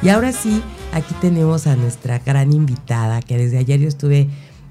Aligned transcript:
Y 0.00 0.10
ahora 0.10 0.32
sí, 0.32 0.62
aquí 0.92 1.12
tenemos 1.20 1.66
a 1.66 1.74
nuestra 1.74 2.20
gran 2.20 2.52
invitada, 2.52 3.20
que 3.20 3.36
desde 3.36 3.58
ayer 3.58 3.80
yo 3.80 3.88
estuve 3.88 4.28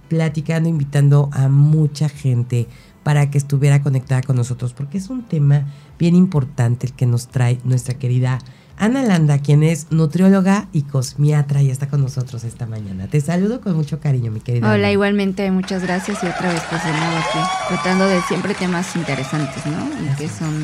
platicando, 0.08 0.70
invitando 0.70 1.30
a 1.34 1.50
mucha 1.50 2.08
gente 2.08 2.68
para 3.04 3.30
que 3.30 3.38
estuviera 3.38 3.82
conectada 3.82 4.22
con 4.22 4.38
nosotros, 4.38 4.74
porque 4.74 4.98
es 4.98 5.10
un 5.10 5.24
tema 5.24 5.66
bien 6.00 6.16
importante 6.16 6.88
el 6.88 6.94
que 6.94 7.06
nos 7.06 7.28
trae 7.28 7.60
nuestra 7.66 7.96
querida 7.96 8.40
Ana 8.78 9.02
Landa, 9.02 9.40
quien 9.40 9.64
es 9.64 9.88
nutrióloga 9.92 10.68
y 10.72 10.84
cosmiatra 10.84 11.64
y 11.64 11.72
está 11.72 11.90
con 11.90 12.02
nosotros 12.02 12.44
esta 12.44 12.68
mañana. 12.68 13.08
Te 13.08 13.20
saludo 13.20 13.60
con 13.60 13.76
mucho 13.76 14.00
cariño, 14.00 14.32
mi 14.32 14.40
querida. 14.40 14.72
Hola, 14.72 14.92
igualmente, 14.92 15.50
muchas 15.52 15.82
gracias 15.82 16.24
y 16.24 16.28
otra 16.28 16.54
vez 16.54 16.62
pues 16.70 16.84
de 16.86 16.92
nuevo 16.92 17.18
aquí, 17.18 17.40
tratando 17.70 18.08
de 18.08 18.22
siempre 18.22 18.54
temas 18.54 18.96
interesantes, 18.96 19.66
¿no? 19.66 19.90
Y 20.06 20.16
que 20.16 20.30
son 20.30 20.64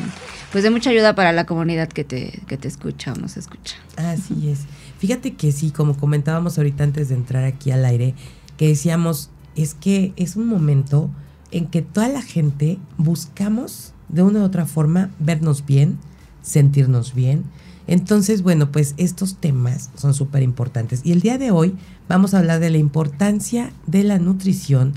pues 0.54 0.62
de 0.62 0.70
mucha 0.70 0.90
ayuda 0.90 1.16
para 1.16 1.32
la 1.32 1.46
comunidad 1.46 1.88
que 1.88 2.04
te, 2.04 2.40
que 2.46 2.56
te 2.56 2.68
escucha 2.68 3.12
o 3.12 3.16
nos 3.16 3.36
escucha. 3.36 3.74
Así 3.96 4.50
es. 4.50 4.60
Fíjate 5.00 5.34
que 5.34 5.50
sí, 5.50 5.72
como 5.72 5.96
comentábamos 5.96 6.58
ahorita 6.58 6.84
antes 6.84 7.08
de 7.08 7.16
entrar 7.16 7.42
aquí 7.42 7.72
al 7.72 7.84
aire, 7.84 8.14
que 8.56 8.68
decíamos, 8.68 9.30
es 9.56 9.74
que 9.74 10.12
es 10.14 10.36
un 10.36 10.46
momento 10.46 11.10
en 11.50 11.66
que 11.66 11.82
toda 11.82 12.08
la 12.08 12.22
gente 12.22 12.78
buscamos 12.98 13.94
de 14.08 14.22
una 14.22 14.42
u 14.42 14.44
otra 14.44 14.64
forma 14.64 15.10
vernos 15.18 15.66
bien, 15.66 15.98
sentirnos 16.42 17.16
bien. 17.16 17.42
Entonces, 17.88 18.42
bueno, 18.42 18.70
pues 18.70 18.94
estos 18.96 19.38
temas 19.38 19.90
son 19.96 20.14
súper 20.14 20.44
importantes. 20.44 21.00
Y 21.02 21.10
el 21.10 21.20
día 21.20 21.36
de 21.36 21.50
hoy 21.50 21.74
vamos 22.08 22.32
a 22.32 22.38
hablar 22.38 22.60
de 22.60 22.70
la 22.70 22.78
importancia 22.78 23.72
de 23.88 24.04
la 24.04 24.20
nutrición 24.20 24.92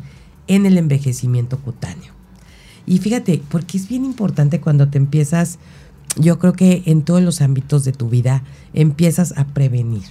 en 0.46 0.68
el 0.68 0.78
envejecimiento 0.78 1.58
cutáneo. 1.58 2.17
Y 2.88 3.00
fíjate, 3.00 3.44
porque 3.50 3.78
es 3.78 3.88
bien 3.90 4.06
importante 4.06 4.62
cuando 4.62 4.88
te 4.88 4.98
empiezas, 4.98 5.60
yo 6.16 6.40
creo 6.40 6.54
que 6.54 6.84
en 6.86 7.04
todos 7.04 7.22
los 7.22 7.42
ámbitos 7.42 7.84
de 7.84 7.92
tu 7.92 8.10
vida, 8.10 8.44
empiezas 8.74 9.38
a 9.38 9.46
prevenir. 9.46 10.04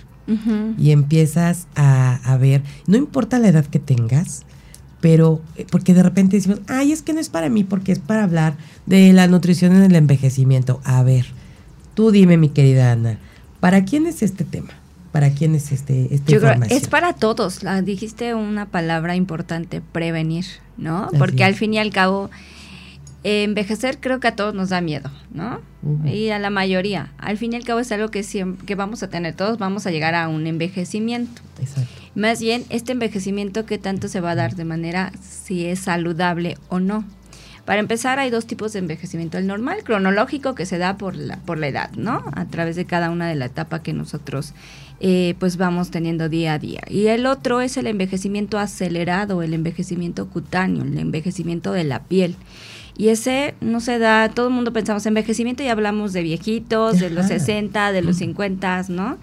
Y 0.77 0.91
empiezas 0.91 1.69
a, 1.77 2.37
ver, 2.41 2.63
no 2.89 2.97
importa 2.97 3.39
la 3.39 3.47
edad 3.47 3.65
que 3.65 3.79
tengas, 3.79 4.43
pero 5.01 5.41
eh, 5.55 5.65
porque 5.71 5.95
de 5.95 6.03
repente 6.03 6.37
decimos, 6.37 6.61
ay, 6.67 6.91
es 6.91 7.03
que 7.03 7.13
no 7.13 7.21
es 7.21 7.29
para 7.29 7.49
mí, 7.49 7.63
porque 7.63 7.93
es 7.93 8.01
para 8.01 8.25
hablar 8.25 8.57
de 8.87 9.13
la 9.13 9.29
nutrición 9.29 9.77
en 9.77 9.85
el 9.85 9.95
envejecimiento. 9.95 10.81
A 10.83 11.05
ver, 11.05 11.27
tú 11.95 12.11
dime, 12.11 12.39
mi 12.39 12.49
querida 12.49 12.91
Ana, 12.91 13.21
¿para 13.61 13.85
quién 13.85 14.07
es 14.07 14.21
este 14.25 14.43
tema? 14.43 14.71
¿Para 15.13 15.31
quién 15.31 15.55
es 15.55 15.71
este, 15.71 16.13
esta 16.13 16.33
Yo 16.33 16.41
creo, 16.41 16.55
es 16.71 16.89
para 16.89 17.13
todos. 17.13 17.61
dijiste 17.85 18.35
una 18.35 18.67
palabra 18.67 19.15
importante, 19.15 19.81
prevenir, 19.81 20.45
¿no? 20.77 21.09
Porque 21.19 21.45
al 21.45 21.55
fin 21.55 21.73
y 21.73 21.79
al 21.79 21.93
cabo 21.93 22.31
envejecer 23.27 23.99
creo 23.99 24.21
que 24.21 24.29
a 24.29 24.37
todos 24.37 24.55
nos 24.55 24.69
da 24.69 24.81
miedo, 24.81 25.11
¿no? 25.33 25.61
Y 26.05 26.31
a 26.31 26.39
la 26.39 26.51
mayoría. 26.51 27.13
Al 27.19 27.39
fin 27.39 27.53
y 27.53 27.57
al 27.57 27.65
cabo 27.65 27.81
es 27.81 27.91
algo 27.93 28.09
que, 28.09 28.23
siempre, 28.23 28.65
que 28.67 28.75
vamos 28.75 29.03
a 29.03 29.09
tener, 29.09 29.35
todos 29.35 29.59
vamos 29.59 29.87
a 29.87 29.91
llegar 29.91 30.15
a 30.15 30.29
un 30.29 30.47
envejecimiento. 30.47 31.43
Exacto. 31.61 31.91
Más 32.15 32.41
bien, 32.41 32.65
este 32.71 32.93
envejecimiento 32.93 33.67
que 33.67 33.79
tanto 33.79 34.09
se 34.09 34.21
va 34.21 34.31
a 34.31 34.35
dar 34.35 34.55
de 34.55 34.65
manera 34.65 35.13
si 35.21 35.67
es 35.67 35.81
saludable 35.81 36.57
o 36.69 36.81
no. 36.81 37.05
Para 37.65 37.81
empezar, 37.81 38.21
hay 38.21 38.31
dos 38.31 38.47
tipos 38.47 38.73
de 38.73 38.79
envejecimiento. 38.79 39.39
El 39.39 39.49
normal, 39.49 39.83
cronológico, 39.83 40.55
que 40.55 40.67
se 40.67 40.79
da 40.79 40.97
por 40.97 41.17
la, 41.17 41.39
por 41.39 41.59
la 41.59 41.67
edad, 41.67 41.91
¿no? 41.97 42.25
A 42.35 42.45
través 42.45 42.77
de 42.77 42.85
cada 42.85 43.11
una 43.11 43.29
de 43.29 43.35
la 43.35 43.47
etapa 43.47 43.83
que 43.83 43.93
nosotros 43.93 44.55
eh, 45.01 45.35
pues 45.39 45.59
vamos 45.59 45.91
teniendo 45.91 46.29
día 46.29 46.55
a 46.55 46.59
día. 46.59 46.81
Y 46.89 47.09
el 47.09 47.27
otro 47.27 47.61
es 47.61 47.77
el 47.77 47.87
envejecimiento 47.87 48.59
acelerado, 48.59 49.43
el 49.43 49.53
envejecimiento 49.53 50.29
cutáneo, 50.29 50.85
el 50.85 50.97
envejecimiento 50.97 51.73
de 51.73 51.85
la 51.85 52.05
piel. 52.05 52.37
Y 52.99 53.09
ese 53.09 53.55
no 53.61 53.81
se 53.81 53.99
da, 53.99 54.29
todo 54.31 54.49
el 54.49 54.55
mundo 54.55 54.73
pensamos 54.73 55.05
en 55.05 55.11
envejecimiento 55.11 55.63
y 55.63 55.69
hablamos 55.69 56.13
de 56.13 56.23
viejitos, 56.23 56.99
de 56.99 57.11
los 57.11 57.27
60, 57.27 57.93
de 57.93 58.03
los 58.03 58.17
50, 58.17 58.87
¿no? 58.89 59.19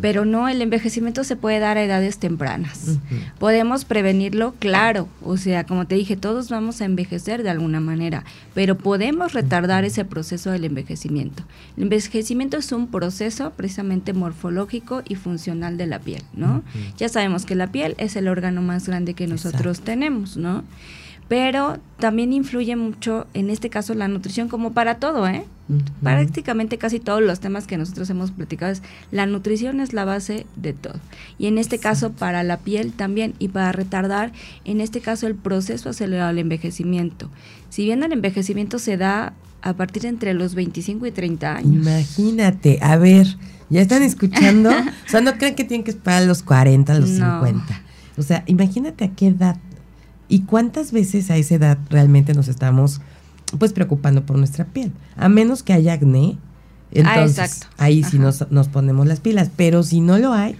Pero 0.00 0.24
no, 0.24 0.48
el 0.48 0.60
envejecimiento 0.60 1.22
se 1.22 1.36
puede 1.36 1.58
dar 1.60 1.78
a 1.78 1.84
edades 1.84 2.18
tempranas. 2.18 2.98
Podemos 3.38 3.84
prevenirlo, 3.84 4.54
claro, 4.58 5.08
o 5.22 5.36
sea, 5.36 5.64
como 5.64 5.86
te 5.86 5.94
dije, 5.94 6.16
todos 6.16 6.48
vamos 6.48 6.80
a 6.80 6.84
envejecer 6.84 7.42
de 7.42 7.50
alguna 7.50 7.80
manera, 7.80 8.24
pero 8.54 8.76
podemos 8.76 9.32
retardar 9.32 9.84
ese 9.84 10.04
proceso 10.04 10.50
del 10.50 10.64
envejecimiento. 10.64 11.44
El 11.76 11.84
envejecimiento 11.84 12.56
es 12.56 12.72
un 12.72 12.88
proceso 12.88 13.52
precisamente 13.56 14.12
morfológico 14.12 15.02
y 15.08 15.14
funcional 15.14 15.76
de 15.76 15.86
la 15.86 16.00
piel, 16.00 16.22
¿no? 16.34 16.62
Ya 16.96 17.08
sabemos 17.08 17.46
que 17.46 17.54
la 17.54 17.68
piel 17.68 17.94
es 17.98 18.16
el 18.16 18.28
órgano 18.28 18.62
más 18.62 18.86
grande 18.86 19.14
que 19.14 19.26
nosotros 19.26 19.80
tenemos, 19.80 20.36
¿no? 20.36 20.64
Pero 21.28 21.78
también 21.98 22.32
influye 22.32 22.76
mucho, 22.76 23.26
en 23.32 23.48
este 23.50 23.70
caso, 23.70 23.94
la 23.94 24.08
nutrición 24.08 24.48
como 24.48 24.72
para 24.72 24.96
todo, 24.96 25.26
¿eh? 25.26 25.44
Prácticamente 26.02 26.76
casi 26.76 27.00
todos 27.00 27.22
los 27.22 27.40
temas 27.40 27.66
que 27.66 27.78
nosotros 27.78 28.10
hemos 28.10 28.30
platicado 28.30 28.72
es 28.72 28.82
la 29.10 29.24
nutrición 29.24 29.80
es 29.80 29.94
la 29.94 30.04
base 30.04 30.44
de 30.56 30.74
todo. 30.74 31.00
Y 31.38 31.46
en 31.46 31.56
este 31.56 31.78
caso 31.78 32.12
para 32.12 32.42
la 32.42 32.58
piel 32.58 32.92
también 32.92 33.34
y 33.38 33.48
para 33.48 33.72
retardar, 33.72 34.32
en 34.64 34.80
este 34.80 35.00
caso, 35.00 35.26
el 35.26 35.34
proceso 35.34 35.88
acelerado 35.88 36.28
del 36.28 36.40
envejecimiento. 36.40 37.30
Si 37.70 37.84
bien 37.84 38.02
el 38.02 38.12
envejecimiento 38.12 38.78
se 38.78 38.98
da 38.98 39.32
a 39.62 39.72
partir 39.74 40.02
de 40.02 40.08
entre 40.08 40.34
los 40.34 40.54
25 40.54 41.06
y 41.06 41.12
30 41.12 41.56
años. 41.56 41.86
Imagínate, 41.86 42.78
a 42.82 42.96
ver, 42.96 43.38
¿ya 43.70 43.80
están 43.80 44.02
escuchando? 44.02 44.70
o 45.06 45.08
sea, 45.08 45.20
no 45.20 45.38
creen 45.38 45.54
que 45.54 45.64
tienen 45.64 45.84
que 45.84 45.92
esperar 45.92 46.24
a 46.24 46.26
los 46.26 46.42
40, 46.42 46.92
a 46.92 46.98
los 46.98 47.10
50. 47.10 47.64
O 48.18 48.22
sea, 48.22 48.42
imagínate 48.46 49.04
a 49.04 49.10
qué 49.12 49.28
edad 49.28 49.56
¿Y 50.32 50.44
cuántas 50.44 50.92
veces 50.92 51.30
a 51.30 51.36
esa 51.36 51.56
edad 51.56 51.78
realmente 51.90 52.32
nos 52.32 52.48
estamos 52.48 53.02
pues 53.58 53.74
preocupando 53.74 54.24
por 54.24 54.38
nuestra 54.38 54.64
piel? 54.64 54.90
A 55.14 55.28
menos 55.28 55.62
que 55.62 55.74
haya 55.74 55.92
acné, 55.92 56.38
ah, 56.38 57.20
entonces 57.20 57.68
ahí 57.76 58.02
sí 58.02 58.18
nos, 58.18 58.50
nos 58.50 58.68
ponemos 58.68 59.06
las 59.06 59.20
pilas. 59.20 59.50
Pero 59.54 59.82
si 59.82 60.00
no 60.00 60.16
lo 60.16 60.32
hay, 60.32 60.56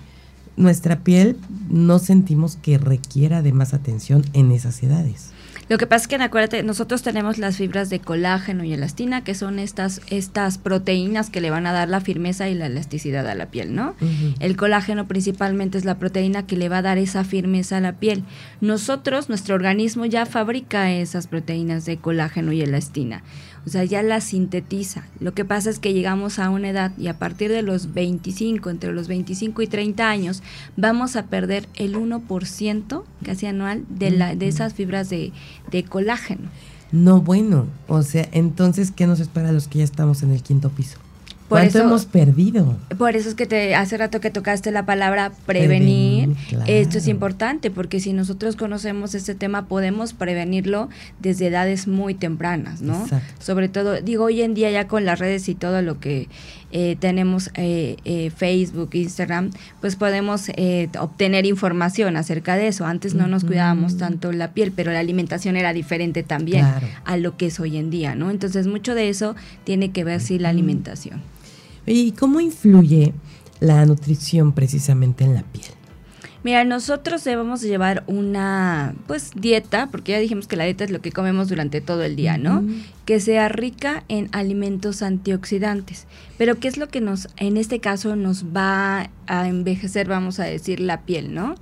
nuestra 0.58 0.98
piel 0.98 1.38
no 1.70 1.98
sentimos 1.98 2.56
que 2.56 2.76
requiera 2.76 3.40
de 3.40 3.54
más 3.54 3.72
atención 3.72 4.26
en 4.34 4.52
esas 4.52 4.82
edades. 4.82 5.30
Lo 5.72 5.78
que 5.78 5.86
pasa 5.86 6.02
es 6.02 6.08
que, 6.08 6.16
acuérdate, 6.16 6.62
nosotros 6.62 7.00
tenemos 7.00 7.38
las 7.38 7.56
fibras 7.56 7.88
de 7.88 7.98
colágeno 7.98 8.62
y 8.62 8.74
elastina, 8.74 9.24
que 9.24 9.34
son 9.34 9.58
estas, 9.58 10.02
estas 10.08 10.58
proteínas 10.58 11.30
que 11.30 11.40
le 11.40 11.48
van 11.48 11.66
a 11.66 11.72
dar 11.72 11.88
la 11.88 12.02
firmeza 12.02 12.50
y 12.50 12.54
la 12.54 12.66
elasticidad 12.66 13.26
a 13.26 13.34
la 13.34 13.46
piel, 13.46 13.74
¿no? 13.74 13.94
El 14.38 14.58
colágeno 14.58 15.08
principalmente 15.08 15.78
es 15.78 15.86
la 15.86 15.98
proteína 15.98 16.46
que 16.46 16.58
le 16.58 16.68
va 16.68 16.76
a 16.76 16.82
dar 16.82 16.98
esa 16.98 17.24
firmeza 17.24 17.78
a 17.78 17.80
la 17.80 17.94
piel. 17.94 18.22
Nosotros, 18.60 19.30
nuestro 19.30 19.54
organismo 19.54 20.04
ya 20.04 20.26
fabrica 20.26 20.92
esas 20.92 21.26
proteínas 21.26 21.86
de 21.86 21.96
colágeno 21.96 22.52
y 22.52 22.60
elastina 22.60 23.22
o 23.66 23.70
sea, 23.70 23.84
ya 23.84 24.02
la 24.02 24.20
sintetiza. 24.20 25.04
Lo 25.20 25.34
que 25.34 25.44
pasa 25.44 25.70
es 25.70 25.78
que 25.78 25.92
llegamos 25.92 26.38
a 26.38 26.50
una 26.50 26.70
edad 26.70 26.92
y 26.98 27.08
a 27.08 27.18
partir 27.18 27.50
de 27.50 27.62
los 27.62 27.94
25, 27.94 28.70
entre 28.70 28.92
los 28.92 29.08
25 29.08 29.62
y 29.62 29.66
30 29.66 30.08
años, 30.08 30.42
vamos 30.76 31.16
a 31.16 31.26
perder 31.26 31.68
el 31.74 31.96
1% 31.96 33.02
casi 33.24 33.46
anual 33.46 33.84
de, 33.88 34.10
la, 34.10 34.34
de 34.34 34.48
esas 34.48 34.74
fibras 34.74 35.10
de, 35.10 35.32
de 35.70 35.84
colágeno. 35.84 36.48
No, 36.90 37.22
bueno, 37.22 37.66
o 37.88 38.02
sea, 38.02 38.28
entonces, 38.32 38.90
¿qué 38.90 39.06
nos 39.06 39.20
espera 39.20 39.48
a 39.48 39.52
los 39.52 39.66
que 39.66 39.78
ya 39.78 39.84
estamos 39.84 40.22
en 40.22 40.32
el 40.32 40.42
quinto 40.42 40.68
piso? 40.68 40.98
¿Cuánto 41.52 41.78
hemos 41.78 42.06
perdido? 42.06 42.76
Por 42.98 43.16
eso 43.16 43.28
es 43.28 43.34
que 43.34 43.46
te, 43.46 43.74
hace 43.74 43.96
rato 43.96 44.20
que 44.20 44.30
tocaste 44.30 44.70
la 44.70 44.86
palabra 44.86 45.32
prevenir. 45.46 46.34
Esto 46.66 46.98
es 46.98 47.08
importante 47.08 47.70
porque 47.70 48.00
si 48.00 48.12
nosotros 48.12 48.56
conocemos 48.56 49.14
este 49.14 49.34
tema 49.34 49.66
podemos 49.66 50.12
prevenirlo 50.12 50.88
desde 51.20 51.48
edades 51.48 51.86
muy 51.86 52.14
tempranas, 52.14 52.82
¿no? 52.82 53.06
Sobre 53.38 53.68
todo, 53.68 54.00
digo, 54.00 54.24
hoy 54.24 54.42
en 54.42 54.54
día 54.54 54.70
ya 54.70 54.88
con 54.88 55.04
las 55.04 55.18
redes 55.18 55.48
y 55.48 55.54
todo 55.54 55.82
lo 55.82 56.00
que 56.00 56.28
eh, 56.74 56.96
tenemos 56.98 57.50
eh, 57.54 57.96
eh, 58.06 58.30
Facebook, 58.34 58.90
Instagram, 58.94 59.50
pues 59.80 59.96
podemos 59.96 60.48
obtener 60.98 61.44
información 61.44 62.16
acerca 62.16 62.56
de 62.56 62.68
eso. 62.68 62.86
Antes 62.86 63.14
no 63.14 63.26
nos 63.28 63.44
cuidábamos 63.44 63.98
tanto 63.98 64.32
la 64.32 64.52
piel, 64.52 64.72
pero 64.74 64.90
la 64.90 65.00
alimentación 65.00 65.56
era 65.56 65.72
diferente 65.72 66.22
también 66.22 66.66
a 67.04 67.16
lo 67.16 67.36
que 67.36 67.46
es 67.46 67.60
hoy 67.60 67.76
en 67.76 67.90
día, 67.90 68.14
¿no? 68.14 68.30
Entonces 68.30 68.66
mucho 68.66 68.94
de 68.94 69.10
eso 69.10 69.36
tiene 69.64 69.90
que 69.90 70.04
ver 70.04 70.20
sí 70.20 70.38
la 70.38 70.48
alimentación. 70.48 71.20
¿Y 71.86 72.12
cómo 72.12 72.40
influye 72.40 73.12
la 73.60 73.84
nutrición 73.86 74.52
precisamente 74.52 75.24
en 75.24 75.34
la 75.34 75.42
piel? 75.42 75.66
Mira, 76.44 76.64
nosotros 76.64 77.22
debemos 77.22 77.62
llevar 77.62 78.02
una 78.08 78.94
pues 79.06 79.30
dieta, 79.36 79.88
porque 79.92 80.12
ya 80.12 80.18
dijimos 80.18 80.48
que 80.48 80.56
la 80.56 80.64
dieta 80.64 80.82
es 80.82 80.90
lo 80.90 81.00
que 81.00 81.12
comemos 81.12 81.48
durante 81.48 81.80
todo 81.80 82.02
el 82.02 82.16
día, 82.16 82.36
¿no? 82.36 82.64
Que 83.04 83.20
sea 83.20 83.48
rica 83.48 84.02
en 84.08 84.28
alimentos 84.32 85.02
antioxidantes. 85.02 86.06
Pero 86.38 86.58
¿qué 86.58 86.66
es 86.66 86.78
lo 86.78 86.88
que 86.88 87.00
nos 87.00 87.28
en 87.36 87.56
este 87.56 87.78
caso 87.78 88.16
nos 88.16 88.44
va 88.46 89.10
a 89.28 89.48
envejecer, 89.48 90.08
vamos 90.08 90.40
a 90.40 90.44
decir, 90.44 90.80
la 90.80 91.02
piel, 91.02 91.32
¿no? 91.32 91.54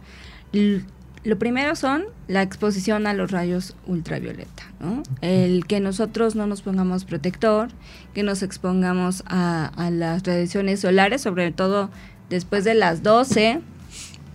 Lo 1.22 1.38
primero 1.38 1.76
son 1.76 2.04
la 2.28 2.42
exposición 2.42 3.06
a 3.06 3.14
los 3.14 3.30
rayos 3.30 3.76
ultravioleta, 3.86 4.64
¿no? 4.80 5.02
El 5.20 5.66
que 5.66 5.80
nosotros 5.80 6.34
no 6.34 6.46
nos 6.46 6.62
pongamos 6.62 7.04
protector, 7.04 7.68
que 8.14 8.22
nos 8.22 8.42
expongamos 8.42 9.22
a, 9.26 9.66
a 9.76 9.90
las 9.90 10.22
radiaciones 10.22 10.80
solares, 10.80 11.20
sobre 11.20 11.52
todo 11.52 11.90
después 12.30 12.64
de 12.64 12.74
las 12.74 13.02
12, 13.02 13.60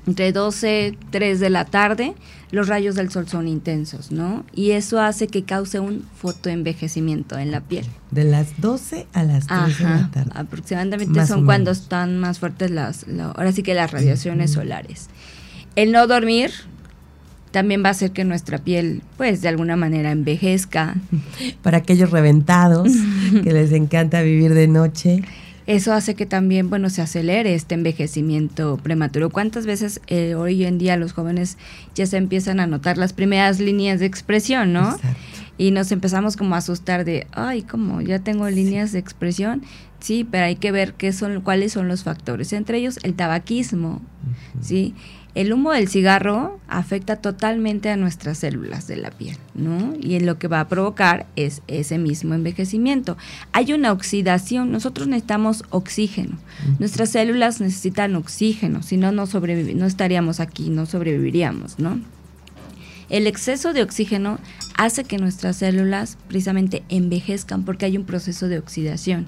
entre 0.05 0.31
12, 0.31 0.97
3 1.09 1.39
de 1.39 1.49
la 1.49 1.65
tarde, 1.65 2.13
los 2.51 2.67
rayos 2.67 2.93
del 2.93 3.09
sol 3.09 3.27
son 3.27 3.47
intensos, 3.47 4.11
¿no? 4.11 4.45
Y 4.53 4.71
eso 4.71 5.01
hace 5.01 5.27
que 5.27 5.43
cause 5.43 5.79
un 5.79 6.05
fotoenvejecimiento 6.15 7.39
en 7.39 7.51
la 7.51 7.61
piel. 7.61 7.85
De 8.11 8.23
las 8.23 8.61
12 8.61 9.07
a 9.13 9.23
las 9.23 9.47
3 9.47 9.79
de 9.79 9.83
la 9.83 10.11
tarde. 10.11 10.31
Aproximadamente 10.35 11.25
son 11.25 11.45
cuando 11.45 11.71
están 11.71 12.19
más 12.19 12.39
fuertes 12.39 12.69
las, 12.69 13.05
ahora 13.19 13.51
sí 13.51 13.63
que 13.63 13.73
las 13.73 13.91
radiaciones 13.91 14.51
solares. 14.51 15.09
El 15.75 15.91
no 15.91 16.05
dormir 16.05 16.51
también 17.55 17.85
va 17.85 17.87
a 17.87 17.91
hacer 17.91 18.11
que 18.11 18.25
nuestra 18.25 18.57
piel, 18.57 19.01
pues, 19.15 19.41
de 19.41 19.47
alguna 19.47 19.77
manera 19.77 20.11
envejezca. 20.11 20.95
Para 21.61 21.77
aquellos 21.77 22.11
reventados 22.11 22.91
que 23.43 23.53
les 23.53 23.71
encanta 23.71 24.21
vivir 24.23 24.53
de 24.53 24.67
noche. 24.67 25.21
Eso 25.65 25.93
hace 25.93 26.15
que 26.15 26.25
también, 26.25 26.69
bueno, 26.69 26.89
se 26.89 27.01
acelere 27.01 27.55
este 27.55 27.75
envejecimiento 27.75 28.75
prematuro. 28.75 29.29
¿Cuántas 29.29 29.65
veces 29.65 30.01
eh, 30.07 30.35
hoy 30.35 30.65
en 30.65 30.77
día 30.77 30.97
los 30.97 31.13
jóvenes 31.13 31.57
ya 31.95 32.05
se 32.05 32.17
empiezan 32.17 32.59
a 32.59 32.67
notar 32.67 32.97
las 32.97 33.13
primeras 33.13 33.61
líneas 33.61 34.01
de 34.01 34.05
expresión, 34.05 34.73
¿no? 34.73 34.99
Y 35.57 35.71
nos 35.71 35.93
empezamos 35.93 36.35
como 36.35 36.55
a 36.55 36.57
asustar 36.57 37.05
de, 37.05 37.25
ay, 37.31 37.61
¿cómo? 37.61 38.01
¿Ya 38.01 38.19
tengo 38.19 38.49
líneas 38.49 38.91
de 38.91 38.99
expresión? 38.99 39.63
Sí, 40.01 40.27
pero 40.29 40.43
hay 40.43 40.57
que 40.57 40.73
ver 40.73 40.93
qué 40.95 41.13
son, 41.13 41.39
cuáles 41.39 41.71
son 41.71 41.87
los 41.87 42.03
factores. 42.03 42.51
Entre 42.51 42.79
ellos, 42.79 42.99
el 43.03 43.13
tabaquismo, 43.13 44.01
¿sí? 44.59 44.93
El 45.35 45.51
humo 45.51 45.73
del 45.73 45.89
cigarro 45.89 46.61
afecta 46.69 47.17
totalmente 47.17 47.89
a 47.89 47.97
nuestras 47.97 48.37
células 48.37 48.87
de 48.87 48.95
la 48.95 49.11
piel, 49.11 49.35
¿no? 49.53 49.93
Y 49.99 50.17
lo 50.21 50.39
que 50.39 50.47
va 50.47 50.61
a 50.61 50.69
provocar 50.69 51.25
es 51.35 51.61
ese 51.67 51.97
mismo 51.97 52.33
envejecimiento. 52.33 53.17
Hay 53.51 53.73
una 53.73 53.91
oxidación, 53.91 54.71
nosotros 54.71 55.09
necesitamos 55.09 55.65
oxígeno. 55.71 56.37
Nuestras 56.79 57.09
células 57.09 57.59
necesitan 57.59 58.15
oxígeno, 58.15 58.81
si 58.81 58.95
no, 58.95 59.11
no, 59.11 59.25
no 59.25 59.85
estaríamos 59.85 60.39
aquí, 60.39 60.69
no 60.69 60.85
sobreviviríamos, 60.85 61.79
¿no? 61.79 61.99
El 63.09 63.27
exceso 63.27 63.73
de 63.73 63.83
oxígeno 63.83 64.39
hace 64.77 65.03
que 65.03 65.17
nuestras 65.17 65.57
células 65.57 66.17
precisamente 66.27 66.83
envejezcan 66.87 67.65
porque 67.65 67.85
hay 67.85 67.97
un 67.97 68.05
proceso 68.05 68.47
de 68.47 68.57
oxidación. 68.57 69.27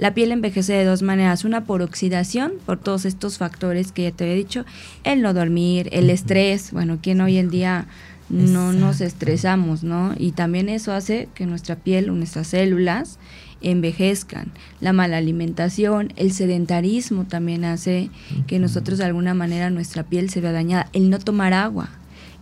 La 0.00 0.14
piel 0.14 0.32
envejece 0.32 0.72
de 0.72 0.86
dos 0.86 1.02
maneras, 1.02 1.44
una 1.44 1.66
por 1.66 1.82
oxidación, 1.82 2.52
por 2.64 2.78
todos 2.78 3.04
estos 3.04 3.36
factores 3.36 3.92
que 3.92 4.04
ya 4.04 4.12
te 4.12 4.24
había 4.24 4.34
dicho, 4.34 4.64
el 5.04 5.20
no 5.20 5.34
dormir, 5.34 5.90
el 5.92 6.08
estrés, 6.08 6.72
bueno, 6.72 7.00
quien 7.02 7.20
hoy 7.20 7.36
en 7.36 7.50
día 7.50 7.86
no 8.30 8.72
nos 8.72 9.02
estresamos, 9.02 9.82
¿no? 9.82 10.14
Y 10.16 10.32
también 10.32 10.70
eso 10.70 10.94
hace 10.94 11.28
que 11.34 11.44
nuestra 11.44 11.76
piel, 11.76 12.06
nuestras 12.16 12.46
células, 12.46 13.18
envejezcan. 13.60 14.50
La 14.80 14.94
mala 14.94 15.18
alimentación, 15.18 16.14
el 16.16 16.32
sedentarismo 16.32 17.26
también 17.26 17.66
hace 17.66 18.08
que 18.46 18.58
nosotros 18.58 18.96
de 18.96 19.04
alguna 19.04 19.34
manera 19.34 19.68
nuestra 19.68 20.04
piel 20.04 20.30
se 20.30 20.40
vea 20.40 20.52
dañada. 20.52 20.88
El 20.94 21.10
no 21.10 21.18
tomar 21.18 21.52
agua 21.52 21.90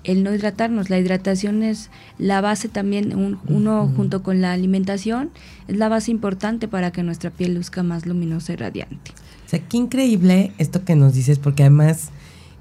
el 0.05 0.23
no 0.23 0.35
hidratarnos. 0.35 0.91
La 0.91 0.99
hidratación 0.99 1.63
es 1.63 1.91
la 2.19 2.41
base 2.41 2.69
también, 2.69 3.39
uno 3.49 3.93
junto 3.97 4.23
con 4.23 4.41
la 4.41 4.53
alimentación, 4.53 5.31
es 5.67 5.77
la 5.77 5.89
base 5.89 6.11
importante 6.11 6.69
para 6.69 6.91
que 6.91 7.03
nuestra 7.03 7.31
piel 7.31 7.55
luzca 7.55 7.83
más 7.83 8.07
luminosa 8.07 8.53
y 8.53 8.57
radiante. 8.57 9.13
O 9.47 9.49
sea, 9.49 9.61
qué 9.61 9.77
increíble 9.77 10.53
esto 10.59 10.85
que 10.85 10.95
nos 10.95 11.15
dices, 11.15 11.39
porque 11.39 11.63
además 11.63 12.11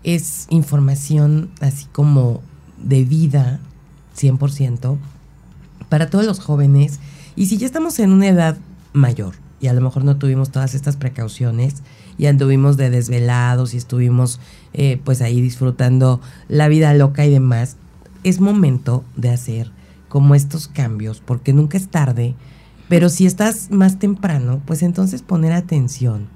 es 0.04 0.48
información 0.50 1.50
así 1.60 1.86
como 1.92 2.42
de 2.82 3.04
vida, 3.04 3.60
100%, 4.18 4.98
para 5.90 6.10
todos 6.10 6.26
los 6.26 6.40
jóvenes. 6.40 7.00
Y 7.36 7.48
si 7.48 7.58
ya 7.58 7.66
estamos 7.66 8.00
en 8.00 8.12
una 8.12 8.28
edad 8.28 8.58
mayor 8.94 9.36
y 9.60 9.68
a 9.68 9.74
lo 9.74 9.82
mejor 9.82 10.04
no 10.04 10.18
tuvimos 10.18 10.52
todas 10.52 10.76
estas 10.76 10.96
precauciones 10.96 11.76
y 12.18 12.26
anduvimos 12.26 12.78
de 12.78 12.90
desvelados 12.90 13.74
y 13.74 13.78
estuvimos 13.78 14.40
eh, 14.74 15.00
pues 15.04 15.22
ahí 15.22 15.42
disfrutando 15.42 16.22
la 16.48 16.68
vida 16.68 16.94
loca 16.94 17.26
y 17.26 17.30
demás, 17.30 17.78
es 18.24 18.40
momento 18.40 19.04
de 19.16 19.30
hacer 19.30 19.72
como 20.10 20.36
estos 20.36 20.68
cambios, 20.68 21.22
porque 21.24 21.54
nunca 21.54 21.78
es 21.78 21.90
tarde, 21.90 22.36
pero 22.90 23.10
si 23.10 23.26
estás 23.26 23.72
más 23.72 24.00
temprano, 24.00 24.62
pues 24.66 24.82
entonces 24.82 25.22
poner 25.22 25.52
atención 25.52 26.28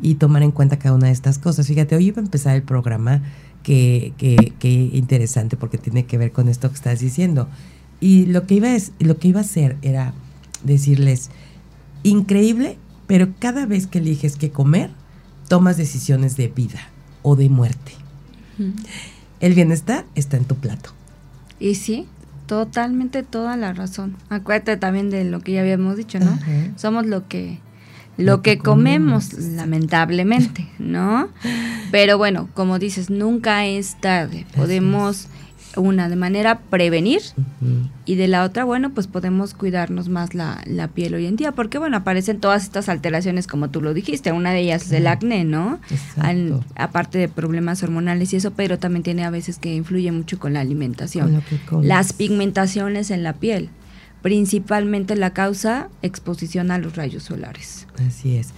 y 0.00 0.16
tomar 0.16 0.42
en 0.42 0.50
cuenta 0.50 0.78
cada 0.78 0.94
una 0.94 1.06
de 1.06 1.12
estas 1.12 1.38
cosas. 1.38 1.66
Fíjate, 1.66 1.96
hoy 1.96 2.06
iba 2.06 2.20
a 2.20 2.24
empezar 2.24 2.54
el 2.54 2.62
programa, 2.62 3.22
que, 3.64 4.12
que, 4.58 4.90
interesante, 4.92 5.56
porque 5.56 5.78
tiene 5.78 6.04
que 6.04 6.18
ver 6.18 6.30
con 6.30 6.48
esto 6.48 6.68
que 6.68 6.76
estás 6.76 7.00
diciendo. 7.00 7.48
Y 7.98 8.26
lo 8.26 8.46
que, 8.46 8.54
iba 8.54 8.68
a, 8.68 8.76
lo 9.00 9.16
que 9.16 9.28
iba 9.28 9.40
a 9.40 9.44
hacer 9.44 9.76
era 9.82 10.12
decirles, 10.62 11.30
increíble, 12.02 12.76
pero 13.06 13.28
cada 13.38 13.66
vez 13.66 13.86
que 13.86 13.98
eliges 13.98 14.36
qué 14.36 14.50
comer, 14.50 14.90
tomas 15.54 15.76
decisiones 15.76 16.36
de 16.36 16.48
vida 16.48 16.80
o 17.22 17.36
de 17.36 17.48
muerte. 17.48 17.92
El 19.38 19.54
bienestar 19.54 20.04
está 20.16 20.36
en 20.36 20.46
tu 20.46 20.56
plato. 20.56 20.90
Y 21.60 21.76
sí, 21.76 22.08
totalmente 22.46 23.22
toda 23.22 23.56
la 23.56 23.72
razón. 23.72 24.16
Acuérdate 24.30 24.76
también 24.78 25.10
de 25.10 25.22
lo 25.22 25.38
que 25.38 25.52
ya 25.52 25.60
habíamos 25.60 25.96
dicho, 25.96 26.18
¿no? 26.18 26.36
Somos 26.74 27.06
lo 27.06 27.28
que 27.28 27.60
lo, 28.16 28.42
que, 28.42 28.58
comemos, 28.58 29.32
lamentablemente, 29.34 30.68
¿no? 30.80 31.28
Pero 31.92 32.18
bueno, 32.18 32.48
como 32.54 32.80
dices, 32.80 33.08
nunca 33.08 33.64
es 33.64 34.00
tarde. 34.00 34.46
Podemos 34.56 35.28
una 35.76 36.08
de 36.08 36.16
manera 36.16 36.60
prevenir 36.70 37.20
y 38.04 38.16
de 38.16 38.28
la 38.28 38.44
otra, 38.44 38.64
bueno, 38.64 38.90
pues 38.90 39.06
podemos 39.06 39.54
cuidarnos 39.54 40.08
más 40.08 40.34
la, 40.34 40.62
la, 40.66 40.88
piel 40.88 41.14
hoy 41.14 41.26
en 41.26 41.36
día, 41.36 41.52
porque 41.52 41.78
bueno, 41.78 41.96
aparecen 41.96 42.40
todas 42.40 42.62
estas 42.62 42.88
alteraciones 42.88 43.46
como 43.46 43.70
tú 43.70 43.80
lo 43.80 43.94
dijiste, 43.94 44.32
una 44.32 44.50
de 44.52 44.60
ellas 44.60 44.86
es 44.86 44.92
el 44.92 45.06
acné, 45.06 45.44
¿no? 45.44 45.78
aparte 46.76 47.18
de 47.18 47.28
problemas 47.28 47.82
hormonales 47.82 48.32
y 48.32 48.36
eso, 48.36 48.50
pero 48.52 48.78
también 48.78 49.02
tiene 49.02 49.24
a 49.24 49.30
veces 49.30 49.58
que 49.58 49.74
influye 49.74 50.12
mucho 50.12 50.38
con 50.38 50.52
la 50.52 50.60
alimentación. 50.60 51.42
Las 51.82 52.12
pigmentaciones 52.12 53.10
en 53.10 53.22
la 53.22 53.34
piel 53.34 53.70
principalmente 54.24 55.14
la 55.16 55.34
causa 55.34 55.90
exposición 56.00 56.70
a 56.70 56.78
los 56.78 56.96
rayos 56.96 57.24
solares. 57.24 57.86
Así 58.08 58.38
es. 58.38 58.54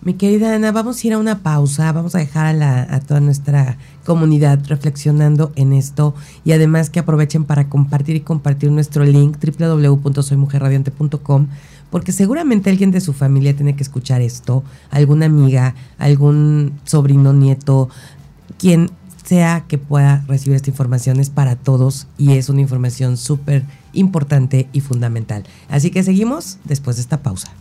Mi 0.00 0.14
querida 0.14 0.54
Ana, 0.54 0.70
vamos 0.70 1.02
a 1.02 1.06
ir 1.08 1.14
a 1.14 1.18
una 1.18 1.40
pausa, 1.40 1.90
vamos 1.90 2.14
a 2.14 2.18
dejar 2.18 2.46
a, 2.46 2.52
la, 2.52 2.82
a 2.82 3.00
toda 3.00 3.18
nuestra 3.18 3.78
comunidad 4.06 4.60
reflexionando 4.68 5.50
en 5.56 5.72
esto 5.72 6.14
y 6.44 6.52
además 6.52 6.88
que 6.88 7.00
aprovechen 7.00 7.42
para 7.42 7.68
compartir 7.68 8.14
y 8.14 8.20
compartir 8.20 8.70
nuestro 8.70 9.04
link 9.04 9.38
www.soymujerradiante.com 9.44 11.48
porque 11.90 12.12
seguramente 12.12 12.70
alguien 12.70 12.92
de 12.92 13.00
su 13.00 13.12
familia 13.12 13.56
tiene 13.56 13.74
que 13.74 13.82
escuchar 13.82 14.20
esto, 14.20 14.62
alguna 14.88 15.26
amiga, 15.26 15.74
algún 15.98 16.78
sobrino, 16.84 17.32
nieto, 17.32 17.88
quien 18.56 18.92
sea 19.24 19.64
que 19.66 19.78
pueda 19.78 20.24
recibir 20.28 20.54
esta 20.54 20.70
información 20.70 21.18
es 21.18 21.28
para 21.28 21.56
todos 21.56 22.06
y 22.18 22.34
es 22.34 22.48
una 22.48 22.60
información 22.60 23.16
súper 23.16 23.64
importante 23.92 24.68
y 24.72 24.80
fundamental. 24.80 25.44
Así 25.68 25.90
que 25.90 26.02
seguimos 26.02 26.58
después 26.64 26.96
de 26.96 27.02
esta 27.02 27.22
pausa. 27.22 27.52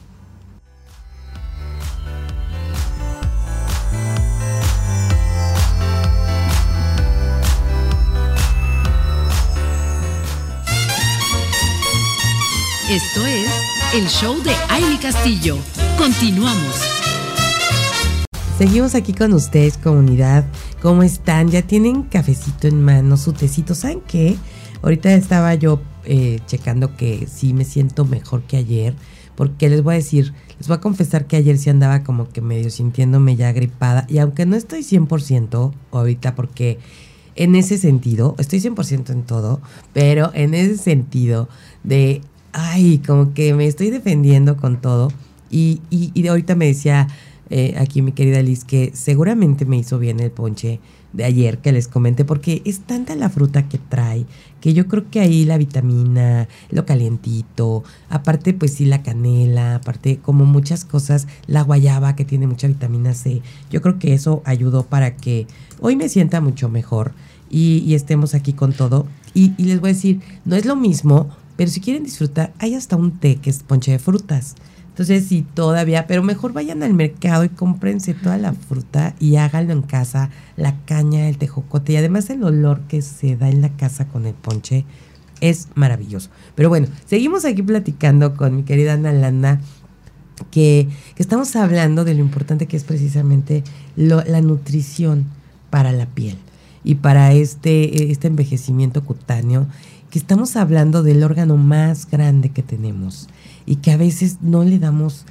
Esto 12.89 13.25
es 13.25 13.49
el 13.93 14.07
show 14.07 14.41
de 14.43 14.51
Aile 14.69 14.97
Castillo. 14.97 15.57
Continuamos. 15.97 16.75
Seguimos 18.57 18.95
aquí 18.95 19.11
con 19.13 19.33
ustedes, 19.33 19.77
comunidad. 19.77 20.45
¿Cómo 20.81 21.03
están? 21.03 21.49
¿Ya 21.49 21.61
tienen 21.61 22.03
cafecito 22.03 22.67
en 22.67 22.81
mano, 22.81 23.17
su 23.17 23.33
tecito? 23.33 23.75
¿Saben 23.75 24.01
qué? 24.07 24.37
Ahorita 24.81 25.13
estaba 25.13 25.53
yo 25.55 25.81
eh, 26.09 26.39
checando 26.45 26.95
que 26.95 27.27
sí 27.27 27.53
me 27.53 27.65
siento 27.65 28.05
mejor 28.05 28.43
que 28.43 28.57
ayer, 28.57 28.93
porque 29.35 29.69
les 29.69 29.83
voy 29.83 29.95
a 29.95 29.97
decir, 29.97 30.33
les 30.57 30.67
voy 30.67 30.77
a 30.77 30.81
confesar 30.81 31.27
que 31.27 31.35
ayer 31.35 31.57
sí 31.57 31.69
andaba 31.69 32.03
como 32.03 32.29
que 32.29 32.41
medio 32.41 32.69
sintiéndome 32.69 33.35
ya 33.35 33.51
gripada, 33.51 34.05
y 34.07 34.19
aunque 34.19 34.45
no 34.45 34.55
estoy 34.55 34.83
100% 34.83 35.73
ahorita, 35.91 36.33
porque 36.33 36.79
en 37.35 37.55
ese 37.55 37.77
sentido, 37.77 38.35
estoy 38.39 38.59
100% 38.59 39.11
en 39.11 39.23
todo, 39.23 39.61
pero 39.91 40.31
en 40.33 40.53
ese 40.53 40.77
sentido 40.77 41.49
de, 41.83 42.21
ay, 42.53 42.99
como 43.05 43.33
que 43.33 43.53
me 43.53 43.67
estoy 43.67 43.89
defendiendo 43.89 44.55
con 44.55 44.81
todo, 44.81 45.09
y, 45.49 45.81
y, 45.89 46.27
ahorita 46.27 46.55
me 46.55 46.67
decía 46.67 47.07
eh, 47.49 47.75
aquí 47.77 48.01
mi 48.01 48.11
querida 48.11 48.41
Liz 48.41 48.63
que 48.65 48.91
seguramente 48.93 49.65
me 49.65 49.77
hizo 49.77 49.99
bien 49.99 50.19
el 50.19 50.31
ponche 50.31 50.79
de 51.17 51.25
ayer 51.25 51.57
que 51.57 51.71
les 51.71 51.87
comenté, 51.87 52.23
porque 52.23 52.61
es 52.63 52.81
tanta 52.81 53.15
la 53.15 53.29
fruta 53.29 53.67
que 53.67 53.79
trae, 53.79 54.27
que 54.61 54.73
yo 54.73 54.87
creo 54.87 55.09
que 55.09 55.19
ahí 55.19 55.45
la 55.45 55.57
vitamina, 55.57 56.47
lo 56.69 56.85
calientito, 56.85 57.83
aparte 58.07 58.53
pues 58.53 58.75
sí 58.75 58.85
la 58.85 59.01
canela, 59.01 59.75
aparte 59.75 60.19
como 60.19 60.45
muchas 60.45 60.85
cosas, 60.85 61.27
la 61.47 61.63
guayaba 61.63 62.15
que 62.15 62.23
tiene 62.23 62.45
mucha 62.45 62.67
vitamina 62.67 63.15
C, 63.15 63.41
yo 63.71 63.81
creo 63.81 63.97
que 63.97 64.13
eso 64.13 64.43
ayudó 64.45 64.83
para 64.83 65.15
que 65.15 65.47
hoy 65.81 65.95
me 65.95 66.07
sienta 66.07 66.39
mucho 66.39 66.69
mejor 66.69 67.13
y, 67.49 67.95
estemos 67.95 68.35
aquí 68.35 68.53
con 68.53 68.73
todo. 68.73 69.07
Y, 69.33 69.53
y 69.57 69.63
les 69.63 69.79
voy 69.79 69.91
a 69.91 69.93
decir, 69.93 70.19
no 70.45 70.55
es 70.55 70.65
lo 70.65 70.75
mismo, 70.75 71.29
pero 71.55 71.71
si 71.71 71.81
quieren 71.81 72.03
disfrutar, 72.03 72.53
hay 72.59 72.75
hasta 72.75 72.95
un 72.95 73.19
té 73.19 73.37
que 73.37 73.49
es 73.49 73.63
ponche 73.63 73.91
de 73.91 73.99
frutas. 73.99 74.55
Entonces, 74.97 75.27
sí, 75.27 75.45
todavía, 75.53 76.07
pero 76.07 76.23
mejor 76.23 76.53
vayan 76.53 76.81
al 76.81 76.95
mercado 76.95 77.43
y 77.43 77.49
cómprense 77.49 78.15
toda 78.15 78.39
la 78.39 78.53
fruta 78.53 79.13
y 79.19 79.35
háganlo 79.35 79.71
en 79.71 79.83
casa, 79.83 80.31
la 80.55 80.75
caña, 80.85 81.29
el 81.29 81.37
tejocote 81.37 81.93
y 81.93 81.97
además 81.97 82.31
el 82.31 82.43
olor 82.43 82.81
que 82.87 83.03
se 83.03 83.37
da 83.37 83.47
en 83.47 83.61
la 83.61 83.69
casa 83.69 84.07
con 84.07 84.25
el 84.25 84.33
ponche 84.33 84.85
es 85.39 85.67
maravilloso. 85.75 86.31
Pero 86.55 86.69
bueno, 86.69 86.87
seguimos 87.05 87.45
aquí 87.45 87.61
platicando 87.61 88.35
con 88.35 88.55
mi 88.55 88.63
querida 88.63 88.93
Ana 88.93 89.13
Landa, 89.13 89.61
que, 90.49 90.89
estamos 91.17 91.55
hablando 91.55 92.03
de 92.03 92.15
lo 92.15 92.21
importante 92.21 92.65
que 92.65 92.75
es 92.75 92.83
precisamente 92.83 93.63
la 93.95 94.41
nutrición 94.41 95.25
para 95.69 95.91
la 95.91 96.07
piel 96.07 96.37
y 96.83 96.95
para 96.95 97.33
este, 97.33 98.11
este 98.11 98.29
envejecimiento 98.29 99.03
cutáneo, 99.05 99.67
que 100.09 100.17
estamos 100.17 100.55
hablando 100.55 101.03
del 101.03 101.23
órgano 101.23 101.55
más 101.55 102.09
grande 102.09 102.49
que 102.49 102.63
tenemos 102.63 103.27
y 103.67 103.75
que 103.75 103.91
a 103.91 103.97
veces 103.97 104.37
no 104.41 104.63
le 104.63 104.79
damos 104.79 105.25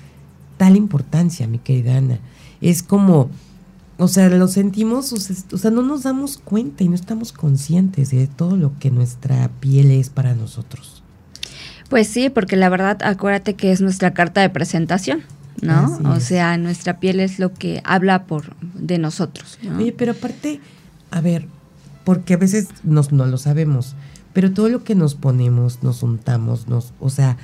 tal 0.59 0.77
importancia, 0.77 1.49
mi 1.49 1.59
querida 1.59 1.97
Ana. 1.97 2.21
Es 2.61 2.85
como, 2.85 3.31
o 3.99 4.09
sea, 4.09 4.29
lo 4.29 4.47
sentimos, 4.47 5.13
o 5.13 5.59
sea, 5.59 5.71
no 5.71 5.83
nos 5.83 6.05
damos 6.05 6.37
cuenta 6.37 6.85
y 6.85 6.89
no 6.89 6.95
estamos 6.95 7.33
conscientes 7.33 8.11
de 8.11 8.27
todo 8.29 8.57
lo 8.57 8.79
que 8.79 8.91
nuestra 8.91 9.51
piel 9.61 9.91
es 9.91 10.11
para 10.11 10.35
nosotros. 10.35 11.03
Pues 11.89 12.09
sí, 12.09 12.31
porque 12.31 12.57
la 12.57 12.69
verdad, 12.69 12.99
acuérdate 13.03 13.55
que 13.55 13.73
es 13.73 13.81
nuestra 13.81 14.13
carta 14.13 14.43
de 14.43 14.51
presentación, 14.51 15.23
¿no? 15.63 15.99
o 16.05 16.21
sea, 16.21 16.59
nuestra 16.59 17.01
piel 17.01 17.21
es 17.21 17.39
lo 17.39 17.55
que 17.55 17.81
habla 17.85 18.25
por 18.25 18.55
de 18.75 18.99
nosotros. 18.99 19.59
Oye, 19.77 19.93
pero 19.93 20.13
aparte, 20.13 20.61
a 21.11 21.21
ver, 21.21 21.47
porque 22.05 22.35
a 22.35 22.39
veces 22.39 22.69
nos, 22.83 23.13
no 23.13 23.25
lo 23.27 23.39
sabemos, 23.39 23.95
pero 24.33 24.53
todo 24.53 24.69
lo 24.69 24.85
que 24.85 24.95
nos 24.95 25.15
ponemos, 25.15 25.83
nos 25.83 26.03
untamos, 26.03 26.69
nos, 26.69 26.93
o 27.01 27.09
sea, 27.09 27.39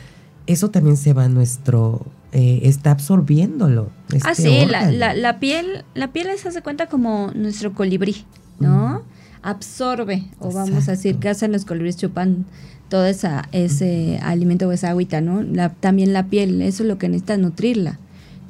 eso 0.47 0.71
también 0.71 0.97
se 0.97 1.13
va 1.13 1.25
a 1.25 1.29
nuestro, 1.29 2.07
eh, 2.33 2.61
está 2.65 2.91
absorbiéndolo. 2.91 3.91
Este 4.13 4.29
ah, 4.29 4.35
sí, 4.35 4.67
la, 4.67 5.15
la, 5.15 5.41
piel, 5.41 5.85
la 5.95 6.13
piel 6.13 6.29
se 6.39 6.49
hace 6.49 6.63
cuenta 6.63 6.89
como 6.89 7.31
nuestro 7.35 7.73
colibrí, 7.75 8.25
¿no? 8.59 9.03
Absorbe, 9.43 10.25
o 10.39 10.53
vamos 10.53 10.89
a 10.89 10.93
decir, 10.93 11.17
que 11.17 11.29
hacen 11.29 11.53
los 11.53 11.65
colibríes? 11.65 11.97
Chupan 11.97 12.47
todo 12.89 13.07
esa, 13.07 13.49
ese 13.53 14.19
alimento 14.23 14.69
o 14.69 14.73
esa 14.73 14.91
agüita, 14.91 15.21
¿no? 15.21 15.43
La, 15.43 15.71
también 15.71 16.13
la 16.13 16.27
piel, 16.27 16.61
eso 16.63 16.83
es 16.83 16.89
lo 16.89 16.99
que 16.99 17.09
necesita 17.09 17.37
nutrirla. 17.37 17.99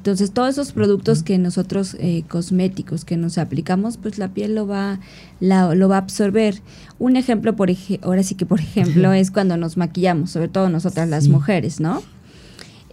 Entonces, 0.03 0.31
todos 0.31 0.49
esos 0.49 0.73
productos 0.73 1.23
que 1.23 1.37
nosotros, 1.37 1.95
eh, 1.97 2.25
cosméticos, 2.27 3.05
que 3.05 3.15
nos 3.15 3.37
aplicamos, 3.37 3.95
pues 3.95 4.17
la 4.17 4.33
piel 4.33 4.53
lo 4.53 4.67
va, 4.67 4.99
lo 5.39 5.87
va 5.87 5.95
a 5.95 5.99
absorber. 5.99 6.61
Un 6.99 7.15
ejemplo, 7.15 7.55
por 7.55 7.69
ahora 8.01 8.21
sí 8.21 8.35
que 8.35 8.45
por 8.45 8.59
ejemplo, 8.59 9.13
es 9.13 9.31
cuando 9.31 9.55
nos 9.55 9.77
maquillamos, 9.77 10.31
sobre 10.31 10.49
todo 10.49 10.67
nosotras 10.67 11.07
las 11.07 11.29
mujeres, 11.29 11.79
¿no? 11.79 12.03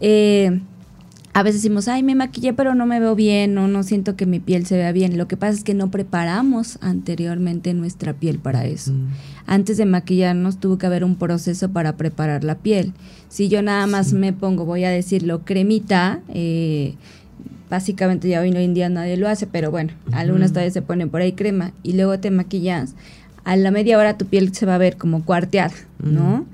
Eh, 0.01 0.61
a 1.33 1.43
veces 1.43 1.63
decimos, 1.63 1.89
ay, 1.89 2.05
me 2.05 2.15
maquillé, 2.15 2.53
pero 2.53 2.77
no 2.77 2.87
me 2.87 3.01
veo 3.01 3.17
bien, 3.17 3.59
o 3.59 3.67
no 3.67 3.83
siento 3.83 4.15
que 4.15 4.27
mi 4.27 4.39
piel 4.39 4.65
se 4.65 4.77
vea 4.77 4.93
bien. 4.93 5.19
Lo 5.19 5.27
que 5.27 5.37
pasa 5.37 5.59
es 5.59 5.65
que 5.65 5.75
no 5.75 5.91
preparamos 5.91 6.79
anteriormente 6.81 7.75
nuestra 7.75 8.13
piel 8.13 8.39
para 8.39 8.67
eso. 8.67 8.93
Antes 9.47 9.77
de 9.77 9.87
maquillarnos 9.87 10.59
tuvo 10.59 10.79
que 10.79 10.87
haber 10.87 11.05
un 11.05 11.17
proceso 11.17 11.71
para 11.71 11.97
preparar 11.97 12.45
la 12.45 12.57
piel. 12.57 12.93
Si 13.29 13.49
yo 13.49 13.63
nada 13.63 13.87
más 13.87 14.13
me 14.13 14.33
pongo, 14.33 14.65
voy 14.65 14.85
a 14.85 14.91
decirlo, 14.91 15.45
cremita, 15.45 16.21
eh, 16.29 16.95
básicamente 17.69 18.29
ya 18.29 18.41
hoy 18.41 18.51
en 18.55 18.75
día 18.75 18.89
nadie 18.89 19.17
lo 19.17 19.29
hace, 19.29 19.47
pero 19.47 19.71
bueno, 19.71 19.93
algunas 20.13 20.51
todavía 20.51 20.73
se 20.73 20.83
ponen 20.83 21.09
por 21.09 21.21
ahí 21.21 21.33
crema 21.33 21.73
y 21.83 21.93
luego 21.93 22.19
te 22.19 22.31
maquillas, 22.31 22.95
a 23.45 23.57
la 23.57 23.71
media 23.71 23.97
hora 23.99 24.19
tu 24.19 24.27
piel 24.27 24.55
se 24.55 24.67
va 24.67 24.75
a 24.75 24.79
ver 24.79 24.97
como 24.97 25.25
cuarteada, 25.25 25.75
¿no? 26.03 26.45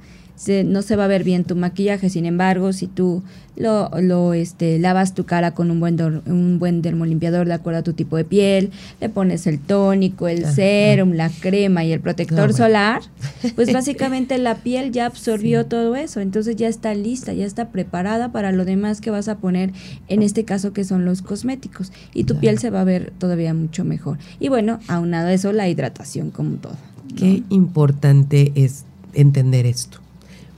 No 0.65 0.83
se 0.83 0.97
va 0.97 1.05
a 1.05 1.09
ver 1.09 1.25
bien 1.25 1.45
tu 1.45 1.57
maquillaje. 1.57 2.11
Sin 2.11 2.27
embargo, 2.27 2.73
si 2.73 2.87
tú 2.87 3.23
lo, 3.57 3.91
lo 4.01 4.35
este, 4.35 4.79
lavas 4.79 5.15
tu 5.15 5.25
cara 5.25 5.55
con 5.55 5.71
un 5.71 5.81
buen, 5.81 5.99
un 6.27 6.59
buen 6.59 6.83
dermolimpiador 6.83 7.47
de 7.47 7.55
acuerdo 7.55 7.81
a 7.81 7.83
tu 7.83 7.95
tipo 7.95 8.17
de 8.19 8.25
piel, 8.25 8.71
le 9.01 9.09
pones 9.09 9.47
el 9.47 9.59
tónico, 9.59 10.29
el 10.29 10.45
serum, 10.45 11.13
la 11.13 11.31
crema 11.31 11.85
y 11.85 11.93
el 11.93 12.01
protector 12.01 12.53
solar, 12.53 13.01
pues 13.55 13.73
básicamente 13.73 14.37
la 14.37 14.57
piel 14.57 14.93
ya 14.93 15.07
absorbió 15.07 15.67
todo 15.67 15.97
eso. 15.97 16.21
Entonces 16.21 16.57
ya 16.57 16.69
está 16.69 16.95
lista, 16.95 17.33
ya 17.33 17.47
está 17.47 17.71
preparada 17.71 18.31
para 18.31 18.53
lo 18.53 18.65
demás 18.65 19.01
que 19.01 19.11
vas 19.11 19.29
a 19.29 19.39
poner, 19.39 19.73
en 20.09 20.23
este 20.23 20.45
caso 20.45 20.73
que 20.75 20.85
son 20.85 21.07
los 21.07 21.23
cosméticos. 21.23 21.93
Y 22.13 22.25
tu 22.25 22.39
piel 22.39 22.59
se 22.59 22.71
va 22.71 22.83
a 22.83 22.85
ver 22.85 23.13
todavía 23.19 23.55
mucho 23.55 23.85
mejor. 23.85 24.19
Y 24.39 24.49
bueno, 24.49 24.81
aunado 24.87 25.29
a 25.29 25.33
eso, 25.33 25.53
la 25.53 25.69
hidratación 25.69 26.31
como 26.31 26.57
todo. 26.57 26.77
Qué 27.17 27.43
importante 27.49 28.53
es 28.55 28.85
entender 29.15 29.65
esto 29.65 30.06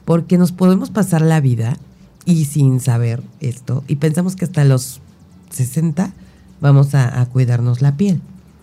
porque 0.08 0.38
nos 0.38 0.52
podemos 0.52 0.88
pasar 0.88 1.20
la 1.20 1.38
vida 1.38 1.76
y 2.24 2.46
sin 2.46 2.80
saber 2.80 3.22
esto, 3.40 3.84
y 3.88 3.96
pensamos 3.96 4.36
que 4.36 4.46
hasta 4.46 4.64
los 4.64 5.02
60 5.50 6.14
vamos 6.62 6.94
a, 6.94 7.26
cuidarnos 7.26 7.82
la 7.82 7.98
piel, 7.98 8.22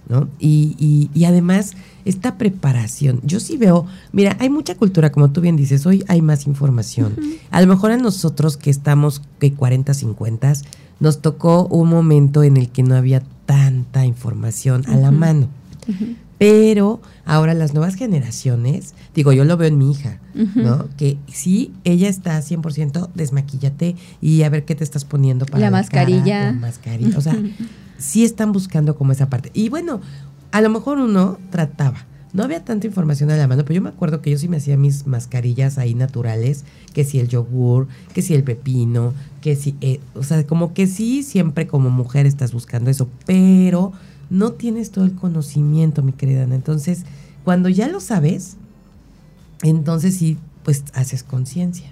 ¿no? 0.10 0.28
Y, 0.40 1.12
y, 1.14 1.26
además, 1.26 1.74
esta 2.04 2.40
preparación, 2.40 3.22
yo 3.24 3.40
sí 3.40 3.58
veo, 3.58 3.86
mira, 4.12 4.36
hay 4.40 4.50
mucha 4.50 4.74
cultura, 4.74 5.12
como 5.12 5.30
tú 5.30 5.42
bien 5.42 5.56
dices, 5.56 5.86
hoy 5.86 6.04
hay 6.08 6.24
más 6.24 6.48
información. 6.48 7.16
A 7.52 7.62
lo 7.62 7.68
mejor 7.68 7.92
a 7.92 7.98
nosotros 7.98 8.58
que 8.58 8.72
estamos 8.72 9.22
que 9.40 9.54
40, 9.54 9.94
50, 9.94 10.54
nos 11.00 11.22
tocó 11.22 11.68
un 11.68 11.90
momento 11.90 12.42
en 12.42 12.58
el 12.58 12.70
que 12.70 12.82
no 12.82 12.96
había 12.96 13.22
tanta 13.46 14.04
información 14.04 14.84
a 14.88 14.96
la 14.96 15.12
mano. 15.12 15.48
Pero 16.38 17.02
ahora 17.26 17.54
las 17.54 17.74
nuevas 17.74 17.96
generaciones, 17.96 18.94
digo, 19.14 19.32
yo 19.32 19.46
lo 19.46 19.56
veo 19.58 19.68
en 19.68 19.78
mi 19.78 19.92
hija, 19.92 20.20
¿no? 20.34 20.90
Que 20.98 21.18
sí, 21.28 21.72
ella 21.86 22.10
está 22.10 22.38
100% 22.40 23.10
desmaquíllate 23.14 23.96
y 24.22 24.44
a 24.44 24.50
ver 24.50 24.66
qué 24.66 24.76
te 24.76 24.84
estás 24.84 25.06
poniendo 25.06 25.46
para 25.46 25.60
la, 25.60 25.72
mascarilla. 25.72 26.48
la 26.48 26.54
mascarilla. 26.54 27.18
O 27.18 27.22
sea, 27.22 27.38
sí 27.98 28.26
están 28.26 28.52
buscando 28.52 28.96
como 28.96 29.14
esa 29.14 29.30
parte. 29.30 29.50
Y 29.54 29.70
bueno, 29.70 30.02
a 30.52 30.62
lo 30.62 30.70
mejor 30.70 30.98
uno 30.98 31.38
trataba. 31.52 32.06
No 32.34 32.44
había 32.44 32.66
tanta 32.66 32.86
información 32.86 33.32
a 33.32 33.38
la 33.38 33.48
mano, 33.48 33.64
pero 33.64 33.76
yo 33.76 33.82
me 33.82 33.88
acuerdo 33.88 34.22
que 34.22 34.30
yo 34.30 34.38
sí 34.38 34.50
me 34.50 34.58
hacía 34.58 34.76
mis 34.76 35.08
mascarillas 35.08 35.78
ahí 35.78 35.96
naturales, 35.96 36.66
que 36.94 37.06
si 37.06 37.18
el 37.18 37.30
yogur, 37.30 37.88
que 38.14 38.22
si 38.22 38.34
el 38.34 38.44
pepino, 38.44 39.14
que 39.40 39.56
si, 39.56 39.78
eh, 39.80 40.02
o 40.16 40.24
sea, 40.24 40.46
como 40.46 40.74
que 40.74 40.86
sí, 40.86 41.24
siempre 41.24 41.66
como 41.66 41.90
mujer 41.90 42.26
estás 42.26 42.52
buscando 42.52 42.90
eso, 42.90 43.08
pero 43.26 43.94
no 44.30 44.54
tienes 44.54 44.92
todo 44.92 45.06
el 45.06 45.14
conocimiento, 45.14 46.04
mi 46.04 46.12
querida 46.12 46.44
Ana. 46.44 46.56
Entonces, 46.56 47.04
cuando 47.44 47.70
ya 47.70 47.88
lo 47.88 48.00
sabes, 48.00 48.58
entonces 49.62 50.16
sí, 50.16 50.38
pues 50.64 50.84
haces 50.94 51.24
conciencia. 51.24 51.92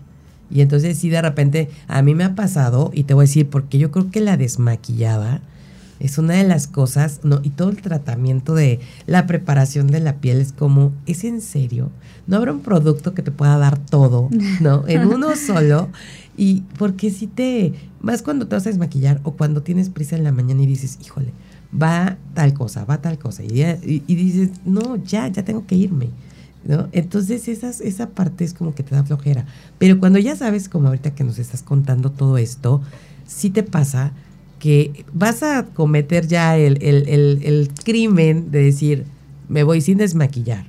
Y 0.50 0.62
entonces 0.62 0.98
sí, 0.98 1.10
de 1.10 1.22
repente, 1.22 1.70
a 1.88 2.02
mí 2.02 2.16
me 2.16 2.24
ha 2.24 2.36
pasado, 2.36 2.92
y 2.94 3.04
te 3.04 3.14
voy 3.14 3.24
a 3.24 3.28
decir, 3.28 3.50
porque 3.50 3.78
yo 3.80 3.92
creo 3.92 4.12
que 4.12 4.22
la 4.22 4.38
desmaquillada 4.38 5.42
es 6.00 6.18
una 6.18 6.34
de 6.34 6.44
las 6.44 6.68
cosas, 6.68 7.22
¿no? 7.24 7.40
Y 7.44 7.52
todo 7.52 7.70
el 7.70 7.82
tratamiento 7.82 8.54
de 8.56 8.80
la 9.08 9.26
preparación 9.26 9.88
de 9.88 10.00
la 10.00 10.18
piel 10.18 10.42
es 10.42 10.52
como, 10.52 10.92
¿es 11.06 11.24
en 11.24 11.40
serio? 11.40 11.92
No 12.28 12.38
habrá 12.38 12.52
un 12.52 12.60
producto 12.60 13.14
que 13.14 13.22
te 13.22 13.32
pueda 13.32 13.58
dar 13.58 13.78
todo, 13.78 14.30
¿no? 14.60 14.88
En 14.88 15.08
uno 15.14 15.36
solo. 15.36 15.90
Y 16.36 16.62
porque 16.78 17.10
si 17.10 17.28
te, 17.28 17.74
más 18.02 18.22
cuando 18.22 18.48
te 18.48 18.56
vas 18.56 18.66
a 18.66 18.70
desmaquillar 18.70 19.22
o 19.24 19.32
cuando 19.32 19.62
tienes 19.62 19.90
prisa 19.90 20.16
en 20.16 20.24
la 20.24 20.32
mañana 20.32 20.62
y 20.64 20.66
dices, 20.66 21.00
híjole, 21.02 21.32
va 21.82 22.18
tal 22.34 22.54
cosa, 22.54 22.86
va 22.86 23.02
tal 23.02 23.18
cosa. 23.18 23.44
Y, 23.44 24.00
dices, 24.08 24.52
no, 24.66 24.98
ya, 24.98 25.28
ya 25.28 25.44
tengo 25.44 25.66
que 25.66 25.76
irme. 25.76 26.10
¿no? 26.66 26.88
Entonces 26.92 27.48
esas, 27.48 27.82
esa 27.82 28.10
parte 28.10 28.44
es 28.44 28.54
como 28.54 28.74
que 28.74 28.84
te 28.84 28.96
da 28.96 29.04
flojera. 29.04 29.46
Pero 29.78 30.00
cuando 30.00 30.20
ya 30.20 30.36
sabes, 30.36 30.70
como 30.70 30.88
ahorita 30.88 31.16
que 31.16 31.24
nos 31.24 31.40
estás 31.40 31.64
contando 31.64 32.12
todo 32.12 32.38
esto, 32.38 32.82
sí 33.26 33.50
te 33.50 33.64
pasa 33.64 34.14
que 34.60 35.06
vas 35.12 35.44
a 35.44 35.66
cometer 35.66 36.28
ya 36.28 36.58
el, 36.58 36.78
el 36.82 37.70
crimen 37.84 38.52
de 38.52 38.64
decir, 38.64 39.06
me 39.50 39.64
voy 39.64 39.82
sin 39.82 39.98
desmaquillar. 39.98 40.66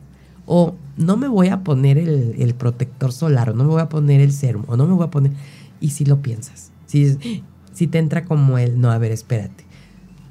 O 0.46 0.74
no 0.96 1.16
me 1.16 1.28
voy 1.28 1.48
a 1.48 1.62
poner 1.62 1.96
el, 1.98 2.54
protector 2.54 3.12
solar, 3.12 3.50
o 3.50 3.54
no 3.54 3.64
me 3.64 3.70
voy 3.70 3.80
a 3.80 3.88
poner 3.88 4.20
el 4.20 4.32
serum, 4.32 4.64
o 4.66 4.76
no 4.76 4.86
me 4.86 4.94
voy 4.94 5.06
a 5.06 5.10
poner... 5.10 5.32
Y 5.80 5.90
si 5.90 6.04
lo 6.04 6.22
piensas, 6.22 6.70
si 6.86 7.86
te 7.86 7.98
entra 7.98 8.24
como 8.24 8.58
el, 8.58 8.80
no, 8.80 8.90
a 8.90 8.98
ver, 8.98 9.12
espérate 9.12 9.63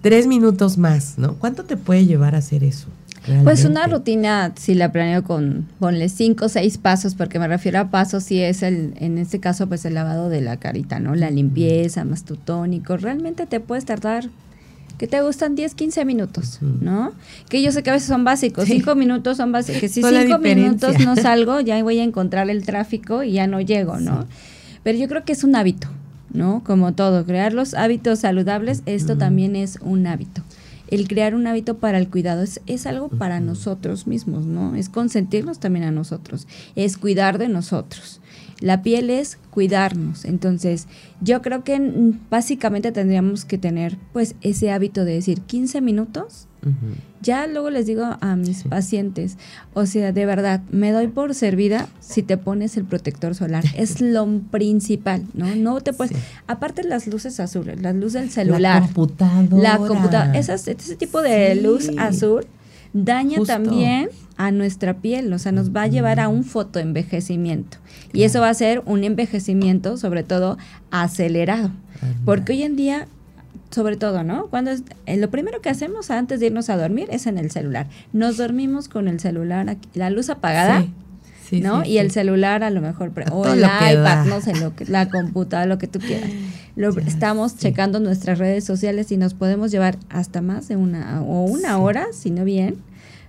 tres 0.04 0.28
minutos 0.28 0.78
más, 0.78 1.18
¿no? 1.18 1.36
¿Cuánto 1.36 1.64
te 1.64 1.78
puede 1.78 2.06
llevar 2.06 2.36
a 2.36 2.40
hacer 2.40 2.64
eso? 2.64 2.88
Pues 3.44 3.64
una 3.64 3.88
rutina, 3.88 4.52
si 4.58 4.76
la 4.76 4.92
planeo 4.92 5.24
con, 5.24 5.66
ponle 5.80 6.10
cinco 6.10 6.46
o 6.46 6.50
seis 6.50 6.78
pasos, 6.78 7.16
porque 7.16 7.40
me 7.40 7.48
refiero 7.48 7.80
a 7.80 7.90
pasos, 7.90 8.24
si 8.24 8.42
es 8.42 8.64
el, 8.64 8.94
en 8.98 9.18
este 9.18 9.40
caso, 9.40 9.68
pues 9.68 9.86
el 9.86 9.94
lavado 9.94 10.28
de 10.28 10.42
la 10.42 10.58
carita, 10.58 11.00
¿no? 11.00 11.16
La 11.16 11.32
limpieza, 11.32 12.04
más 12.04 12.26
tu 12.26 12.36
tónico, 12.36 12.98
realmente 12.98 13.46
te 13.46 13.62
puedes 13.62 13.86
tardar 13.86 14.30
que 14.98 15.08
te 15.08 15.22
gustan 15.22 15.56
10, 15.56 15.74
15 15.74 16.04
minutos, 16.04 16.60
¿no? 16.62 17.14
Que 17.48 17.62
yo 17.62 17.72
sé 17.72 17.82
que 17.82 17.92
a 17.92 17.94
veces 17.94 18.10
son 18.10 18.26
básicos, 18.26 18.66
5 18.66 18.94
minutos 18.96 19.38
son 19.38 19.54
básicos, 19.54 19.80
que 19.80 19.88
si 19.88 20.04
5 20.04 20.38
minutos 20.40 21.00
no 21.00 21.16
salgo, 21.16 21.62
ya 21.62 21.82
voy 21.82 22.00
a 22.00 22.04
encontrar 22.04 22.50
el 22.50 22.66
tráfico 22.66 23.24
y 23.24 23.32
ya 23.34 23.48
no 23.48 23.62
llego, 23.62 24.02
¿no? 24.02 24.28
Pero 24.84 25.00
yo 25.00 25.08
creo 25.08 25.24
que 25.24 25.32
es 25.32 25.46
un 25.46 25.56
hábito, 25.56 25.88
¿no? 26.34 26.64
Como 26.64 26.94
todo, 26.94 27.26
crear 27.26 27.54
los 27.54 27.74
hábitos 27.74 28.20
saludables, 28.20 28.84
esto 28.86 29.18
también 29.18 29.56
es 29.56 29.80
un 29.82 30.06
hábito. 30.08 30.44
El 30.90 31.08
crear 31.08 31.34
un 31.34 31.48
hábito 31.48 31.78
para 31.78 31.98
el 31.98 32.10
cuidado 32.10 32.44
es, 32.44 32.62
es 32.68 32.86
algo 32.86 33.10
para 33.10 33.40
nosotros 33.40 34.06
mismos, 34.06 34.46
¿no? 34.46 34.76
Es 34.76 34.90
consentirnos 34.90 35.60
también 35.60 35.86
a 35.86 35.92
nosotros, 35.92 36.48
es 36.76 36.98
cuidar 36.98 37.38
de 37.38 37.48
nosotros. 37.48 38.20
La 38.60 38.82
piel 38.82 39.10
es 39.10 39.38
cuidarnos. 39.50 40.26
Entonces, 40.26 40.88
yo 41.22 41.42
creo 41.42 41.64
que 41.64 41.80
básicamente 42.30 42.92
tendríamos 42.92 43.46
que 43.46 43.58
tener 43.58 43.98
pues 44.14 44.36
ese 44.42 44.72
hábito 44.72 45.06
de 45.06 45.14
decir 45.14 45.42
15 45.42 45.82
minutos. 45.82 46.48
Ya 47.22 47.46
luego 47.46 47.70
les 47.70 47.86
digo 47.86 48.18
a 48.22 48.36
mis 48.38 48.64
pacientes, 48.64 49.38
o 49.74 49.86
sea, 49.86 50.14
de 50.14 50.26
verdad, 50.26 50.62
me 50.72 50.92
doy 50.92 51.08
por 51.08 51.36
servida 51.36 51.90
si 52.00 52.24
te 52.24 52.38
pones 52.38 52.78
el 52.78 52.86
protector 52.86 53.36
solar. 53.36 53.66
es 53.78 54.00
lo 54.00 54.26
principal, 54.50 55.26
¿no? 55.34 55.54
No 55.56 55.82
te 55.82 55.92
puedes... 55.92 56.18
Aparte 56.48 56.84
las 56.84 57.06
luces 57.08 57.42
azules, 57.42 57.82
las 57.82 57.96
luces 57.96 58.22
del 58.22 58.30
celular. 58.30 58.82
La 58.82 58.88
computadora. 58.88 59.62
La 59.62 59.78
computadora. 59.78 60.40
ese 60.40 60.96
tipo 60.96 61.22
de 61.22 61.56
luz 61.56 61.92
azul 61.98 62.46
daña 62.94 63.40
también 63.46 64.10
a 64.38 64.52
nuestra 64.52 64.96
piel, 64.96 65.32
o 65.34 65.40
sea, 65.40 65.52
nos 65.52 65.72
va 65.72 65.84
a 65.84 65.88
llevar 65.88 66.20
a 66.20 66.28
un 66.28 66.44
fotoenvejecimiento. 66.44 67.78
Y 68.14 68.24
eso 68.24 68.42
va 68.42 68.50
a 68.50 68.54
ser 68.54 68.82
un 68.86 69.04
envejecimiento, 69.04 69.98
sobre 69.98 70.24
todo, 70.24 70.58
acelerado. 70.92 71.72
Porque 72.26 72.54
hoy 72.54 72.64
en 72.64 72.76
día, 72.76 73.08
sobre 73.72 73.96
todo, 73.96 74.24
¿no? 74.24 74.48
Cuando 74.48 74.72
es, 74.72 74.84
eh, 75.06 75.18
lo 75.18 75.30
primero 75.30 75.62
que 75.62 75.70
hacemos 75.70 76.12
antes 76.12 76.40
de 76.40 76.48
irnos 76.48 76.70
a 76.70 76.78
dormir 76.78 77.08
es 77.12 77.28
en 77.28 77.38
el 77.38 77.50
celular. 77.50 77.88
Nos 78.12 78.38
dormimos 78.38 78.90
con 78.90 79.08
el 79.08 79.20
celular, 79.20 79.70
aquí, 79.70 79.88
la 79.94 80.10
luz 80.10 80.30
apagada. 80.30 80.86
¿No? 81.62 81.86
y 81.86 81.98
el 81.98 82.12
celular 82.12 82.64
a 82.64 82.70
lo 82.70 82.82
mejor, 82.82 83.12
o 83.32 83.46
el 83.46 83.60
iPad, 83.60 84.26
no 84.26 84.42
sé, 84.42 84.56
lo 84.56 84.76
que, 84.76 84.86
la 84.86 85.10
computadora, 85.10 85.66
lo 85.66 85.78
que 85.78 85.88
tú 85.88 86.00
quieras. 86.00 86.30
Lo, 86.76 86.90
estamos 87.00 87.58
checando 87.58 88.00
nuestras 88.00 88.40
redes 88.40 88.64
sociales 88.64 89.12
y 89.12 89.18
nos 89.18 89.36
podemos 89.36 89.72
llevar 89.72 89.98
hasta 90.10 90.42
más 90.42 90.68
de 90.68 90.76
una 90.76 91.22
o 91.22 91.44
una 91.44 91.78
hora, 91.78 92.08
si 92.14 92.32
no 92.32 92.44
bien. 92.44 92.78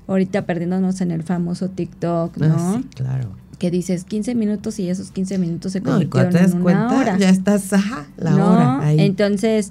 Ahorita 0.07 0.47
perdiéndonos 0.47 1.01
en 1.01 1.11
el 1.11 1.23
famoso 1.23 1.69
TikTok, 1.69 2.37
ah, 2.41 2.47
¿no? 2.47 2.79
sí, 2.79 2.89
claro 2.95 3.45
que 3.59 3.71
dices 3.71 4.05
15 4.05 4.35
minutos 4.35 4.79
y 4.79 4.91
esos 4.91 5.11
15 5.11 5.39
minutos 5.39 5.73
se 5.73 5.81
convirtieron 5.81 6.37
en 6.37 6.53
una 6.53 6.63
cuenta, 6.63 6.99
hora. 6.99 7.19
Ya 7.19 7.31
estás, 7.31 7.73
ajá, 7.73 8.07
la 8.17 8.35
hora 8.35 8.81
ahí. 8.81 9.01
Entonces, 9.01 9.71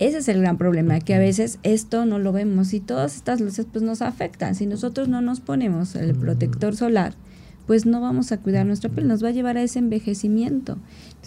ese 0.00 0.18
es 0.18 0.28
el 0.28 0.40
gran 0.40 0.56
problema, 0.56 0.98
que 1.00 1.14
a 1.14 1.18
veces 1.18 1.58
esto 1.62 2.06
no 2.06 2.18
lo 2.18 2.32
vemos 2.32 2.72
y 2.72 2.80
todas 2.80 3.16
estas 3.16 3.40
luces 3.40 3.66
pues 3.70 3.84
nos 3.84 4.00
afectan. 4.00 4.54
Si 4.54 4.64
nosotros 4.64 5.08
no 5.08 5.20
nos 5.20 5.40
ponemos 5.40 5.94
el 5.94 6.14
protector 6.14 6.74
solar, 6.74 7.14
pues 7.66 7.86
no 7.86 8.00
vamos 8.00 8.32
a 8.32 8.38
cuidar 8.38 8.66
nuestra 8.66 8.90
piel, 8.90 9.08
nos 9.08 9.22
va 9.22 9.28
a 9.28 9.32
llevar 9.32 9.56
a 9.56 9.62
ese 9.62 9.78
envejecimiento. 9.78 10.78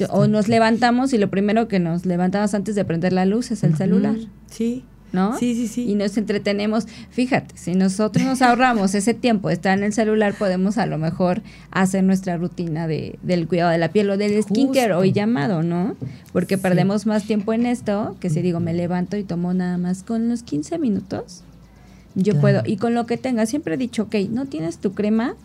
O 0.09 0.27
nos 0.27 0.47
levantamos 0.47 1.13
y 1.13 1.17
lo 1.17 1.29
primero 1.29 1.67
que 1.67 1.79
nos 1.79 2.05
levantamos 2.05 2.53
antes 2.53 2.75
de 2.75 2.83
prender 2.85 3.13
la 3.13 3.25
luz 3.25 3.51
es 3.51 3.63
el 3.63 3.75
celular. 3.75 4.15
Sí. 4.49 4.83
¿no? 5.13 5.37
Sí, 5.37 5.55
sí, 5.55 5.67
sí. 5.67 5.89
Y 5.89 5.95
nos 5.95 6.17
entretenemos. 6.17 6.87
Fíjate, 7.11 7.55
si 7.55 7.75
nosotros 7.75 8.25
nos 8.25 8.41
ahorramos 8.41 8.95
ese 8.95 9.13
tiempo 9.13 9.47
de 9.47 9.53
estar 9.53 9.77
en 9.77 9.85
el 9.85 9.93
celular, 9.93 10.33
podemos 10.33 10.77
a 10.77 10.85
lo 10.85 10.97
mejor 10.97 11.41
hacer 11.71 12.03
nuestra 12.03 12.35
rutina 12.35 12.87
de, 12.87 13.17
del 13.21 13.47
cuidado 13.47 13.69
de 13.69 13.77
la 13.77 13.91
piel 13.91 14.09
o 14.09 14.17
del 14.17 14.41
skincare 14.43 14.93
hoy 14.93 15.13
llamado, 15.13 15.63
¿no? 15.63 15.95
Porque 16.33 16.57
perdemos 16.57 17.05
más 17.05 17.23
tiempo 17.23 17.53
en 17.53 17.67
esto, 17.67 18.17
que 18.19 18.29
si 18.29 18.41
digo, 18.41 18.59
me 18.59 18.73
levanto 18.73 19.15
y 19.15 19.23
tomo 19.23 19.53
nada 19.53 19.77
más 19.77 20.03
con 20.03 20.27
los 20.27 20.43
15 20.43 20.79
minutos. 20.79 21.43
Yo 22.15 22.39
puedo, 22.39 22.61
y 22.65 22.77
con 22.77 22.93
lo 22.93 23.05
que 23.05 23.17
tenga, 23.17 23.45
siempre 23.45 23.75
he 23.75 23.77
dicho, 23.77 24.03
ok, 24.03 24.15
no 24.29 24.45
tienes 24.45 24.77
tu 24.77 24.93
crema, 24.93 25.35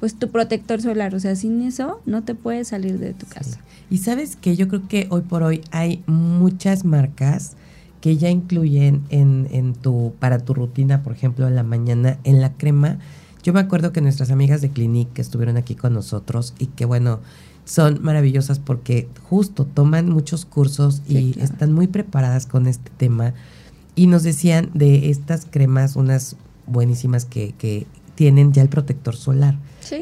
pues 0.00 0.14
tu 0.14 0.30
protector 0.30 0.80
solar, 0.80 1.14
o 1.14 1.20
sea, 1.20 1.36
sin 1.36 1.60
eso 1.60 2.00
no 2.06 2.24
te 2.24 2.34
puedes 2.34 2.68
salir 2.68 2.98
de 2.98 3.12
tu 3.12 3.26
casa. 3.26 3.60
Y 3.90 3.98
sabes 3.98 4.34
que 4.34 4.56
yo 4.56 4.66
creo 4.66 4.88
que 4.88 5.06
hoy 5.10 5.20
por 5.20 5.42
hoy 5.42 5.60
hay 5.70 6.02
muchas 6.06 6.84
marcas 6.86 7.56
que 8.00 8.16
ya 8.16 8.30
incluyen 8.30 9.02
en, 9.10 9.46
en 9.50 9.74
tu, 9.74 10.14
para 10.18 10.38
tu 10.38 10.54
rutina, 10.54 11.02
por 11.02 11.12
ejemplo, 11.12 11.46
en 11.46 11.54
la 11.54 11.62
mañana, 11.62 12.18
en 12.24 12.40
la 12.40 12.54
crema. 12.54 12.98
Yo 13.42 13.52
me 13.52 13.60
acuerdo 13.60 13.92
que 13.92 14.00
nuestras 14.00 14.30
amigas 14.30 14.62
de 14.62 14.70
Clinique 14.70 15.12
que 15.12 15.20
estuvieron 15.20 15.58
aquí 15.58 15.74
con 15.74 15.92
nosotros 15.92 16.54
y 16.58 16.66
que 16.66 16.86
bueno, 16.86 17.20
son 17.66 18.02
maravillosas 18.02 18.58
porque 18.58 19.06
justo 19.28 19.66
toman 19.66 20.08
muchos 20.08 20.46
cursos 20.46 21.02
y 21.06 21.38
están 21.38 21.72
muy 21.72 21.88
preparadas 21.88 22.46
con 22.46 22.66
este 22.66 22.90
tema. 22.96 23.34
Y 23.96 24.06
nos 24.06 24.22
decían 24.22 24.70
de 24.72 25.10
estas 25.10 25.46
cremas, 25.48 25.94
unas 25.96 26.36
buenísimas 26.66 27.26
que, 27.26 27.52
que 27.58 27.86
tienen 28.14 28.52
ya 28.52 28.62
el 28.62 28.70
protector 28.70 29.14
solar. 29.14 29.56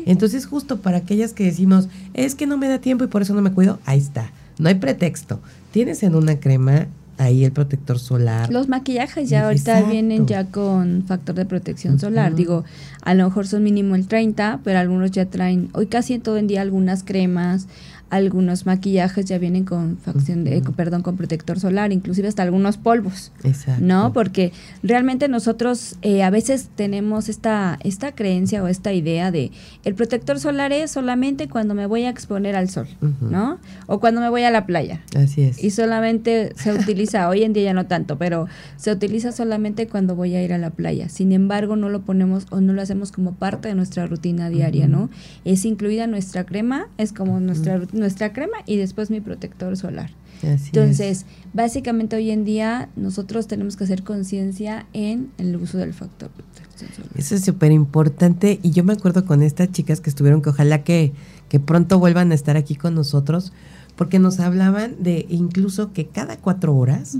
Entonces, 0.06 0.46
justo 0.46 0.78
para 0.78 0.98
aquellas 0.98 1.32
que 1.32 1.44
decimos, 1.44 1.88
es 2.14 2.34
que 2.34 2.46
no 2.46 2.56
me 2.56 2.68
da 2.68 2.78
tiempo 2.78 3.04
y 3.04 3.08
por 3.08 3.22
eso 3.22 3.34
no 3.34 3.42
me 3.42 3.52
cuido, 3.52 3.78
ahí 3.84 3.98
está. 3.98 4.30
No 4.58 4.68
hay 4.68 4.76
pretexto. 4.76 5.40
Tienes 5.70 6.02
en 6.02 6.14
una 6.14 6.40
crema 6.40 6.88
ahí 7.18 7.44
el 7.44 7.52
protector 7.52 7.98
solar. 7.98 8.50
Los 8.50 8.68
maquillajes 8.68 9.28
ya 9.28 9.46
ahorita 9.46 9.82
vienen 9.82 10.26
ya 10.26 10.44
con 10.46 11.04
factor 11.06 11.34
de 11.34 11.44
protección 11.44 11.98
solar. 11.98 12.34
Digo, 12.34 12.64
a 13.02 13.14
lo 13.14 13.24
mejor 13.24 13.46
son 13.46 13.64
mínimo 13.64 13.96
el 13.96 14.06
30, 14.06 14.60
pero 14.64 14.78
algunos 14.78 15.10
ya 15.10 15.26
traen, 15.26 15.68
hoy 15.72 15.86
casi 15.86 16.14
en 16.14 16.20
todo 16.22 16.36
el 16.38 16.46
día 16.46 16.62
algunas 16.62 17.02
cremas, 17.02 17.66
algunos 18.10 18.66
maquillajes 18.66 19.26
ya 19.26 19.38
vienen 19.38 19.64
con 19.64 19.98
facción 19.98 20.44
de, 20.44 20.62
perdón, 20.76 21.02
con 21.02 21.16
protector 21.16 21.60
solar, 21.60 21.92
inclusive 21.92 22.28
hasta 22.28 22.42
algunos 22.42 22.76
polvos. 22.76 23.32
Exacto. 23.44 23.84
¿No? 23.84 24.12
Porque 24.12 24.52
realmente 24.82 25.28
nosotros 25.28 25.96
eh, 26.02 26.22
a 26.22 26.30
veces 26.30 26.68
tenemos 26.74 27.28
esta, 27.28 27.78
esta 27.82 28.12
creencia 28.12 28.62
o 28.62 28.68
esta 28.68 28.92
idea 28.92 29.30
de 29.30 29.50
el 29.84 29.94
protector 29.94 30.40
solar 30.40 30.72
es 30.72 30.90
solamente 30.90 31.48
cuando 31.48 31.74
me 31.74 31.86
voy 31.86 32.04
a 32.04 32.10
exponer 32.10 32.56
al 32.56 32.70
sol, 32.70 32.88
¿no? 33.20 33.58
O 33.86 34.00
cuando 34.00 34.20
me 34.20 34.28
voy 34.28 34.42
a 34.42 34.50
la 34.50 34.66
playa. 34.66 35.02
Así 35.16 35.42
es. 35.42 35.62
Y 35.62 35.70
solamente 35.70 36.52
se 36.56 36.72
utiliza, 36.72 37.28
hoy 37.28 37.42
en 37.42 37.52
día 37.52 37.64
ya 37.64 37.74
no 37.74 37.86
tanto, 37.86 38.18
pero 38.18 38.46
se 38.76 38.90
utiliza 38.90 39.32
solamente 39.32 39.86
cuando 39.86 40.14
voy 40.14 40.34
a 40.34 40.42
ir 40.42 40.52
a 40.52 40.58
la 40.58 40.70
playa. 40.70 41.08
Sin 41.08 41.32
embargo, 41.32 41.76
no 41.76 41.88
lo 41.88 42.00
ponemos 42.02 42.46
o 42.50 42.60
no 42.60 42.72
lo 42.72 42.82
hacemos 42.82 43.12
como 43.12 43.34
parte 43.34 43.68
de 43.68 43.74
nuestra 43.74 44.06
rutina 44.06 44.48
diaria, 44.48 44.86
¿no? 44.86 45.10
Es 45.44 45.64
incluida 45.64 46.06
nuestra 46.06 46.44
crema, 46.44 46.88
es 46.96 47.12
como 47.12 47.40
nuestra 47.40 47.76
rutina 47.76 47.97
nuestra 47.98 48.32
crema 48.32 48.58
y 48.66 48.76
después 48.76 49.10
mi 49.10 49.20
protector 49.20 49.76
solar. 49.76 50.10
Entonces, 50.42 51.26
básicamente 51.52 52.16
hoy 52.16 52.30
en 52.30 52.44
día 52.44 52.90
nosotros 52.96 53.48
tenemos 53.48 53.76
que 53.76 53.84
hacer 53.84 54.04
conciencia 54.04 54.86
en 54.92 55.30
el 55.38 55.56
uso 55.56 55.78
del 55.78 55.92
factor 55.92 56.30
protección 56.30 56.92
solar. 56.92 57.10
Eso 57.16 57.34
es 57.34 57.44
súper 57.44 57.72
importante 57.72 58.60
y 58.62 58.70
yo 58.70 58.84
me 58.84 58.92
acuerdo 58.92 59.24
con 59.24 59.42
estas 59.42 59.72
chicas 59.72 60.00
que 60.00 60.10
estuvieron, 60.10 60.42
que 60.42 60.50
ojalá 60.50 60.84
que, 60.84 61.12
que 61.48 61.58
pronto 61.58 61.98
vuelvan 61.98 62.30
a 62.30 62.34
estar 62.34 62.56
aquí 62.56 62.76
con 62.76 62.94
nosotros, 62.94 63.52
porque 63.96 64.20
nos 64.20 64.38
hablaban 64.38 64.94
de 65.00 65.26
incluso 65.28 65.92
que 65.92 66.06
cada 66.06 66.36
cuatro 66.36 66.76
horas 66.76 67.16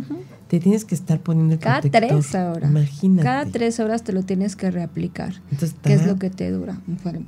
te 0.48 0.60
tienes 0.60 0.86
que 0.86 0.94
estar 0.94 1.20
poniendo 1.20 1.54
el 1.54 1.60
Cada 1.60 1.82
tres 1.82 2.34
horas. 2.34 2.70
Imagínate. 2.70 3.22
Cada 3.22 3.44
tres 3.44 3.80
horas 3.80 4.02
te 4.02 4.12
lo 4.12 4.22
tienes 4.22 4.56
que 4.56 4.70
reaplicar. 4.70 5.34
Entonces, 5.50 5.76
¿Qué 5.82 5.92
es 5.92 6.06
lo 6.06 6.18
que 6.18 6.30
te 6.30 6.50
dura? 6.50 6.78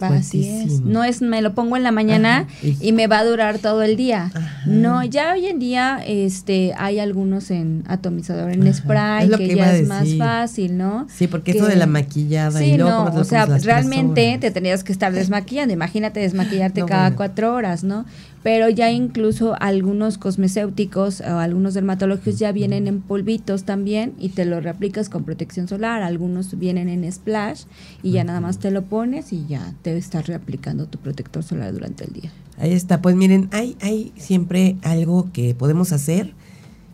Así 0.00 0.48
es. 0.48 0.80
No 0.80 1.04
es, 1.04 1.20
me 1.20 1.42
lo 1.42 1.54
pongo 1.54 1.76
en 1.76 1.82
la 1.82 1.92
mañana 1.92 2.46
y, 2.62 2.92
me 2.92 3.06
va 3.06 3.18
a 3.18 3.24
durar 3.24 3.58
todo 3.58 3.82
el 3.82 3.96
día. 3.96 4.32
No, 4.66 5.04
ya 5.04 5.34
hoy 5.34 5.46
en 5.46 5.58
día 5.58 6.02
este 6.04 6.72
hay 6.76 6.98
algunos 6.98 7.50
en 7.50 7.84
atomizador, 7.86 8.52
en 8.52 8.72
spray, 8.72 9.28
que, 9.28 9.54
ya 9.54 9.76
es 9.76 9.86
más 9.86 10.14
fácil, 10.16 10.78
¿no? 10.78 11.06
Sí, 11.14 11.26
porque 11.26 11.52
eso 11.52 11.66
de 11.66 11.76
la 11.76 11.86
maquillada 11.86 12.64
y 12.64 12.76
luego 12.76 13.10
no, 13.10 13.20
o 13.20 13.24
sea, 13.24 13.46
realmente 13.46 14.38
te 14.40 14.50
tendrías 14.50 14.82
que 14.82 14.92
estar 14.92 15.12
desmaquillando. 15.12 15.74
Imagínate 15.74 16.20
desmaquillarte 16.20 16.84
cada 16.86 17.14
cuatro 17.14 17.54
horas, 17.54 17.84
¿no? 17.84 18.06
Pero 18.42 18.68
ya 18.68 18.90
incluso 18.90 19.54
algunos 19.60 20.18
cosmecéuticos 20.18 21.20
o 21.20 21.38
algunos 21.38 21.74
dermatológicos 21.74 22.38
ya 22.38 22.52
vienen 22.52 22.86
en 22.86 23.02
polvitos 23.02 23.64
también 23.64 24.14
y 24.18 24.30
te 24.30 24.44
lo 24.44 24.60
reaplicas 24.60 25.08
con 25.08 25.24
protección 25.24 25.68
solar, 25.68 26.02
algunos 26.02 26.58
vienen 26.58 26.88
en 26.88 27.10
splash 27.10 27.64
y 28.02 28.12
ya 28.12 28.24
nada 28.24 28.40
más 28.40 28.58
te 28.58 28.70
lo 28.70 28.82
pones 28.82 29.32
y 29.32 29.46
ya 29.46 29.74
te 29.82 29.96
estás 29.96 30.26
reaplicando 30.26 30.86
tu 30.86 30.98
protector 30.98 31.42
solar 31.42 31.72
durante 31.72 32.04
el 32.04 32.12
día. 32.12 32.32
Ahí 32.58 32.72
está, 32.72 33.00
pues 33.02 33.16
miren, 33.16 33.48
hay, 33.52 33.76
hay 33.80 34.12
siempre 34.16 34.76
algo 34.82 35.30
que 35.32 35.54
podemos 35.54 35.92
hacer 35.92 36.34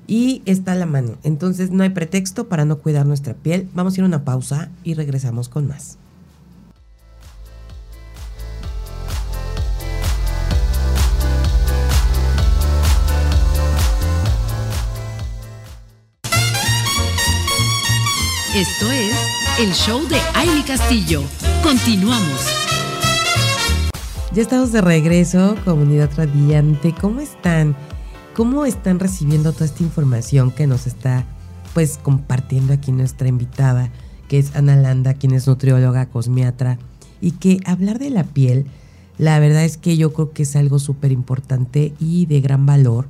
y 0.07 0.43
está 0.47 0.73
a 0.73 0.77
la 0.77 0.87
mano, 0.87 1.17
entonces 1.25 1.71
no 1.71 1.83
hay 1.83 1.91
pretexto 1.91 2.49
para 2.49 2.65
no 2.65 2.79
cuidar 2.79 3.07
nuestra 3.07 3.35
piel. 3.35 3.69
Vamos 3.75 3.95
a 3.95 4.01
ir 4.01 4.05
a 4.05 4.07
una 4.07 4.25
pausa 4.25 4.71
y 4.85 4.95
regresamos 4.95 5.49
con 5.49 5.67
más. 5.67 5.99
Esto 18.57 18.91
es 18.91 19.15
el 19.61 19.75
show 19.75 20.09
de 20.09 20.17
Aile 20.33 20.65
Castillo. 20.67 21.23
Continuamos. 21.63 22.41
Ya 24.33 24.41
estamos 24.41 24.73
de 24.73 24.81
regreso, 24.81 25.57
comunidad 25.67 26.09
radiante. 26.17 26.95
¿Cómo 26.99 27.21
están? 27.21 27.77
¿Cómo 28.35 28.65
están 28.65 28.99
recibiendo 28.99 29.53
toda 29.53 29.67
esta 29.67 29.83
información 29.83 30.53
que 30.53 30.67
nos 30.67 30.87
está 30.87 31.27
pues 31.75 31.99
compartiendo 32.03 32.73
aquí 32.73 32.93
nuestra 32.93 33.29
invitada, 33.29 33.91
que 34.27 34.39
es 34.39 34.57
Ana 34.57 34.75
Landa, 34.75 35.13
quien 35.13 35.35
es 35.35 35.47
nutrióloga, 35.47 36.07
cosmiatra, 36.07 36.79
y 37.21 37.33
que 37.33 37.61
hablar 37.67 37.99
de 37.99 38.09
la 38.09 38.25
piel, 38.25 38.65
la 39.19 39.39
verdad 39.39 39.65
es 39.65 39.77
que 39.77 39.99
yo 39.99 40.15
creo 40.15 40.31
que 40.31 40.45
es 40.45 40.57
algo 40.57 40.79
súper 40.79 41.13
importante 41.13 41.93
y 42.01 42.25
de 42.25 42.41
gran 42.41 42.65
valor, 42.65 43.07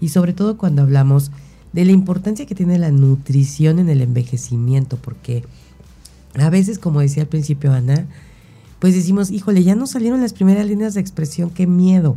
y 0.00 0.10
sobre 0.10 0.34
todo 0.34 0.56
cuando 0.56 0.82
hablamos 0.82 1.32
de 1.74 1.84
la 1.84 1.90
importancia 1.90 2.46
que 2.46 2.54
tiene 2.54 2.78
la 2.78 2.92
nutrición 2.92 3.80
en 3.80 3.88
el 3.88 4.00
envejecimiento, 4.00 4.96
porque 4.96 5.44
a 6.38 6.48
veces, 6.48 6.78
como 6.78 7.00
decía 7.00 7.24
al 7.24 7.28
principio 7.28 7.72
Ana, 7.72 8.06
pues 8.78 8.94
decimos, 8.94 9.32
híjole, 9.32 9.64
ya 9.64 9.74
nos 9.74 9.90
salieron 9.90 10.20
las 10.20 10.34
primeras 10.34 10.66
líneas 10.66 10.94
de 10.94 11.00
expresión, 11.00 11.50
qué 11.50 11.66
miedo. 11.66 12.16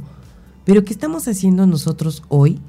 Pero 0.63 0.85
¿qué 0.85 0.93
estamos 0.93 1.27
haciendo 1.27 1.65
nosotros 1.65 2.21
hoy 2.27 2.59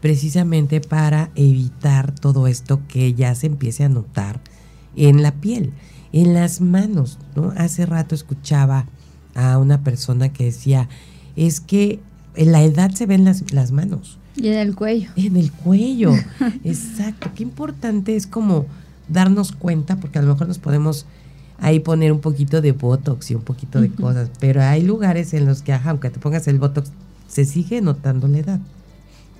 precisamente 0.00 0.80
para 0.80 1.30
evitar 1.36 2.12
todo 2.12 2.48
esto 2.48 2.80
que 2.88 3.14
ya 3.14 3.36
se 3.36 3.46
empiece 3.46 3.84
a 3.84 3.88
notar 3.88 4.40
en 4.96 5.22
la 5.22 5.32
piel, 5.36 5.72
en 6.12 6.34
las 6.34 6.60
manos? 6.60 7.20
¿no? 7.36 7.52
Hace 7.56 7.86
rato 7.86 8.16
escuchaba 8.16 8.86
a 9.36 9.58
una 9.58 9.84
persona 9.84 10.32
que 10.32 10.46
decía, 10.46 10.88
es 11.36 11.60
que 11.60 12.00
en 12.34 12.50
la 12.50 12.64
edad 12.64 12.90
se 12.90 13.06
ven 13.06 13.24
las, 13.24 13.52
las 13.52 13.70
manos. 13.70 14.18
Y 14.36 14.48
en 14.48 14.58
el 14.58 14.74
cuello. 14.74 15.10
En 15.16 15.36
el 15.36 15.52
cuello, 15.52 16.14
exacto. 16.64 17.30
Qué 17.34 17.42
importante 17.42 18.16
es 18.16 18.26
como 18.26 18.66
darnos 19.08 19.52
cuenta, 19.52 19.96
porque 19.96 20.18
a 20.18 20.22
lo 20.22 20.32
mejor 20.32 20.48
nos 20.48 20.58
podemos 20.58 21.06
ahí 21.58 21.80
poner 21.80 22.12
un 22.12 22.20
poquito 22.20 22.60
de 22.60 22.72
Botox 22.72 23.30
y 23.30 23.34
un 23.34 23.42
poquito 23.42 23.80
de 23.80 23.90
cosas, 23.90 24.30
pero 24.40 24.62
hay 24.62 24.82
lugares 24.82 25.32
en 25.32 25.46
los 25.46 25.62
que, 25.62 25.72
aunque 25.72 26.10
te 26.10 26.18
pongas 26.18 26.48
el 26.48 26.58
Botox, 26.58 26.90
se 27.28 27.44
sigue 27.44 27.80
notando 27.80 28.26
la 28.26 28.38
edad. 28.38 28.60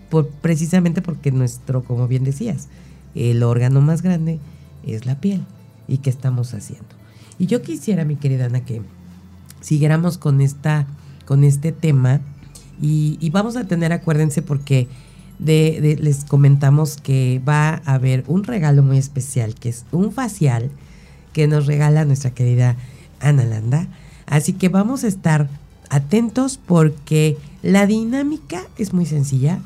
Por, 0.08 0.28
precisamente 0.28 1.02
porque 1.02 1.32
nuestro, 1.32 1.82
como 1.82 2.06
bien 2.06 2.22
decías, 2.22 2.68
el 3.14 3.42
órgano 3.42 3.80
más 3.80 4.02
grande 4.02 4.38
es 4.86 5.04
la 5.04 5.20
piel. 5.20 5.42
¿Y 5.88 5.98
qué 5.98 6.10
estamos 6.10 6.54
haciendo? 6.54 6.86
Y 7.38 7.46
yo 7.46 7.60
quisiera, 7.62 8.04
mi 8.04 8.16
querida 8.16 8.46
Ana, 8.46 8.64
que 8.64 8.82
siguiéramos 9.60 10.16
con, 10.16 10.40
esta, 10.40 10.86
con 11.26 11.44
este 11.44 11.72
tema 11.72 12.20
y, 12.80 13.30
vamos 13.30 13.56
a 13.56 13.64
tener, 13.64 13.92
acuérdense, 13.92 14.42
porque 14.42 14.88
les 15.38 16.24
comentamos 16.24 16.96
que 16.96 17.40
va 17.46 17.82
a 17.84 17.94
haber 17.94 18.24
un 18.26 18.44
regalo 18.44 18.82
muy 18.82 18.98
especial, 18.98 19.54
que 19.54 19.68
es 19.68 19.84
un 19.92 20.12
facial 20.12 20.70
que 21.32 21.46
nos 21.48 21.66
regala 21.66 22.04
nuestra 22.04 22.32
querida 22.32 22.76
Ana 23.20 23.44
Landa. 23.44 23.86
Así 24.26 24.52
que 24.52 24.68
vamos 24.68 25.04
a 25.04 25.08
estar 25.08 25.48
atentos 25.90 26.58
porque 26.64 27.36
la 27.62 27.86
dinámica 27.86 28.62
es 28.78 28.92
muy 28.92 29.06
sencilla. 29.06 29.60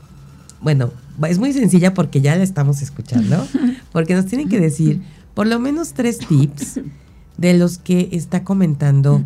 Bueno, 0.61 0.91
es 1.29 1.39
muy 1.39 1.53
sencilla 1.53 1.95
porque 1.95 2.21
ya 2.21 2.37
la 2.37 2.43
estamos 2.43 2.83
escuchando, 2.83 3.47
porque 3.93 4.15
nos 4.15 4.27
tienen 4.27 4.49
que 4.49 4.61
decir 4.61 5.03
por 5.35 5.47
lo 5.47 5.59
menos 5.59 5.93
tres 5.93 6.19
tips 6.19 6.81
de 7.37 7.55
los 7.55 7.79
que 7.79 8.09
está 8.13 8.43
comentando 8.43 9.23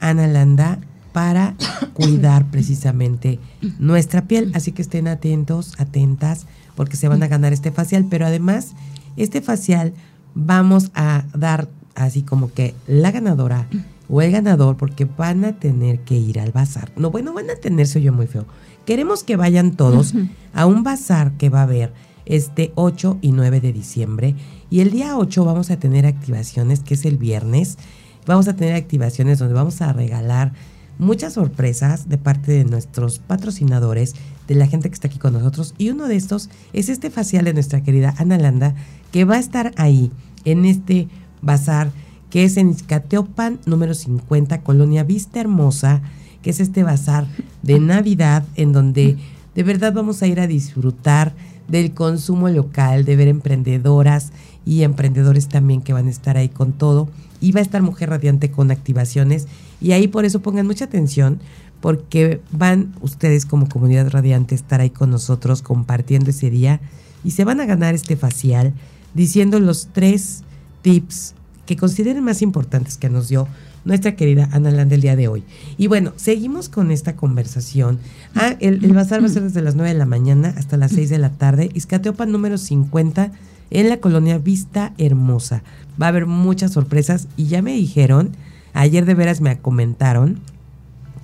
Ana 0.00 0.26
Landa 0.26 0.78
para 1.16 1.54
cuidar 1.94 2.50
precisamente 2.50 3.38
nuestra 3.78 4.28
piel. 4.28 4.52
Así 4.54 4.72
que 4.72 4.82
estén 4.82 5.08
atentos, 5.08 5.72
atentas, 5.78 6.46
porque 6.74 6.98
se 6.98 7.08
van 7.08 7.22
a 7.22 7.26
ganar 7.26 7.54
este 7.54 7.72
facial. 7.72 8.04
Pero 8.10 8.26
además, 8.26 8.74
este 9.16 9.40
facial 9.40 9.94
vamos 10.34 10.90
a 10.94 11.24
dar 11.32 11.68
así 11.94 12.20
como 12.20 12.52
que 12.52 12.74
la 12.86 13.12
ganadora 13.12 13.66
o 14.10 14.20
el 14.20 14.30
ganador, 14.30 14.76
porque 14.76 15.06
van 15.06 15.46
a 15.46 15.52
tener 15.54 16.00
que 16.00 16.16
ir 16.18 16.38
al 16.38 16.52
bazar. 16.52 16.92
No, 16.96 17.10
bueno, 17.10 17.32
van 17.32 17.48
a 17.48 17.54
tener, 17.54 17.86
soy 17.86 18.02
yo 18.02 18.12
muy 18.12 18.26
feo. 18.26 18.44
Queremos 18.84 19.24
que 19.24 19.36
vayan 19.36 19.74
todos 19.74 20.12
a 20.52 20.66
un 20.66 20.82
bazar 20.82 21.32
que 21.38 21.48
va 21.48 21.60
a 21.60 21.62
haber 21.62 21.94
este 22.26 22.72
8 22.74 23.20
y 23.22 23.32
9 23.32 23.62
de 23.62 23.72
diciembre. 23.72 24.34
Y 24.68 24.80
el 24.80 24.90
día 24.90 25.16
8 25.16 25.46
vamos 25.46 25.70
a 25.70 25.78
tener 25.78 26.04
activaciones, 26.04 26.80
que 26.80 26.92
es 26.92 27.06
el 27.06 27.16
viernes. 27.16 27.78
Vamos 28.26 28.48
a 28.48 28.54
tener 28.54 28.74
activaciones 28.74 29.38
donde 29.38 29.54
vamos 29.54 29.80
a 29.80 29.94
regalar 29.94 30.52
muchas 30.98 31.34
sorpresas 31.34 32.08
de 32.08 32.18
parte 32.18 32.52
de 32.52 32.64
nuestros 32.64 33.18
patrocinadores, 33.18 34.14
de 34.48 34.54
la 34.54 34.66
gente 34.66 34.88
que 34.88 34.94
está 34.94 35.08
aquí 35.08 35.18
con 35.18 35.32
nosotros. 35.32 35.74
Y 35.78 35.90
uno 35.90 36.06
de 36.06 36.16
estos 36.16 36.48
es 36.72 36.88
este 36.88 37.10
facial 37.10 37.44
de 37.44 37.54
nuestra 37.54 37.82
querida 37.82 38.14
Ana 38.18 38.38
Landa, 38.38 38.74
que 39.12 39.24
va 39.24 39.36
a 39.36 39.40
estar 39.40 39.72
ahí 39.76 40.10
en 40.44 40.64
este 40.64 41.08
bazar, 41.42 41.90
que 42.30 42.44
es 42.44 42.56
en 42.56 42.70
Izcateopan 42.70 43.60
número 43.66 43.94
50, 43.94 44.62
Colonia 44.62 45.04
Vista 45.04 45.40
Hermosa, 45.40 46.02
que 46.42 46.50
es 46.50 46.60
este 46.60 46.82
bazar 46.82 47.26
de 47.62 47.80
Navidad 47.80 48.44
en 48.54 48.72
donde 48.72 49.16
de 49.54 49.62
verdad 49.62 49.92
vamos 49.92 50.22
a 50.22 50.26
ir 50.26 50.38
a 50.38 50.46
disfrutar 50.46 51.34
del 51.66 51.92
consumo 51.92 52.48
local, 52.48 53.04
de 53.04 53.16
ver 53.16 53.28
emprendedoras 53.28 54.32
y 54.64 54.82
emprendedores 54.82 55.48
también 55.48 55.80
que 55.80 55.92
van 55.92 56.06
a 56.06 56.10
estar 56.10 56.36
ahí 56.36 56.48
con 56.48 56.72
todo. 56.72 57.08
Y 57.40 57.52
va 57.52 57.60
a 57.60 57.62
estar 57.62 57.82
Mujer 57.82 58.10
Radiante 58.10 58.50
con 58.50 58.70
activaciones 58.70 59.46
y 59.80 59.92
ahí 59.92 60.08
por 60.08 60.24
eso 60.24 60.40
pongan 60.40 60.66
mucha 60.66 60.86
atención 60.86 61.40
porque 61.80 62.40
van 62.50 62.94
ustedes 63.00 63.46
como 63.46 63.68
comunidad 63.68 64.10
radiante 64.10 64.54
a 64.54 64.58
estar 64.58 64.80
ahí 64.80 64.90
con 64.90 65.10
nosotros 65.10 65.62
compartiendo 65.62 66.30
ese 66.30 66.50
día 66.50 66.80
y 67.24 67.32
se 67.32 67.44
van 67.44 67.60
a 67.60 67.66
ganar 67.66 67.94
este 67.94 68.16
facial 68.16 68.72
diciendo 69.14 69.60
los 69.60 69.88
tres 69.92 70.42
tips 70.82 71.34
que 71.66 71.76
consideren 71.76 72.24
más 72.24 72.42
importantes 72.42 72.96
que 72.96 73.10
nos 73.10 73.28
dio 73.28 73.48
nuestra 73.84 74.16
querida 74.16 74.48
Ana 74.52 74.70
Land 74.70 74.92
el 74.92 75.00
día 75.00 75.16
de 75.16 75.28
hoy. 75.28 75.44
Y 75.78 75.86
bueno, 75.86 76.12
seguimos 76.16 76.68
con 76.68 76.90
esta 76.90 77.14
conversación. 77.14 78.00
Ah, 78.34 78.56
el, 78.58 78.84
el, 78.84 78.92
bazar 78.92 79.22
va 79.22 79.26
a 79.26 79.30
ser 79.30 79.44
desde 79.44 79.62
las 79.62 79.76
9 79.76 79.92
de 79.92 79.98
la 79.98 80.06
mañana 80.06 80.54
hasta 80.56 80.76
las 80.76 80.90
6 80.92 81.08
de 81.08 81.18
la 81.18 81.30
tarde. 81.30 81.70
Izcateopa 81.72 82.26
número 82.26 82.58
50 82.58 83.30
en 83.70 83.88
la 83.88 83.98
colonia 83.98 84.38
Vista 84.38 84.92
Hermosa. 84.98 85.62
Va 86.00 86.06
a 86.06 86.08
haber 86.08 86.26
muchas 86.26 86.72
sorpresas 86.72 87.28
y 87.36 87.46
ya 87.46 87.62
me 87.62 87.72
dijeron 87.74 88.32
Ayer 88.76 89.06
de 89.06 89.14
veras 89.14 89.40
me 89.40 89.56
comentaron, 89.58 90.38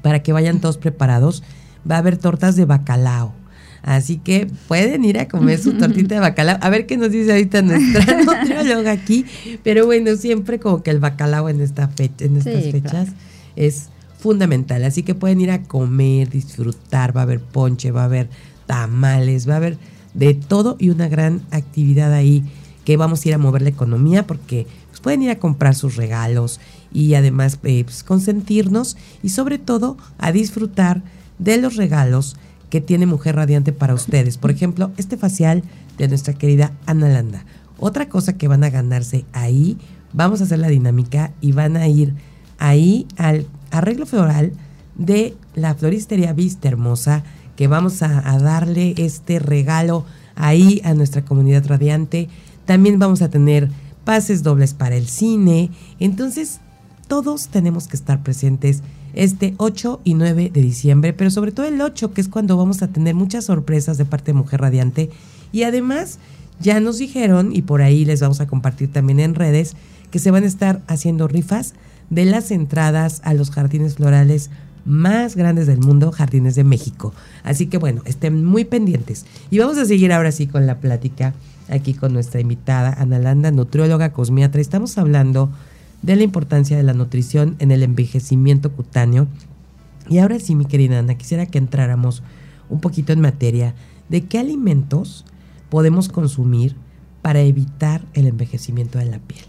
para 0.00 0.22
que 0.22 0.32
vayan 0.32 0.60
todos 0.60 0.78
preparados, 0.78 1.42
va 1.88 1.96
a 1.96 1.98
haber 1.98 2.16
tortas 2.16 2.56
de 2.56 2.64
bacalao. 2.64 3.34
Así 3.82 4.16
que 4.16 4.46
pueden 4.68 5.04
ir 5.04 5.18
a 5.18 5.28
comer 5.28 5.58
su 5.58 5.74
tortita 5.74 6.14
de 6.14 6.20
bacalao. 6.22 6.56
A 6.62 6.70
ver 6.70 6.86
qué 6.86 6.96
nos 6.96 7.10
dice 7.10 7.32
ahorita 7.32 7.60
nuestra 7.60 8.22
nutrióloga 8.24 8.92
aquí. 8.92 9.26
Pero 9.62 9.84
bueno, 9.84 10.16
siempre 10.16 10.58
como 10.58 10.82
que 10.82 10.90
el 10.90 10.98
bacalao 10.98 11.50
en, 11.50 11.60
esta 11.60 11.88
fecha, 11.88 12.24
en 12.24 12.38
estas 12.38 12.70
fechas 12.70 13.08
es 13.54 13.90
fundamental. 14.18 14.82
Así 14.84 15.02
que 15.02 15.14
pueden 15.14 15.42
ir 15.42 15.50
a 15.50 15.62
comer, 15.62 16.30
disfrutar. 16.30 17.14
Va 17.14 17.20
a 17.20 17.24
haber 17.24 17.40
ponche, 17.40 17.90
va 17.90 18.02
a 18.02 18.06
haber 18.06 18.30
tamales, 18.64 19.46
va 19.46 19.54
a 19.54 19.56
haber 19.58 19.76
de 20.14 20.32
todo 20.32 20.76
y 20.78 20.88
una 20.88 21.08
gran 21.08 21.42
actividad 21.50 22.14
ahí 22.14 22.44
que 22.86 22.96
vamos 22.96 23.24
a 23.24 23.28
ir 23.28 23.34
a 23.34 23.38
mover 23.38 23.60
la 23.60 23.68
economía 23.68 24.26
porque 24.26 24.66
pues, 24.88 25.00
pueden 25.00 25.22
ir 25.22 25.30
a 25.30 25.38
comprar 25.38 25.74
sus 25.74 25.96
regalos 25.96 26.60
y 26.92 27.14
además 27.14 27.58
eh, 27.62 27.84
pues, 27.84 28.02
consentirnos 28.02 28.96
y 29.22 29.30
sobre 29.30 29.58
todo 29.58 29.96
a 30.18 30.32
disfrutar 30.32 31.02
de 31.38 31.56
los 31.56 31.76
regalos 31.76 32.36
que 32.70 32.80
tiene 32.80 33.06
Mujer 33.06 33.36
Radiante 33.36 33.72
para 33.72 33.94
ustedes. 33.94 34.38
Por 34.38 34.50
ejemplo, 34.50 34.92
este 34.96 35.16
facial 35.16 35.62
de 35.98 36.08
nuestra 36.08 36.34
querida 36.34 36.72
Ana 36.86 37.08
Landa. 37.08 37.44
Otra 37.78 38.08
cosa 38.08 38.38
que 38.38 38.48
van 38.48 38.64
a 38.64 38.70
ganarse 38.70 39.24
ahí, 39.32 39.76
vamos 40.12 40.40
a 40.40 40.44
hacer 40.44 40.58
la 40.58 40.68
dinámica 40.68 41.32
y 41.40 41.52
van 41.52 41.76
a 41.76 41.88
ir 41.88 42.14
ahí 42.58 43.06
al 43.16 43.46
arreglo 43.70 44.06
floral 44.06 44.52
de 44.94 45.34
la 45.54 45.74
floristería 45.74 46.32
Vista 46.32 46.68
Hermosa, 46.68 47.24
que 47.56 47.66
vamos 47.66 48.02
a, 48.02 48.30
a 48.30 48.38
darle 48.38 48.94
este 48.96 49.38
regalo 49.38 50.04
ahí 50.34 50.80
a 50.84 50.94
nuestra 50.94 51.24
comunidad 51.24 51.66
radiante. 51.66 52.28
También 52.64 52.98
vamos 52.98 53.20
a 53.20 53.28
tener 53.28 53.68
pases 54.04 54.42
dobles 54.42 54.74
para 54.74 54.96
el 54.96 55.08
cine. 55.08 55.70
Entonces, 55.98 56.60
todos 57.08 57.48
tenemos 57.48 57.88
que 57.88 57.96
estar 57.96 58.22
presentes 58.22 58.82
este 59.14 59.54
8 59.58 60.00
y 60.04 60.14
9 60.14 60.50
de 60.52 60.62
diciembre, 60.62 61.12
pero 61.12 61.30
sobre 61.30 61.52
todo 61.52 61.66
el 61.66 61.80
8, 61.80 62.12
que 62.12 62.20
es 62.20 62.28
cuando 62.28 62.56
vamos 62.56 62.82
a 62.82 62.88
tener 62.88 63.14
muchas 63.14 63.44
sorpresas 63.44 63.98
de 63.98 64.04
parte 64.04 64.32
de 64.32 64.38
Mujer 64.38 64.60
Radiante. 64.60 65.10
Y 65.52 65.64
además, 65.64 66.18
ya 66.60 66.80
nos 66.80 66.98
dijeron, 66.98 67.54
y 67.54 67.62
por 67.62 67.82
ahí 67.82 68.04
les 68.04 68.20
vamos 68.20 68.40
a 68.40 68.46
compartir 68.46 68.90
también 68.90 69.20
en 69.20 69.34
redes, 69.34 69.76
que 70.10 70.18
se 70.18 70.30
van 70.30 70.44
a 70.44 70.46
estar 70.46 70.80
haciendo 70.86 71.28
rifas 71.28 71.74
de 72.10 72.24
las 72.24 72.50
entradas 72.50 73.20
a 73.24 73.34
los 73.34 73.50
jardines 73.50 73.96
florales 73.96 74.50
más 74.84 75.36
grandes 75.36 75.66
del 75.66 75.78
mundo, 75.78 76.10
Jardines 76.12 76.54
de 76.54 76.64
México. 76.64 77.14
Así 77.44 77.66
que 77.66 77.78
bueno, 77.78 78.02
estén 78.04 78.44
muy 78.44 78.64
pendientes. 78.64 79.26
Y 79.50 79.58
vamos 79.58 79.78
a 79.78 79.84
seguir 79.84 80.12
ahora 80.12 80.32
sí 80.32 80.46
con 80.46 80.66
la 80.66 80.78
plática 80.78 81.34
aquí 81.68 81.94
con 81.94 82.12
nuestra 82.12 82.40
invitada, 82.40 82.92
Ana 82.98 83.18
Landa, 83.18 83.50
nutrióloga 83.50 84.12
cosmiatra. 84.12 84.60
Estamos 84.60 84.98
hablando 84.98 85.50
de 86.02 86.16
la 86.16 86.22
importancia 86.22 86.76
de 86.76 86.82
la 86.82 86.94
nutrición 86.94 87.56
en 87.58 87.70
el 87.70 87.82
envejecimiento 87.82 88.72
cutáneo. 88.72 89.28
Y 90.08 90.18
ahora 90.18 90.38
sí, 90.38 90.54
mi 90.54 90.64
querida 90.64 90.98
Ana, 90.98 91.16
quisiera 91.16 91.46
que 91.46 91.58
entráramos 91.58 92.22
un 92.68 92.80
poquito 92.80 93.12
en 93.12 93.20
materia 93.20 93.74
de 94.08 94.22
qué 94.22 94.38
alimentos 94.38 95.24
podemos 95.70 96.08
consumir 96.08 96.76
para 97.22 97.40
evitar 97.40 98.04
el 98.14 98.26
envejecimiento 98.26 98.98
de 98.98 99.06
la 99.06 99.18
piel. 99.20 99.44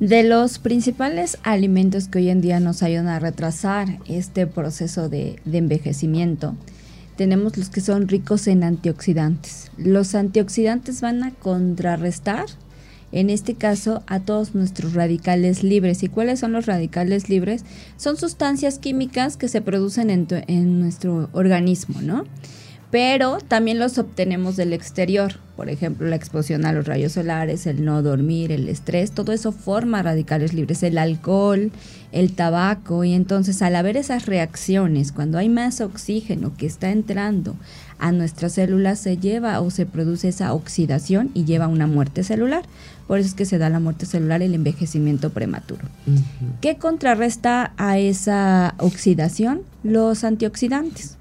De 0.00 0.22
los 0.24 0.58
principales 0.58 1.38
alimentos 1.42 2.08
que 2.08 2.18
hoy 2.18 2.28
en 2.30 2.40
día 2.40 2.60
nos 2.60 2.82
ayudan 2.82 3.08
a 3.08 3.18
retrasar 3.18 3.98
este 4.06 4.46
proceso 4.46 5.08
de, 5.08 5.40
de 5.44 5.58
envejecimiento, 5.58 6.54
tenemos 7.16 7.56
los 7.56 7.70
que 7.70 7.80
son 7.80 8.08
ricos 8.08 8.46
en 8.46 8.62
antioxidantes. 8.62 9.70
Los 9.78 10.14
antioxidantes 10.14 11.00
van 11.00 11.22
a 11.22 11.30
contrarrestar, 11.30 12.44
en 13.12 13.30
este 13.30 13.54
caso, 13.54 14.02
a 14.06 14.20
todos 14.20 14.54
nuestros 14.54 14.94
radicales 14.94 15.62
libres. 15.62 16.02
¿Y 16.02 16.08
cuáles 16.08 16.40
son 16.40 16.52
los 16.52 16.66
radicales 16.66 17.28
libres? 17.28 17.64
Son 17.96 18.16
sustancias 18.16 18.78
químicas 18.78 19.36
que 19.36 19.48
se 19.48 19.60
producen 19.60 20.10
en, 20.10 20.80
nuestro 20.80 21.28
organismo, 21.32 22.02
¿no? 22.02 22.24
pero 22.90 23.38
también 23.46 23.78
los 23.78 23.98
obtenemos 23.98 24.56
del 24.56 24.72
exterior. 24.72 25.34
Por 25.56 25.68
ejemplo, 25.68 26.06
la 26.06 26.16
exposición 26.16 26.64
a 26.64 26.72
los 26.72 26.86
rayos 26.86 27.12
solares, 27.12 27.66
el 27.66 27.84
no 27.84 28.02
dormir, 28.02 28.52
el 28.52 28.68
estrés, 28.68 29.10
todo 29.10 29.32
eso 29.32 29.52
forma 29.52 30.02
radicales 30.02 30.54
libres, 30.54 30.82
el 30.82 30.96
alcohol, 30.96 31.72
el 32.12 32.32
tabaco. 32.32 33.04
Y 33.04 33.12
entonces 33.12 33.60
al 33.60 33.76
haber 33.76 33.96
esas 33.96 34.26
reacciones, 34.26 35.12
cuando 35.12 35.36
hay 35.36 35.48
más 35.48 35.80
oxígeno 35.80 36.52
que 36.56 36.66
está 36.66 36.90
entrando 36.90 37.56
a 37.98 38.12
nuestras 38.12 38.52
células, 38.52 38.98
se 38.98 39.16
lleva 39.16 39.60
o 39.60 39.70
se 39.70 39.86
produce 39.86 40.28
esa 40.28 40.52
oxidación 40.52 41.30
y 41.34 41.44
lleva 41.44 41.66
a 41.66 41.68
una 41.68 41.86
muerte 41.86 42.22
celular. 42.22 42.64
Por 43.06 43.18
eso 43.18 43.28
es 43.28 43.34
que 43.34 43.44
se 43.44 43.58
da 43.58 43.70
la 43.70 43.80
muerte 43.80 44.06
celular, 44.06 44.42
el 44.42 44.54
envejecimiento 44.54 45.30
prematuro. 45.30 45.82
¿Qué 46.60 46.76
contrarresta 46.76 47.72
a 47.76 47.98
esa 47.98 48.74
oxidación? 48.78 49.62
Los 49.82 50.24
antioxidantes 50.24 51.16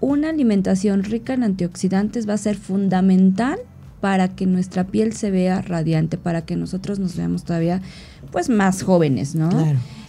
una 0.00 0.30
alimentación 0.30 1.04
rica 1.04 1.34
en 1.34 1.44
antioxidantes 1.44 2.28
va 2.28 2.34
a 2.34 2.38
ser 2.38 2.56
fundamental 2.56 3.58
para 4.00 4.28
que 4.28 4.46
nuestra 4.46 4.84
piel 4.84 5.12
se 5.12 5.30
vea 5.30 5.60
radiante, 5.60 6.16
para 6.16 6.42
que 6.42 6.56
nosotros 6.56 6.98
nos 6.98 7.16
veamos 7.16 7.44
todavía 7.44 7.82
pues 8.32 8.48
más 8.48 8.82
jóvenes, 8.82 9.34
¿no? 9.34 9.50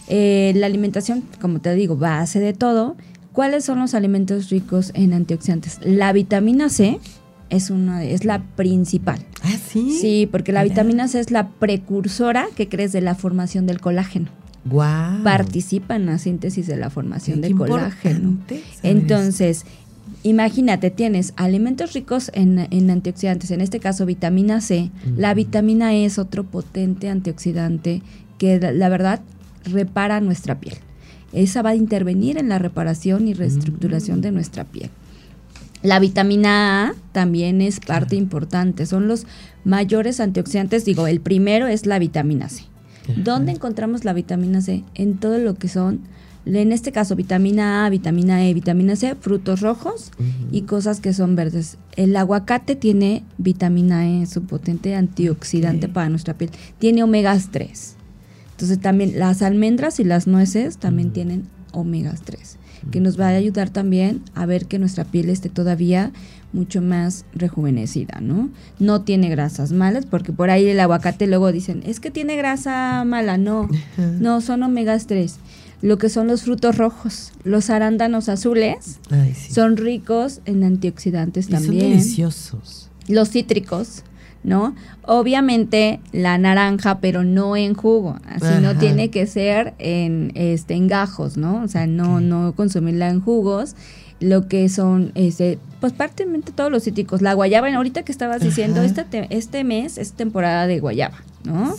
Eh, 0.08 0.52
la 0.56 0.66
alimentación, 0.66 1.22
como 1.40 1.60
te 1.60 1.74
digo, 1.74 1.96
base 1.96 2.40
de 2.40 2.54
todo. 2.54 2.96
¿Cuáles 3.32 3.64
son 3.64 3.78
los 3.78 3.94
alimentos 3.94 4.50
ricos 4.50 4.90
en 4.94 5.14
antioxidantes? 5.14 5.78
La 5.82 6.12
vitamina 6.12 6.68
C 6.68 6.98
es 7.48 7.70
una 7.70 8.04
es 8.04 8.24
la 8.24 8.42
principal. 8.42 9.24
Ah, 9.42 9.56
sí. 9.68 9.98
Sí, 10.00 10.28
porque 10.30 10.52
la 10.52 10.64
vitamina 10.64 11.08
C 11.08 11.20
es 11.20 11.30
la 11.30 11.48
precursora 11.48 12.46
que 12.56 12.68
crees 12.68 12.92
de 12.92 13.00
la 13.00 13.14
formación 13.14 13.66
del 13.66 13.80
colágeno. 13.80 14.28
Wow. 14.64 15.22
Participa 15.24 15.96
en 15.96 16.06
la 16.06 16.18
síntesis 16.18 16.66
de 16.66 16.76
la 16.76 16.90
formación 16.90 17.40
del 17.40 17.56
colágeno. 17.56 18.38
Entonces, 18.82 19.64
imagínate, 20.22 20.90
tienes 20.90 21.32
alimentos 21.36 21.94
ricos 21.94 22.30
en, 22.34 22.58
antioxidantes, 22.90 23.50
en 23.50 23.60
este 23.60 23.80
caso 23.80 24.06
vitamina 24.06 24.60
C. 24.60 24.90
La 25.16 25.34
vitamina 25.34 25.94
E 25.94 26.04
es 26.04 26.18
otro 26.18 26.44
potente 26.44 27.08
antioxidante 27.08 28.02
que 28.38 28.58
la 28.72 28.88
verdad 28.88 29.20
repara 29.64 30.20
nuestra 30.20 30.60
piel. 30.60 30.76
Esa 31.32 31.62
va 31.62 31.70
a 31.70 31.74
intervenir 31.74 32.38
en 32.38 32.48
la 32.48 32.58
reparación 32.58 33.28
y 33.28 33.34
reestructuración 33.34 34.20
de 34.20 34.32
nuestra 34.32 34.64
piel. 34.64 34.90
La 35.82 35.98
vitamina 35.98 36.88
A 36.88 36.94
también 37.12 37.60
es 37.60 37.80
parte 37.80 38.14
importante, 38.14 38.86
son 38.86 39.08
los 39.08 39.26
mayores 39.64 40.20
antioxidantes. 40.20 40.84
Digo, 40.84 41.06
el 41.06 41.20
primero 41.20 41.66
es 41.66 41.86
la 41.86 41.98
vitamina 41.98 42.48
C. 42.48 42.64
¿Dónde 43.16 43.50
encontramos 43.50 44.04
la 44.04 44.12
vitamina 44.12 44.60
C? 44.60 44.84
En 44.94 45.18
todo 45.18 45.38
lo 45.38 45.54
que 45.54 45.66
son 45.66 46.02
en 46.44 46.72
este 46.72 46.92
caso 46.92 47.14
vitamina 47.14 47.86
A, 47.86 47.90
vitamina 47.90 48.44
E, 48.44 48.54
vitamina 48.54 48.96
C, 48.96 49.14
frutos 49.14 49.60
rojos 49.60 50.10
y 50.50 50.62
cosas 50.62 51.00
que 51.00 51.12
son 51.12 51.36
verdes. 51.36 51.78
El 51.96 52.16
aguacate 52.16 52.74
tiene 52.74 53.24
vitamina 53.38 54.08
E, 54.08 54.22
es 54.22 54.36
un 54.36 54.46
potente 54.46 54.94
antioxidante 54.94 55.88
para 55.88 56.08
nuestra 56.08 56.34
piel. 56.34 56.50
Tiene 56.78 57.04
omegas 57.04 57.50
3. 57.52 57.96
Entonces 58.62 58.80
también 58.80 59.18
las 59.18 59.42
almendras 59.42 59.98
y 59.98 60.04
las 60.04 60.28
nueces 60.28 60.78
también 60.78 61.12
tienen 61.12 61.48
omegas 61.72 62.22
3, 62.22 62.58
que 62.92 63.00
nos 63.00 63.18
va 63.18 63.26
a 63.26 63.30
ayudar 63.30 63.70
también 63.70 64.22
a 64.36 64.46
ver 64.46 64.66
que 64.66 64.78
nuestra 64.78 65.02
piel 65.02 65.30
esté 65.30 65.48
todavía 65.48 66.12
mucho 66.52 66.80
más 66.80 67.24
rejuvenecida, 67.34 68.20
¿no? 68.20 68.50
No 68.78 69.02
tiene 69.02 69.30
grasas 69.30 69.72
malas, 69.72 70.06
porque 70.06 70.32
por 70.32 70.50
ahí 70.50 70.68
el 70.68 70.78
aguacate 70.78 71.26
luego 71.26 71.50
dicen, 71.50 71.82
es 71.84 71.98
que 71.98 72.12
tiene 72.12 72.36
grasa 72.36 73.02
mala, 73.04 73.36
no, 73.36 73.68
no, 74.20 74.40
son 74.40 74.62
omegas 74.62 75.08
3 75.08 75.38
lo 75.80 75.98
que 75.98 76.08
son 76.08 76.28
los 76.28 76.42
frutos 76.44 76.78
rojos. 76.78 77.32
Los 77.42 77.68
arándanos 77.68 78.28
azules 78.28 79.00
son 79.50 79.76
ricos 79.76 80.40
en 80.44 80.62
antioxidantes 80.62 81.48
también. 81.48 81.80
Son 81.80 81.90
deliciosos. 81.90 82.90
Los 83.08 83.30
cítricos, 83.30 84.04
¿no? 84.44 84.74
Obviamente 85.04 86.00
la 86.12 86.38
naranja, 86.38 86.98
pero 87.00 87.24
no 87.24 87.56
en 87.56 87.74
jugo, 87.74 88.16
así 88.26 88.60
no 88.60 88.76
tiene 88.76 89.10
que 89.10 89.26
ser 89.26 89.74
en 89.78 90.32
este 90.34 90.74
en 90.74 90.88
gajos, 90.88 91.36
¿no? 91.36 91.62
O 91.62 91.68
sea, 91.68 91.86
no 91.86 92.20
no 92.20 92.54
consumirla 92.54 93.08
en 93.08 93.20
jugos. 93.20 93.76
Lo 94.20 94.46
que 94.46 94.68
son 94.68 95.10
este 95.16 95.58
pues 95.82 95.92
prácticamente 95.92 96.52
todos 96.52 96.70
los 96.70 96.84
cítricos, 96.84 97.22
la 97.22 97.34
guayaba, 97.34 97.66
ahorita 97.74 98.04
que 98.04 98.12
estabas 98.12 98.40
diciendo, 98.40 98.82
este, 98.82 99.26
este 99.30 99.64
mes 99.64 99.98
es 99.98 100.12
temporada 100.12 100.68
de 100.68 100.78
guayaba, 100.78 101.16
¿no? 101.42 101.74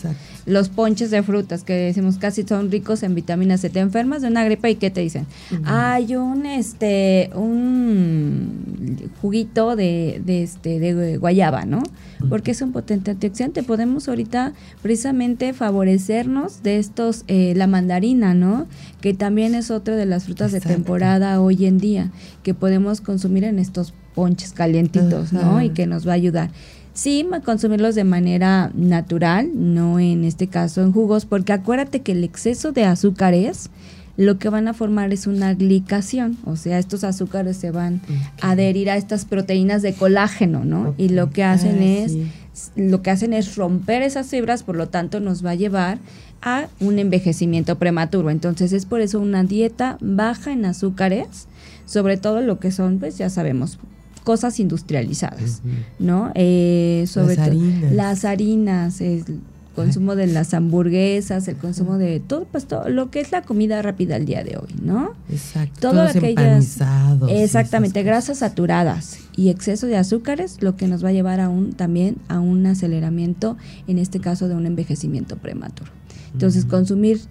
Los 0.46 0.68
ponches 0.68 1.10
de 1.10 1.24
frutas 1.24 1.64
que 1.64 1.72
decimos 1.72 2.18
casi 2.18 2.44
son 2.44 2.70
ricos 2.70 3.02
en 3.04 3.16
vitamina 3.16 3.58
C. 3.58 3.70
Te 3.70 3.80
enfermas 3.80 4.22
de 4.22 4.28
una 4.28 4.44
gripa 4.44 4.70
y 4.70 4.76
¿qué 4.76 4.92
te 4.92 5.00
dicen? 5.00 5.26
Hay 5.64 6.18
un 6.18 6.46
este 6.46 7.30
un 7.34 8.53
juguito 9.24 9.78
de, 9.78 10.22
de 10.26 10.44
este 10.44 10.82
de 10.82 11.16
guayaba, 11.16 11.64
¿no? 11.64 11.82
Porque 12.28 12.52
es 12.52 12.62
un 12.62 12.74
potente 12.74 13.12
antioxidante. 13.12 13.64
Podemos 13.64 14.10
ahorita 14.10 14.52
precisamente 14.82 15.54
favorecernos 15.54 16.62
de 16.62 16.78
estos 16.78 17.24
eh, 17.30 17.54
la 17.56 17.66
mandarina, 17.66 18.34
¿no? 18.34 18.68
Que 19.00 19.14
también 19.14 19.56
es 19.56 19.72
otra 19.72 19.96
de 19.96 20.06
las 20.06 20.26
frutas 20.26 20.52
de 20.52 20.60
temporada 20.60 21.40
hoy 21.40 21.66
en 21.66 21.78
día 21.78 22.12
que 22.44 22.54
podemos 22.54 23.00
consumir 23.00 23.46
en 23.46 23.60
estos 23.60 23.94
ponches 24.14 24.52
calientitos, 24.52 25.32
¿no? 25.32 25.62
Y 25.62 25.70
que 25.70 25.88
nos 25.88 26.06
va 26.06 26.12
a 26.12 26.16
ayudar. 26.16 26.50
Sí, 26.94 27.26
consumirlos 27.46 27.96
de 27.96 28.04
manera 28.04 28.72
natural, 28.76 29.50
no 29.56 30.00
en 30.00 30.26
este 30.26 30.48
caso 30.48 30.82
en 30.82 30.92
jugos, 30.92 31.26
porque 31.26 31.54
acuérdate 31.54 32.02
que 32.02 32.12
el 32.12 32.26
exceso 32.26 32.74
de 32.74 32.84
azúcares 32.84 33.70
lo 34.16 34.38
que 34.38 34.50
van 34.50 34.68
a 34.68 34.74
formar 34.74 35.12
es 35.12 35.26
una 35.26 35.54
glicación, 35.54 36.38
o 36.46 36.56
sea, 36.56 36.78
estos 36.78 37.04
azúcares 37.04 37.58
se 37.58 37.72
van 37.72 38.02
a 38.42 38.52
adherir 38.52 38.90
a 38.90 38.98
estas 38.98 39.26
proteínas 39.26 39.82
de 39.82 39.94
colágeno, 39.94 40.66
¿no? 40.66 40.94
Y 40.98 41.10
lo 41.10 41.32
que 41.32 41.44
hacen 41.44 41.80
ah, 41.80 41.86
es 41.86 42.18
lo 42.76 43.02
que 43.02 43.10
hacen 43.10 43.34
es 43.34 43.56
romper 43.56 44.04
esas 44.04 44.28
fibras, 44.28 44.64
por 44.64 44.76
lo 44.76 44.88
tanto 44.88 45.20
nos 45.20 45.44
va 45.44 45.52
a 45.52 45.56
llevar 45.56 45.98
a 46.42 46.68
un 46.80 47.00
envejecimiento 47.00 47.80
prematuro. 47.80 48.30
Entonces 48.30 48.74
es 48.74 48.86
por 48.86 49.02
eso 49.02 49.20
una 49.20 49.44
dieta 49.44 49.98
baja 50.02 50.52
en 50.52 50.66
azúcares, 50.66 51.48
sobre 51.86 52.18
todo 52.18 52.42
lo 52.42 52.60
que 52.60 52.72
son, 52.72 53.00
pues 53.00 53.18
ya 53.18 53.30
sabemos, 53.30 53.80
cosas 54.24 54.60
industrializadas, 54.60 55.62
¿no? 56.00 56.32
Eh, 56.36 57.06
sobre 57.08 57.36
las 57.36 57.48
harinas. 57.48 57.92
las 57.92 58.26
harinas, 58.26 59.02
el 59.02 59.24
consumo 59.76 60.16
de 60.16 60.28
las 60.28 60.54
hamburguesas, 60.54 61.48
el 61.48 61.58
consumo 61.58 61.98
de 61.98 62.20
todo, 62.20 62.46
pues 62.46 62.66
todo 62.66 62.90
lo 62.90 63.10
que 63.10 63.20
es 63.20 63.32
la 63.32 63.42
comida 63.42 63.82
rápida 63.82 64.16
al 64.16 64.26
día 64.26 64.44
de 64.44 64.58
hoy, 64.58 64.74
¿no? 64.82 65.14
Exacto. 65.30 65.90
Todo 65.90 66.02
aquellas 66.02 66.80
exactamente 67.30 68.04
grasas 68.04 68.40
saturadas 68.40 69.20
y 69.36 69.50
exceso 69.50 69.88
de 69.88 69.98
azúcares, 69.98 70.58
lo 70.62 70.76
que 70.76 70.88
nos 70.88 71.04
va 71.04 71.10
a 71.10 71.14
llevar 71.14 71.40
a 71.40 71.50
un 71.50 71.74
también 71.74 72.18
a 72.28 72.40
un 72.40 72.66
aceleramiento, 72.66 73.58
en 73.88 74.00
este 74.00 74.20
caso 74.20 74.48
de 74.48 74.56
un 74.56 74.66
envejecimiento 74.66 75.38
prematuro. 75.38 75.92
Entonces, 76.34 76.66
consumir 76.66 77.22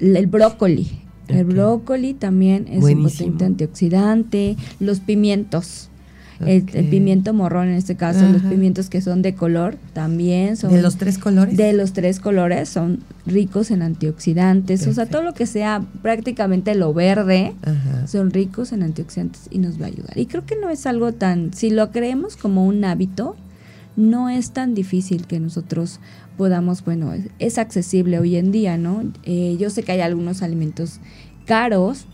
el 0.00 0.26
brócoli, 0.26 0.88
el 1.28 1.44
brócoli 1.44 2.14
también 2.14 2.66
es 2.68 2.82
un 2.84 3.02
potente 3.02 3.44
antioxidante, 3.44 4.56
los 4.80 5.00
pimientos, 5.00 5.88
el, 6.46 6.64
pimiento 6.64 7.32
morrón 7.34 7.68
en 7.68 7.74
este 7.74 7.96
caso, 7.96 8.26
los 8.28 8.42
pimientos 8.42 8.88
que 8.88 9.00
son 9.00 9.22
de 9.22 9.34
color 9.34 9.76
también 9.92 10.56
son... 10.56 10.72
¿De 10.72 10.82
los 10.82 10.96
tres 10.96 11.18
colores? 11.18 11.56
De 11.56 11.72
los 11.72 11.92
tres 11.92 12.20
colores, 12.20 12.68
son 12.68 13.00
ricos 13.26 13.70
en 13.70 13.82
antioxidantes, 13.82 14.86
o 14.86 14.92
sea, 14.92 15.06
todo 15.06 15.22
lo 15.22 15.34
que 15.34 15.46
sea 15.46 15.84
prácticamente 16.02 16.74
lo 16.74 16.92
verde, 16.94 17.54
son 18.06 18.30
ricos 18.30 18.72
en 18.72 18.82
antioxidantes 18.82 19.42
y 19.50 19.58
nos 19.58 19.80
va 19.80 19.86
a 19.86 19.88
ayudar. 19.88 20.18
Y 20.18 20.26
creo 20.26 20.44
que 20.44 20.56
no 20.56 20.70
es 20.70 20.86
algo 20.86 21.12
tan, 21.12 21.52
si 21.54 21.70
lo 21.70 21.90
creemos 21.90 22.36
como 22.36 22.66
un 22.66 22.84
hábito, 22.84 23.36
no 23.96 24.28
es 24.28 24.52
tan 24.52 24.74
difícil 24.74 25.26
que 25.26 25.38
nosotros 25.38 26.00
podamos, 26.36 26.84
bueno, 26.84 27.12
es, 27.38 27.58
accesible 27.58 28.18
hoy 28.18 28.36
en 28.36 28.52
día, 28.52 28.78
¿no? 28.78 29.04
Eh, 29.24 29.56
yo 29.58 29.70
sé 29.70 29.82
que 29.82 29.92
hay 29.92 30.00
algunos 30.00 30.42
alimentos 30.42 30.98
caros, 31.46 32.06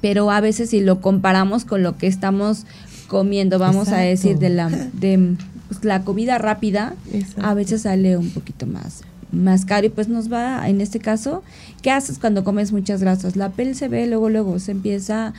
pero 0.00 0.30
a 0.30 0.40
veces 0.40 0.70
si 0.70 0.80
lo 0.80 1.00
comparamos 1.00 1.64
con 1.64 1.82
lo 1.82 1.96
que 1.96 2.06
estamos 2.06 2.66
comiendo, 3.08 3.58
vamos 3.58 3.88
a 3.88 3.98
decir, 3.98 4.38
de 4.38 4.50
la, 4.50 4.68
de 4.68 5.36
pues, 5.68 5.84
la 5.84 6.02
comida 6.02 6.38
rápida, 6.38 6.94
a 7.42 7.54
veces 7.54 7.82
sale 7.82 8.16
un 8.16 8.30
poquito 8.30 8.66
más 8.66 9.02
más 9.32 9.64
caro 9.64 9.86
y 9.86 9.90
pues 9.90 10.08
nos 10.08 10.32
va, 10.32 10.68
en 10.68 10.80
este 10.80 10.98
caso, 10.98 11.42
¿qué 11.82 11.90
haces 11.90 12.18
cuando 12.18 12.44
comes 12.44 12.72
muchas 12.72 13.00
grasas? 13.00 13.36
La 13.36 13.50
piel 13.50 13.74
se 13.74 13.88
ve 13.88 14.06
luego, 14.06 14.30
luego, 14.30 14.58
se 14.58 14.72
empieza 14.72 15.34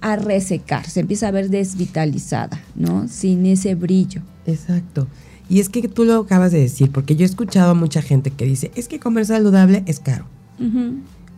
a 0.00 0.16
resecar, 0.16 0.88
se 0.88 1.00
empieza 1.00 1.28
a 1.28 1.30
ver 1.30 1.50
desvitalizada, 1.50 2.60
¿no? 2.74 3.08
Sin 3.08 3.46
ese 3.46 3.74
brillo. 3.74 4.22
Exacto. 4.46 5.06
Y 5.48 5.60
es 5.60 5.68
que 5.68 5.88
tú 5.88 6.04
lo 6.04 6.16
acabas 6.16 6.52
de 6.52 6.60
decir, 6.60 6.90
porque 6.90 7.16
yo 7.16 7.22
he 7.22 7.28
escuchado 7.28 7.70
a 7.70 7.74
mucha 7.74 8.02
gente 8.02 8.30
que 8.30 8.44
dice, 8.44 8.70
es 8.74 8.88
que 8.88 8.98
comer 8.98 9.26
saludable 9.26 9.82
es 9.86 10.00
caro. 10.00 10.26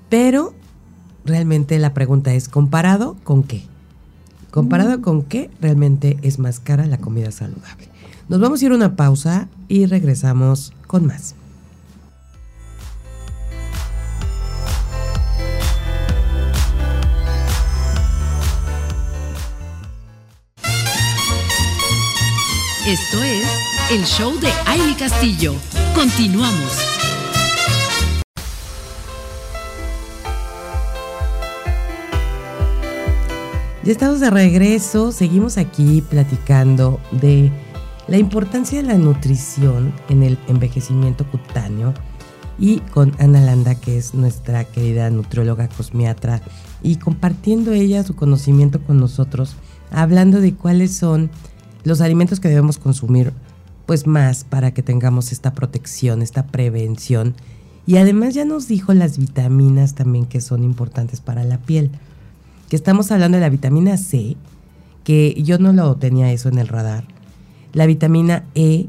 Pero 0.08 0.54
realmente 1.24 1.78
la 1.78 1.92
pregunta 1.92 2.32
es, 2.32 2.48
¿comparado 2.48 3.16
con 3.24 3.42
qué? 3.42 3.62
¿Comparado 4.58 5.00
con 5.02 5.22
qué 5.22 5.52
realmente 5.60 6.18
es 6.22 6.40
más 6.40 6.58
cara 6.58 6.84
la 6.86 6.98
comida 6.98 7.30
saludable? 7.30 7.88
Nos 8.28 8.40
vamos 8.40 8.60
a 8.60 8.64
ir 8.64 8.72
a 8.72 8.74
una 8.74 8.96
pausa 8.96 9.46
y 9.68 9.86
regresamos 9.86 10.72
con 10.88 11.06
más. 11.06 11.36
Esto 22.84 23.22
es 23.22 23.46
el 23.92 24.04
show 24.04 24.40
de 24.40 24.50
Aile 24.66 24.96
Castillo. 24.96 25.54
Continuamos. 25.94 26.97
Ya 33.88 33.92
estamos 33.92 34.20
de 34.20 34.28
regreso, 34.28 35.12
seguimos 35.12 35.56
aquí 35.56 36.02
platicando 36.02 37.00
de 37.10 37.50
la 38.06 38.18
importancia 38.18 38.82
de 38.82 38.86
la 38.86 38.98
nutrición 38.98 39.94
en 40.10 40.22
el 40.22 40.38
envejecimiento 40.46 41.24
cutáneo 41.30 41.94
y 42.58 42.80
con 42.80 43.14
Ana 43.18 43.40
Landa, 43.40 43.76
que 43.76 43.96
es 43.96 44.12
nuestra 44.12 44.64
querida 44.64 45.08
nutrióloga 45.08 45.70
cosmiatra, 45.70 46.42
y 46.82 46.96
compartiendo 46.96 47.72
ella 47.72 48.04
su 48.04 48.14
conocimiento 48.14 48.82
con 48.82 49.00
nosotros, 49.00 49.56
hablando 49.90 50.42
de 50.42 50.52
cuáles 50.52 50.94
son 50.94 51.30
los 51.84 52.02
alimentos 52.02 52.40
que 52.40 52.48
debemos 52.48 52.76
consumir 52.76 53.32
pues 53.86 54.06
más 54.06 54.44
para 54.44 54.74
que 54.74 54.82
tengamos 54.82 55.32
esta 55.32 55.54
protección, 55.54 56.20
esta 56.20 56.46
prevención. 56.46 57.34
Y 57.86 57.96
además 57.96 58.34
ya 58.34 58.44
nos 58.44 58.68
dijo 58.68 58.92
las 58.92 59.16
vitaminas 59.16 59.94
también 59.94 60.26
que 60.26 60.42
son 60.42 60.62
importantes 60.62 61.22
para 61.22 61.42
la 61.42 61.56
piel. 61.56 61.90
Que 62.68 62.76
estamos 62.76 63.10
hablando 63.10 63.36
de 63.36 63.42
la 63.42 63.48
vitamina 63.48 63.96
C, 63.96 64.36
que 65.04 65.40
yo 65.42 65.58
no 65.58 65.72
lo 65.72 65.96
tenía 65.96 66.32
eso 66.32 66.48
en 66.48 66.58
el 66.58 66.68
radar. 66.68 67.04
La 67.72 67.86
vitamina 67.86 68.44
E 68.54 68.86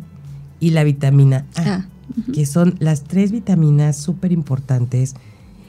y 0.60 0.72
la 0.72 0.84
vitamina 0.84 1.46
A, 1.56 1.62
ah, 1.74 1.86
que 2.34 2.46
son 2.46 2.76
las 2.80 3.04
tres 3.04 3.32
vitaminas 3.32 3.98
súper 3.98 4.32
importantes. 4.32 5.16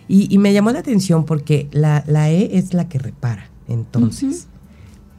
Y, 0.08 0.36
me 0.38 0.52
llamó 0.52 0.72
la 0.72 0.80
atención 0.80 1.24
porque 1.24 1.68
la, 1.70 2.02
E 2.30 2.58
es 2.58 2.74
la 2.74 2.88
que 2.88 2.98
repara, 2.98 3.48
entonces. 3.68 4.48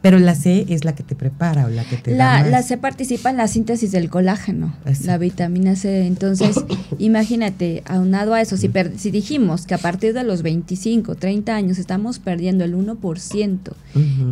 Pero 0.02 0.18
la 0.18 0.34
C 0.34 0.66
es 0.70 0.84
la 0.84 0.96
que 0.96 1.04
te 1.04 1.16
prepara 1.16 1.66
o 1.66 1.70
la 1.70 1.84
que 1.84 1.96
te 1.96 2.16
la, 2.16 2.44
da 2.44 2.50
La 2.50 2.64
C 2.64 2.78
participa 2.78 3.30
en 3.30 3.38
la 3.38 3.48
síntesis 3.48 3.92
del 3.92 4.10
colágeno, 4.10 4.74
la 5.04 5.18
vitamina 5.20 5.76
C. 5.76 6.08
Entonces, 6.08 6.56
imagínate, 6.98 7.84
aunado 7.86 8.34
a 8.34 8.42
eso, 8.42 8.58
si, 8.58 8.72
si 8.98 9.12
dijimos 9.12 9.68
que 9.68 9.76
a 9.76 9.78
partir 9.78 10.14
de 10.14 10.24
los 10.24 10.42
25, 10.42 11.16
30 11.16 11.54
años 11.54 11.78
estamos 11.78 12.18
perdiendo 12.18 12.64
el 12.64 12.76
1% 12.76 13.60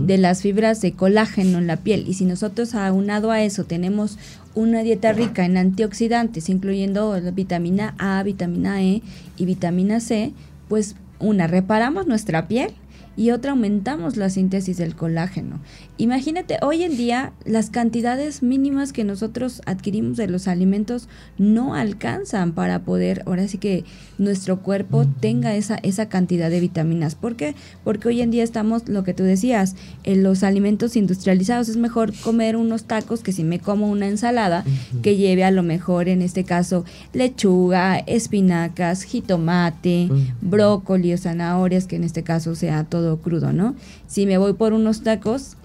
de 0.06 0.18
las 0.18 0.42
fibras 0.42 0.82
de 0.82 0.94
colágeno 0.94 1.60
en 1.60 1.68
la 1.68 1.78
piel, 1.78 2.06
y 2.08 2.16
si 2.16 2.26
nosotros 2.26 2.74
aunado 2.74 3.30
a 3.30 3.44
eso 3.44 3.66
tenemos 3.66 4.18
una 4.56 4.82
dieta 4.82 5.14
rica 5.14 5.46
en 5.46 5.58
antioxidantes, 5.58 6.50
incluyendo 6.50 7.16
vitamina 7.34 7.94
A, 8.00 8.24
vitamina 8.24 8.82
E 8.82 9.04
y 9.38 9.46
vitamina 9.46 10.00
C, 10.00 10.34
pues 10.68 10.96
una, 11.20 11.48
reparamos 11.48 12.08
nuestra 12.08 12.48
piel 12.48 12.72
y 13.20 13.32
otra 13.32 13.52
aumentamos 13.52 14.16
la 14.16 14.30
síntesis 14.30 14.78
del 14.78 14.96
colágeno. 14.96 15.60
Imagínate, 16.00 16.60
hoy 16.62 16.84
en 16.84 16.96
día 16.96 17.34
las 17.44 17.70
cantidades 17.70 18.42
mínimas 18.42 18.94
que 18.94 19.04
nosotros 19.04 19.62
adquirimos 19.66 20.16
de 20.16 20.30
los 20.30 20.48
alimentos 20.48 21.10
no 21.38 21.76
alcanzan 21.76 22.54
para 22.54 22.80
poder, 22.84 23.24
ahora 23.26 23.50
sí 23.50 23.58
que 23.58 23.84
nuestro 24.18 24.62
cuerpo 24.62 25.06
tenga 25.20 25.56
esa, 25.56 25.76
esa 25.76 26.08
cantidad 26.08 26.50
de 26.50 26.62
vitaminas. 26.62 27.16
¿Por 27.16 27.36
qué? 27.36 27.54
Porque 27.84 28.08
hoy 28.08 28.22
en 28.22 28.32
día 28.32 28.46
estamos, 28.46 28.88
lo 28.88 29.04
que 29.04 29.14
tú 29.14 29.24
decías, 29.24 29.76
en 30.04 30.24
los 30.24 30.44
alimentos 30.44 30.96
industrializados. 30.96 31.68
Es 31.68 31.76
mejor 31.76 32.14
comer 32.24 32.56
unos 32.56 32.86
tacos 32.86 33.22
que 33.22 33.34
si 33.34 33.44
me 33.44 33.60
como 33.60 33.90
una 33.90 34.08
ensalada 34.08 34.64
que 35.04 35.18
lleve 35.18 35.44
a 35.44 35.52
lo 35.52 35.64
mejor 35.64 36.08
en 36.08 36.22
este 36.22 36.46
caso 36.46 36.86
lechuga, 37.12 37.98
espinacas, 37.98 39.04
jitomate, 39.04 40.08
brócoli 40.40 41.14
o 41.14 41.18
zanahorias, 41.18 41.88
que 41.88 41.98
en 41.98 42.06
este 42.06 42.24
caso 42.24 42.56
sea 42.56 42.86
todo 42.86 43.18
crudo, 43.18 43.52
¿no? 43.52 43.76
Si 44.08 44.26
me 44.26 44.38
voy 44.38 44.54
por 44.54 44.72
unos 44.72 45.02
tacos, 45.02 45.58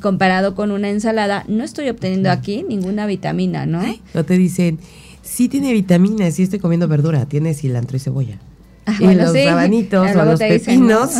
comparado 0.00 0.54
con 0.54 0.70
una 0.70 0.88
ensalada, 0.88 1.44
no 1.48 1.64
estoy 1.64 1.88
obteniendo 1.88 2.30
aquí 2.30 2.64
ninguna 2.66 3.06
vitamina, 3.06 3.66
¿no? 3.66 3.82
No 4.14 4.24
te 4.24 4.38
dicen, 4.38 4.78
sí 5.22 5.48
tiene 5.48 5.72
vitaminas, 5.72 6.34
sí 6.34 6.42
estoy 6.42 6.58
comiendo 6.58 6.88
verdura, 6.88 7.26
tiene 7.26 7.54
cilantro 7.54 7.96
y 7.96 8.00
cebolla. 8.00 8.38
Ah, 8.86 8.96
y 8.98 9.14
los 9.14 9.32
rabanitos 9.32 10.16
o 10.16 10.24
los 10.24 10.38
pepinos. 10.40 11.10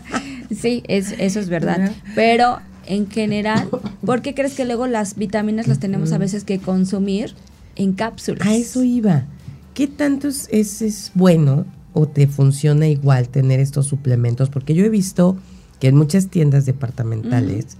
sí, 0.54 0.82
es, 0.86 1.14
eso 1.18 1.40
es 1.40 1.48
verdad. 1.48 1.92
Pero 2.14 2.58
en 2.86 3.08
general, 3.08 3.68
¿por 4.04 4.22
qué 4.22 4.34
crees 4.34 4.54
que 4.54 4.64
luego 4.64 4.86
las 4.86 5.16
vitaminas 5.16 5.66
las 5.66 5.78
tenemos 5.78 6.12
a 6.12 6.18
veces 6.18 6.44
que 6.44 6.58
consumir 6.58 7.34
en 7.76 7.92
cápsulas? 7.92 8.46
A 8.46 8.54
eso 8.54 8.82
iba. 8.82 9.24
¿Qué 9.72 9.86
tanto 9.86 10.28
es, 10.28 10.48
es 10.50 11.12
bueno 11.14 11.64
o 11.92 12.06
te 12.06 12.26
funciona 12.26 12.86
igual 12.88 13.28
tener 13.28 13.60
estos 13.60 13.86
suplementos? 13.86 14.50
Porque 14.50 14.74
yo 14.74 14.84
he 14.84 14.88
visto 14.90 15.36
que 15.80 15.88
en 15.88 15.96
muchas 15.96 16.28
tiendas 16.28 16.66
departamentales 16.66 17.76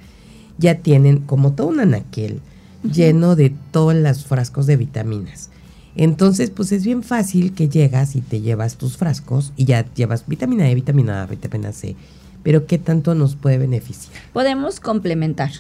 ya 0.59 0.79
tienen 0.79 1.19
como 1.19 1.53
todo 1.53 1.69
un 1.69 1.81
anaquel 1.81 2.41
lleno 2.83 3.37
de 3.37 3.53
todos 3.71 3.95
los 3.95 4.25
frascos 4.25 4.67
de 4.67 4.77
vitaminas. 4.77 5.51
Entonces, 5.97 6.51
pues 6.51 6.73
es 6.73 6.85
bien 6.85 7.03
fácil 7.03 7.55
que 7.55 7.69
llegas 7.69 8.17
y 8.17 8.21
te 8.21 8.41
llevas 8.41 8.77
tus 8.77 8.97
frascos 8.97 9.53
y 9.57 9.65
ya 9.65 9.87
llevas 9.95 10.25
vitamina 10.27 10.69
E, 10.69 10.75
vitamina 10.75 11.23
A, 11.23 11.27
vitamina 11.27 11.73
C. 11.73 11.97
Pero 12.43 12.67
¿qué 12.67 12.79
tanto 12.79 13.15
nos 13.15 13.35
puede 13.35 13.59
beneficiar? 13.59 14.15
Podemos 14.33 14.79
complementar. 14.79 15.51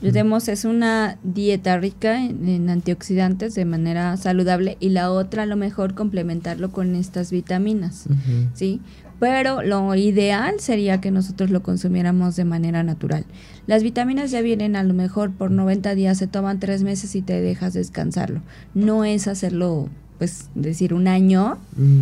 Tenemos 0.00 0.48
es 0.48 0.64
una 0.64 1.16
dieta 1.22 1.78
rica 1.78 2.24
en, 2.24 2.68
antioxidantes 2.68 3.54
de 3.54 3.64
manera 3.64 4.16
saludable 4.16 4.76
y 4.80 4.88
la 4.88 5.12
otra 5.12 5.44
a 5.44 5.46
lo 5.46 5.56
mejor 5.56 5.94
complementarlo 5.94 6.72
con 6.72 6.96
estas 6.96 7.30
vitaminas, 7.30 8.06
¿sí? 8.54 8.80
Pero 9.18 9.62
lo 9.62 9.94
ideal 9.94 10.60
sería 10.60 11.00
que 11.00 11.10
nosotros 11.10 11.50
lo 11.50 11.62
consumiéramos 11.62 12.36
de 12.36 12.44
manera 12.44 12.82
natural. 12.82 13.24
Las 13.66 13.82
vitaminas 13.82 14.30
ya 14.30 14.42
vienen 14.42 14.76
a 14.76 14.82
lo 14.82 14.94
mejor 14.94 15.32
por 15.32 15.50
90 15.50 15.94
días, 15.94 16.18
se 16.18 16.26
toman 16.26 16.60
tres 16.60 16.82
meses 16.82 17.14
y 17.14 17.22
te 17.22 17.40
dejas 17.40 17.72
descansarlo. 17.74 18.42
No 18.74 19.04
es 19.04 19.26
hacerlo 19.26 19.88
pues 20.18 20.48
decir 20.54 20.94
un 20.94 21.08
año 21.08 21.58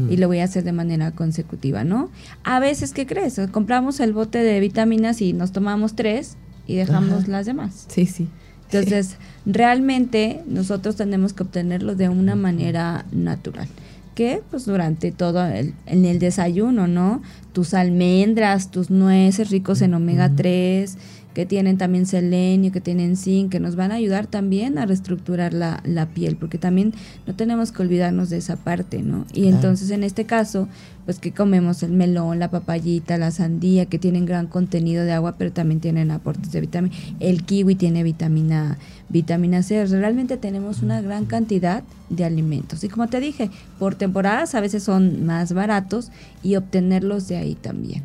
y 0.09 0.17
lo 0.19 0.29
voy 0.29 0.39
a 0.39 0.45
hacer 0.45 0.63
de 0.63 0.73
manera 0.73 1.11
consecutiva, 1.13 1.83
¿no? 1.83 2.11
A 2.45 2.61
veces, 2.61 2.93
¿qué 2.93 3.07
crees? 3.07 3.41
Compramos 3.51 3.99
el 3.99 4.13
bote 4.13 4.39
de 4.39 4.61
vitaminas 4.61 5.21
y 5.21 5.33
nos 5.33 5.51
tomamos 5.51 5.97
tres 5.97 6.37
y 6.67 6.77
dejamos 6.77 7.27
las 7.29 7.47
demás. 7.47 7.87
Sí, 7.89 8.07
sí. 8.07 8.29
Entonces, 8.71 9.17
realmente 9.47 10.43
nosotros 10.47 10.97
tenemos 10.97 11.33
que 11.33 11.43
obtenerlo 11.43 11.95
de 11.95 12.09
una 12.09 12.35
manera 12.35 13.05
natural. 13.13 13.69
Que 14.15 14.43
pues 14.51 14.65
durante 14.65 15.11
todo 15.11 15.45
el, 15.47 15.75
en 15.87 16.05
el 16.05 16.19
desayuno, 16.19 16.87
¿no? 16.87 17.23
Tus 17.53 17.75
almendras, 17.75 18.71
tus 18.71 18.91
nueces 18.91 19.51
ricos 19.51 19.83
en 19.83 19.95
omega 19.95 20.31
3, 20.35 20.97
que 21.35 21.47
tienen 21.47 21.77
también 21.77 22.07
selenio, 22.07 22.73
que 22.73 22.81
tienen 22.81 23.17
zinc, 23.17 23.51
que 23.51 23.61
nos 23.61 23.77
van 23.77 23.91
a 23.91 23.97
ayudar 23.97 24.27
también 24.27 24.79
a 24.79 24.87
reestructurar 24.87 25.53
la, 25.53 25.83
la 25.85 26.07
piel, 26.07 26.37
porque 26.37 26.59
también 26.59 26.95
no 27.27 27.35
tenemos 27.35 27.73
que 27.73 27.83
olvidarnos 27.83 28.31
de 28.31 28.39
esa 28.39 28.57
parte, 28.57 29.03
¿no? 29.03 29.27
Y 29.35 29.49
entonces 29.49 29.91
en 29.91 30.05
este 30.05 30.25
caso, 30.25 30.69
pues 31.05 31.19
que 31.19 31.33
comemos 31.33 31.83
el 31.83 31.93
melón, 31.93 32.39
la 32.39 32.51
papayita, 32.51 33.19
la 33.19 33.31
sandía, 33.31 33.87
que 33.87 33.99
tienen 33.99 34.25
gran 34.25 34.47
contenido 34.47 35.05
de 35.05 35.13
agua, 35.13 35.35
pero 35.37 35.53
también 35.53 35.81
tienen 35.81 36.11
aportes 36.11 36.53
de 36.53 36.61
vitamina. 36.61 36.95
El 37.21 37.45
kiwi 37.45 37.75
tiene 37.75 38.03
vitamina, 38.03 38.79
vitamina 39.09 39.63
C. 39.63 39.85
Realmente 39.87 40.37
tenemos 40.37 40.83
una 40.83 41.03
gran 41.03 41.27
cantidad 41.27 41.83
de 42.11 42.25
alimentos. 42.25 42.85
Y 42.85 42.89
como 42.89 43.09
te 43.09 43.21
dije, 43.21 43.51
por 43.79 43.97
temporadas 43.97 44.55
a 44.55 44.61
veces 44.61 44.83
son 44.85 45.27
más 45.27 45.53
baratos 45.53 46.11
y 46.43 46.57
obtenerlos 46.57 47.29
de 47.29 47.37
ahí 47.37 47.55
también. 47.55 48.03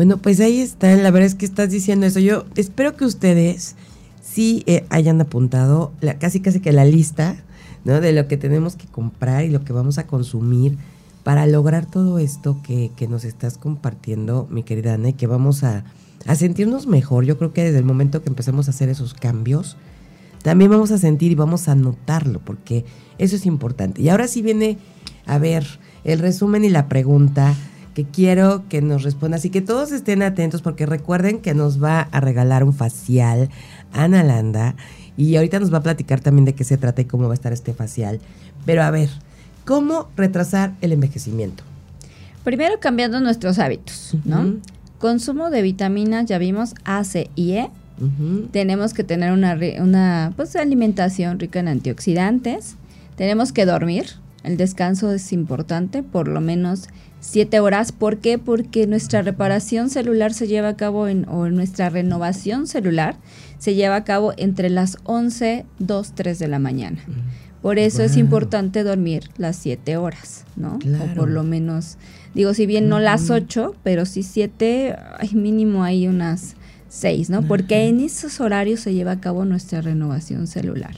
Bueno, 0.00 0.16
pues 0.16 0.40
ahí 0.40 0.62
está, 0.62 0.96
la 0.96 1.10
verdad 1.10 1.26
es 1.26 1.34
que 1.34 1.44
estás 1.44 1.68
diciendo 1.68 2.06
eso. 2.06 2.20
Yo 2.20 2.46
espero 2.56 2.96
que 2.96 3.04
ustedes 3.04 3.76
sí 4.22 4.62
eh, 4.64 4.86
hayan 4.88 5.20
apuntado 5.20 5.92
la, 6.00 6.18
casi 6.18 6.40
casi 6.40 6.60
que 6.60 6.72
la 6.72 6.86
lista, 6.86 7.36
¿no? 7.84 8.00
De 8.00 8.14
lo 8.14 8.26
que 8.26 8.38
tenemos 8.38 8.76
que 8.76 8.86
comprar 8.86 9.44
y 9.44 9.50
lo 9.50 9.62
que 9.62 9.74
vamos 9.74 9.98
a 9.98 10.06
consumir 10.06 10.78
para 11.22 11.46
lograr 11.46 11.84
todo 11.84 12.18
esto 12.18 12.62
que, 12.62 12.90
que 12.96 13.08
nos 13.08 13.26
estás 13.26 13.58
compartiendo, 13.58 14.48
mi 14.50 14.62
querida 14.62 14.94
Ana, 14.94 15.10
y 15.10 15.12
que 15.12 15.26
vamos 15.26 15.64
a, 15.64 15.84
a 16.24 16.34
sentirnos 16.34 16.86
mejor. 16.86 17.26
Yo 17.26 17.36
creo 17.36 17.52
que 17.52 17.64
desde 17.64 17.76
el 17.76 17.84
momento 17.84 18.22
que 18.22 18.30
empecemos 18.30 18.68
a 18.68 18.70
hacer 18.70 18.88
esos 18.88 19.12
cambios, 19.12 19.76
también 20.42 20.70
vamos 20.70 20.92
a 20.92 20.96
sentir 20.96 21.30
y 21.30 21.34
vamos 21.34 21.68
a 21.68 21.74
notarlo, 21.74 22.40
porque 22.42 22.86
eso 23.18 23.36
es 23.36 23.44
importante. 23.44 24.00
Y 24.00 24.08
ahora 24.08 24.28
sí 24.28 24.40
viene 24.40 24.78
a 25.26 25.36
ver 25.36 25.66
el 26.04 26.20
resumen 26.20 26.64
y 26.64 26.70
la 26.70 26.88
pregunta 26.88 27.54
que 28.00 28.10
quiero 28.10 28.64
que 28.68 28.80
nos 28.80 29.02
responda. 29.02 29.36
Así 29.36 29.50
que 29.50 29.60
todos 29.60 29.92
estén 29.92 30.22
atentos 30.22 30.62
porque 30.62 30.86
recuerden 30.86 31.40
que 31.40 31.52
nos 31.54 31.82
va 31.82 32.00
a 32.00 32.20
regalar 32.20 32.64
un 32.64 32.72
facial 32.72 33.50
Ana 33.92 34.22
Landa 34.22 34.74
y 35.16 35.36
ahorita 35.36 35.60
nos 35.60 35.72
va 35.72 35.78
a 35.78 35.82
platicar 35.82 36.20
también 36.20 36.46
de 36.46 36.54
qué 36.54 36.64
se 36.64 36.78
trata 36.78 37.02
y 37.02 37.04
cómo 37.04 37.24
va 37.26 37.32
a 37.32 37.34
estar 37.34 37.52
este 37.52 37.74
facial. 37.74 38.18
Pero 38.64 38.82
a 38.82 38.90
ver, 38.90 39.10
¿cómo 39.66 40.08
retrasar 40.16 40.72
el 40.80 40.92
envejecimiento? 40.92 41.62
Primero 42.42 42.80
cambiando 42.80 43.20
nuestros 43.20 43.58
hábitos, 43.58 44.14
¿no? 44.24 44.54
Consumo 44.98 45.50
de 45.50 45.60
vitaminas, 45.60 46.24
ya 46.24 46.38
vimos 46.38 46.74
A, 46.84 47.04
C 47.04 47.30
y 47.34 47.52
E. 47.52 47.70
Tenemos 48.50 48.94
que 48.94 49.04
tener 49.04 49.32
una, 49.32 49.58
una 49.78 50.32
pues, 50.36 50.56
alimentación 50.56 51.38
rica 51.38 51.60
en 51.60 51.68
antioxidantes. 51.68 52.76
Tenemos 53.16 53.52
que 53.52 53.66
dormir. 53.66 54.06
El 54.42 54.56
descanso 54.56 55.12
es 55.12 55.34
importante, 55.34 56.02
por 56.02 56.28
lo 56.28 56.40
menos 56.40 56.88
siete 57.20 57.60
horas. 57.60 57.92
¿Por 57.92 58.18
qué? 58.18 58.38
Porque 58.38 58.86
nuestra 58.86 59.22
reparación 59.22 59.90
celular 59.90 60.34
se 60.34 60.48
lleva 60.48 60.68
a 60.68 60.76
cabo 60.76 61.08
en, 61.08 61.28
o 61.28 61.48
nuestra 61.50 61.90
renovación 61.90 62.66
celular 62.66 63.16
se 63.58 63.74
lleva 63.74 63.96
a 63.96 64.04
cabo 64.04 64.32
entre 64.38 64.70
las 64.70 64.96
11, 65.04 65.66
2, 65.78 66.12
3 66.14 66.38
de 66.38 66.48
la 66.48 66.58
mañana. 66.58 67.04
Por 67.62 67.78
eso 67.78 68.02
es 68.02 68.16
importante 68.16 68.82
dormir 68.82 69.24
las 69.36 69.56
siete 69.56 69.98
horas, 69.98 70.46
¿no? 70.56 70.78
O 70.78 71.14
por 71.14 71.28
lo 71.28 71.44
menos, 71.44 71.98
digo, 72.34 72.54
si 72.54 72.64
bien 72.64 72.88
no 72.88 73.00
las 73.00 73.28
ocho, 73.28 73.74
pero 73.82 74.06
sí 74.06 74.22
siete, 74.22 74.96
hay 75.18 75.34
mínimo 75.34 75.84
hay 75.84 76.08
unas 76.08 76.56
seis, 76.88 77.28
¿no? 77.28 77.42
Porque 77.42 77.86
en 77.86 78.00
esos 78.00 78.40
horarios 78.40 78.80
se 78.80 78.94
lleva 78.94 79.12
a 79.12 79.20
cabo 79.20 79.44
nuestra 79.44 79.82
renovación 79.82 80.46
celular. 80.46 80.94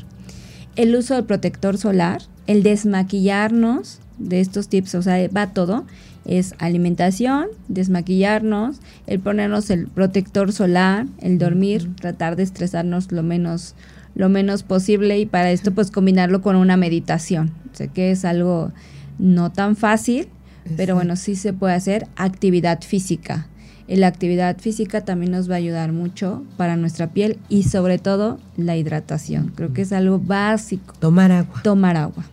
El 0.76 0.94
uso 0.94 1.14
del 1.14 1.24
protector 1.24 1.78
solar, 1.78 2.22
el 2.46 2.62
desmaquillarnos 2.62 3.98
de 4.18 4.40
estos 4.40 4.68
tips, 4.68 4.94
o 4.94 5.02
sea, 5.02 5.28
va 5.36 5.52
todo, 5.52 5.84
es 6.24 6.54
alimentación, 6.58 7.48
desmaquillarnos, 7.68 8.76
el 9.06 9.20
ponernos 9.20 9.70
el 9.70 9.86
protector 9.88 10.52
solar, 10.52 11.06
el 11.20 11.38
dormir, 11.38 11.90
tratar 11.96 12.36
de 12.36 12.42
estresarnos 12.42 13.10
lo 13.12 13.22
menos 13.22 13.74
lo 14.14 14.28
menos 14.28 14.62
posible 14.62 15.18
y 15.18 15.26
para 15.26 15.50
esto 15.52 15.72
pues 15.72 15.90
combinarlo 15.90 16.42
con 16.42 16.56
una 16.56 16.76
meditación. 16.76 17.50
Sé 17.72 17.88
que 17.88 18.10
es 18.10 18.24
algo 18.24 18.72
no 19.18 19.52
tan 19.52 19.76
fácil, 19.76 20.28
pero 20.76 20.94
bueno, 20.94 21.16
sí 21.16 21.36
se 21.36 21.52
puede 21.52 21.74
hacer 21.74 22.06
actividad 22.16 22.82
física. 22.82 23.48
la 23.88 24.06
actividad 24.06 24.58
física 24.58 25.02
también 25.02 25.32
nos 25.32 25.50
va 25.50 25.54
a 25.54 25.58
ayudar 25.58 25.92
mucho 25.92 26.44
para 26.56 26.76
nuestra 26.76 27.08
piel 27.08 27.38
y 27.48 27.64
sobre 27.64 27.98
todo 27.98 28.38
la 28.56 28.76
hidratación. 28.76 29.52
Creo 29.54 29.72
que 29.72 29.82
es 29.82 29.92
algo 29.92 30.18
básico. 30.18 30.94
Tomar 30.98 31.32
agua. 31.32 31.60
Tomar 31.62 31.96
agua. 31.96 32.24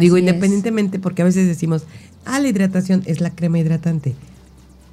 Digo, 0.00 0.18
independientemente, 0.18 0.98
porque 0.98 1.22
a 1.22 1.24
veces 1.24 1.46
decimos, 1.46 1.84
ah, 2.24 2.40
la 2.40 2.48
hidratación 2.48 3.02
es 3.06 3.20
la 3.20 3.30
crema 3.30 3.58
hidratante. 3.58 4.14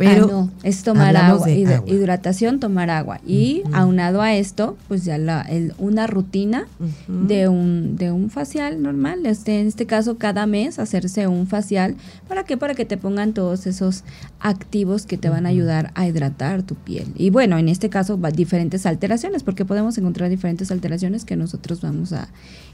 Pero 0.02 0.26
ah, 0.26 0.28
no, 0.32 0.52
es 0.64 0.82
tomar 0.82 1.16
agua, 1.16 1.48
hidratación, 1.52 2.60
tomar 2.60 2.90
agua. 2.90 3.22
Y 3.24 3.62
aunado 3.72 4.24
a 4.24 4.34
esto, 4.34 4.76
pues 4.88 5.06
ya 5.06 5.20
la, 5.20 5.48
una 5.78 6.08
rutina 6.08 6.66
de, 7.08 7.48
un, 7.48 7.98
de 7.98 8.12
un 8.12 8.32
facial 8.32 8.82
normal. 8.82 9.28
Este, 9.28 9.60
en 9.60 9.68
este 9.68 9.86
caso, 9.86 10.18
cada 10.18 10.48
mes 10.48 10.80
hacerse 10.80 11.28
un 11.28 11.46
facial. 11.46 11.96
¿Para 12.28 12.46
qué? 12.46 12.58
Para 12.58 12.74
que 12.74 12.84
te 12.84 12.98
pongan 12.98 13.34
todos 13.34 13.68
esos 13.68 14.04
activos 14.40 15.06
que 15.06 15.20
te 15.20 15.30
van 15.30 15.46
a 15.46 15.50
ayudar 15.50 15.92
a 15.94 16.08
hidratar 16.08 16.64
tu 16.64 16.74
piel. 16.74 17.06
Y 17.16 17.30
bueno, 17.30 17.60
en 17.60 17.70
este 17.70 17.90
caso, 17.90 18.20
va 18.20 18.32
diferentes 18.32 18.88
alteraciones, 18.88 19.44
porque 19.44 19.66
podemos 19.66 20.00
encontrar 20.00 20.32
diferentes 20.32 20.72
alteraciones 20.72 21.26
que 21.26 21.36
nosotros 21.36 21.82
vamos 21.82 22.12
a, 22.12 22.28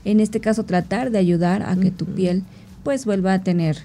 en 0.05 0.21
este 0.21 0.39
caso, 0.39 0.63
tratar 0.63 1.11
de 1.11 1.17
ayudar 1.17 1.63
a 1.63 1.75
que 1.75 1.91
tu 1.91 2.05
piel 2.05 2.43
pues 2.83 3.03
vuelva 3.03 3.33
a 3.33 3.43
tener 3.43 3.75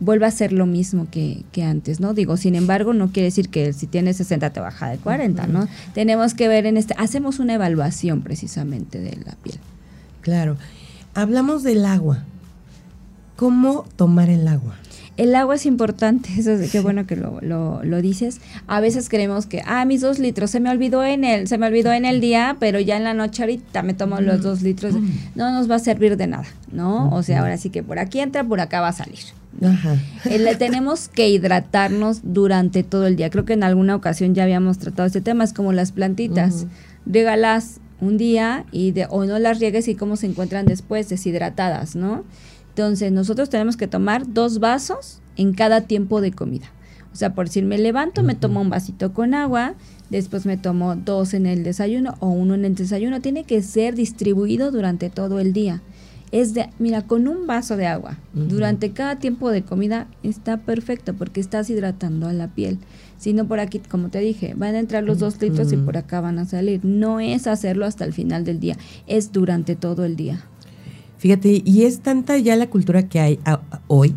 vuelva 0.00 0.26
a 0.26 0.30
ser 0.30 0.52
lo 0.52 0.66
mismo 0.66 1.08
que, 1.10 1.44
antes, 1.62 2.00
¿no? 2.00 2.14
Digo, 2.14 2.36
sin 2.36 2.54
embargo, 2.54 2.92
no 2.94 3.10
quiere 3.10 3.26
decir 3.26 3.48
que 3.48 3.72
si 3.72 3.86
tienes 3.86 4.16
60 4.18 4.50
te 4.50 4.60
baja 4.60 4.88
de 4.88 4.98
40, 4.98 5.46
¿no? 5.46 5.68
Tenemos 5.94 6.34
que 6.34 6.48
ver 6.48 6.66
en 6.66 6.76
este, 6.76 6.94
hacemos 6.98 7.38
una 7.38 7.54
evaluación 7.54 8.22
precisamente 8.22 9.00
de 9.00 9.16
la 9.24 9.34
piel. 9.42 9.58
Claro. 10.20 10.56
Hablamos 11.14 11.62
del 11.62 11.84
agua. 11.84 12.24
¿Cómo 13.36 13.86
tomar 13.96 14.30
el 14.30 14.48
agua? 14.48 14.76
El 15.18 15.34
agua 15.34 15.56
es 15.56 15.66
importante, 15.66 16.30
eso 16.38 16.52
es 16.52 16.70
qué 16.70 16.80
bueno 16.80 17.06
que 17.06 17.16
lo, 17.16 17.40
lo, 17.42 18.00
dices. 18.00 18.40
A 18.66 18.80
veces 18.80 19.08
creemos 19.08 19.46
que, 19.46 19.62
ah, 19.66 19.84
mis 19.84 20.00
dos 20.00 20.18
litros, 20.18 20.50
se 20.50 20.60
me 20.60 20.70
olvidó 20.70 21.04
en 21.04 21.24
el, 21.24 21.48
se 21.48 21.58
me 21.58 21.66
olvidó 21.66 21.92
en 21.92 22.04
el 22.04 22.20
día, 22.20 22.56
pero 22.58 22.80
ya 22.80 22.96
en 22.96 23.04
la 23.04 23.12
noche 23.12 23.42
ahorita 23.42 23.82
me 23.82 23.92
tomo 23.92 24.20
los 24.20 24.40
dos 24.40 24.62
litros. 24.62 24.94
No 25.34 25.50
nos 25.50 25.70
va 25.70 25.74
a 25.74 25.80
servir 25.80 26.16
de 26.16 26.28
nada, 26.28 26.46
¿no? 26.72 27.10
O 27.10 27.22
sea, 27.22 27.40
ahora 27.40 27.58
sí 27.58 27.68
que 27.68 27.82
por 27.82 27.98
aquí 27.98 28.20
entra, 28.20 28.44
por 28.44 28.60
acá 28.60 28.80
va 28.80 28.88
a 28.88 28.92
salir. 28.92 29.18
Ajá. 29.60 29.96
Eh, 30.24 30.54
tenemos 30.58 31.08
que 31.08 31.28
hidratarnos 31.28 32.20
durante 32.22 32.84
todo 32.84 33.06
el 33.06 33.16
día. 33.16 33.28
Creo 33.28 33.44
que 33.44 33.54
en 33.54 33.64
alguna 33.64 33.96
ocasión 33.96 34.34
ya 34.34 34.44
habíamos 34.44 34.78
tratado 34.78 35.06
este 35.06 35.20
tema, 35.20 35.42
es 35.42 35.52
como 35.52 35.72
las 35.72 35.92
plantitas. 35.92 36.66
Regalas 37.06 37.80
un 38.00 38.16
día 38.16 38.64
y 38.70 38.92
de, 38.92 39.06
o 39.10 39.24
no 39.24 39.38
las 39.38 39.58
riegues 39.58 39.88
y 39.88 39.94
cómo 39.94 40.16
se 40.16 40.26
encuentran 40.26 40.66
después, 40.66 41.08
deshidratadas, 41.08 41.96
¿no? 41.96 42.24
Entonces, 42.78 43.10
nosotros 43.10 43.50
tenemos 43.50 43.76
que 43.76 43.88
tomar 43.88 44.32
dos 44.32 44.60
vasos 44.60 45.18
en 45.36 45.52
cada 45.52 45.80
tiempo 45.80 46.20
de 46.20 46.30
comida. 46.30 46.66
O 47.12 47.16
sea, 47.16 47.34
por 47.34 47.46
decir, 47.46 47.64
me 47.64 47.76
levanto, 47.76 48.22
me 48.22 48.36
tomo 48.36 48.60
un 48.60 48.70
vasito 48.70 49.12
con 49.12 49.34
agua, 49.34 49.74
después 50.10 50.46
me 50.46 50.56
tomo 50.56 50.94
dos 50.94 51.34
en 51.34 51.46
el 51.46 51.64
desayuno 51.64 52.14
o 52.20 52.28
uno 52.28 52.54
en 52.54 52.64
el 52.64 52.76
desayuno. 52.76 53.20
Tiene 53.20 53.42
que 53.42 53.62
ser 53.62 53.96
distribuido 53.96 54.70
durante 54.70 55.10
todo 55.10 55.40
el 55.40 55.52
día 55.52 55.82
es 56.30 56.54
de, 56.54 56.68
mira, 56.78 57.02
con 57.02 57.26
un 57.26 57.46
vaso 57.46 57.76
de 57.76 57.86
agua 57.86 58.18
durante 58.34 58.90
cada 58.90 59.18
tiempo 59.18 59.50
de 59.50 59.62
comida 59.62 60.08
está 60.22 60.58
perfecto 60.58 61.14
porque 61.14 61.40
estás 61.40 61.70
hidratando 61.70 62.28
a 62.28 62.34
la 62.34 62.48
piel. 62.48 62.78
Si 63.16 63.32
no, 63.32 63.48
por 63.48 63.60
aquí, 63.60 63.78
como 63.78 64.10
te 64.10 64.18
dije, 64.20 64.54
van 64.54 64.74
a 64.74 64.78
entrar 64.78 65.04
los 65.04 65.18
dos 65.18 65.40
litros 65.40 65.72
y 65.72 65.78
por 65.78 65.96
acá 65.96 66.20
van 66.20 66.38
a 66.38 66.44
salir. 66.44 66.84
No 66.84 67.18
es 67.18 67.46
hacerlo 67.46 67.86
hasta 67.86 68.04
el 68.04 68.12
final 68.12 68.44
del 68.44 68.60
día, 68.60 68.76
es 69.06 69.32
durante 69.32 69.74
todo 69.74 70.04
el 70.04 70.16
día. 70.16 70.44
Fíjate, 71.18 71.62
y 71.64 71.82
es 71.82 72.00
tanta 72.00 72.38
ya 72.38 72.56
la 72.56 72.70
cultura 72.70 73.08
que 73.08 73.20
hay 73.20 73.40
hoy 73.88 74.14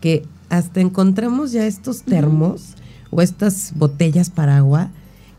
que 0.00 0.22
hasta 0.48 0.80
encontramos 0.80 1.52
ya 1.52 1.66
estos 1.66 2.02
termos 2.02 2.74
o 3.10 3.22
estas 3.22 3.72
botellas 3.76 4.30
para 4.30 4.56
agua 4.56 4.90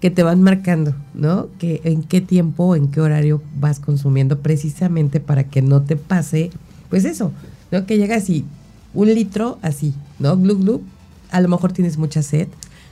que 0.01 0.11
te 0.11 0.23
van 0.23 0.41
marcando, 0.41 0.93
¿no? 1.13 1.47
Que 1.57 1.81
en 1.83 2.03
qué 2.03 2.19
tiempo, 2.21 2.75
en 2.75 2.89
qué 2.89 2.99
horario 2.99 3.41
vas 3.57 3.79
consumiendo 3.79 4.39
precisamente 4.39 5.19
para 5.19 5.45
que 5.45 5.61
no 5.61 5.83
te 5.83 5.95
pase, 5.95 6.51
pues 6.89 7.05
eso, 7.05 7.31
¿no? 7.71 7.85
Que 7.85 7.97
llega 7.97 8.17
así, 8.17 8.45
un 8.93 9.13
litro 9.13 9.57
así, 9.61 9.93
¿no? 10.19 10.37
Glu, 10.37 10.57
glu. 10.57 10.81
A 11.31 11.41
lo 11.41 11.47
mejor 11.47 11.71
tienes 11.71 11.97
mucha 11.97 12.21
sed, 12.21 12.47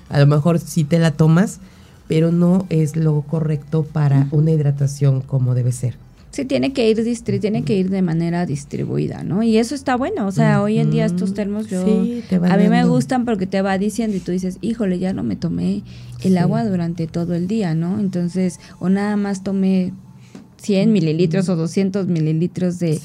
a 0.09 0.19
lo 0.19 0.28
mejor 0.28 0.59
sí 0.59 0.84
te 0.86 0.99
la 0.99 1.11
tomas, 1.11 1.59
pero 2.07 2.32
no 2.32 2.65
es 2.69 2.95
lo 2.95 3.21
correcto 3.21 3.84
para 3.84 4.28
una 4.32 4.51
hidratación 4.51 5.21
como 5.21 5.55
debe 5.55 5.71
ser. 5.71 6.02
Sí, 6.34 6.45
tiene 6.45 6.73
que 6.73 6.89
ir 6.89 6.97
tiene 7.39 7.63
que 7.63 7.77
ir 7.77 7.91
de 7.91 8.01
manera 8.01 8.47
distribuida, 8.47 9.23
¿no? 9.23 9.43
Y 9.43 9.57
eso 9.57 9.75
está 9.75 9.95
bueno, 9.95 10.25
o 10.25 10.31
sea, 10.31 10.63
hoy 10.63 10.79
en 10.79 10.89
día 10.89 11.05
estos 11.05 11.36
termos 11.36 11.69
yo 11.69 11.86
a 12.49 12.57
mí 12.57 12.69
me 12.69 12.86
gustan 12.86 13.23
porque 13.23 13.45
te 13.45 13.61
va 13.61 13.77
diciendo 13.77 14.17
y 14.17 14.19
tú 14.19 14.31
dices, 14.31 14.57
"Híjole, 14.61 14.97
ya 14.97 15.13
no 15.13 15.21
me 15.21 15.36
tomé 15.36 15.84
el 16.23 16.38
agua 16.39 16.65
durante 16.65 17.05
todo 17.05 17.36
el 17.36 17.47
día, 17.47 17.75
¿no? 17.75 17.99
Entonces, 17.99 18.59
o 18.79 18.89
nada 18.89 19.15
más 19.15 19.43
tomé 19.43 19.93
100 20.64 20.93
mililitros 20.93 21.49
o 21.49 21.57
200 21.57 22.07
mililitros 22.07 22.80
de, 22.80 22.99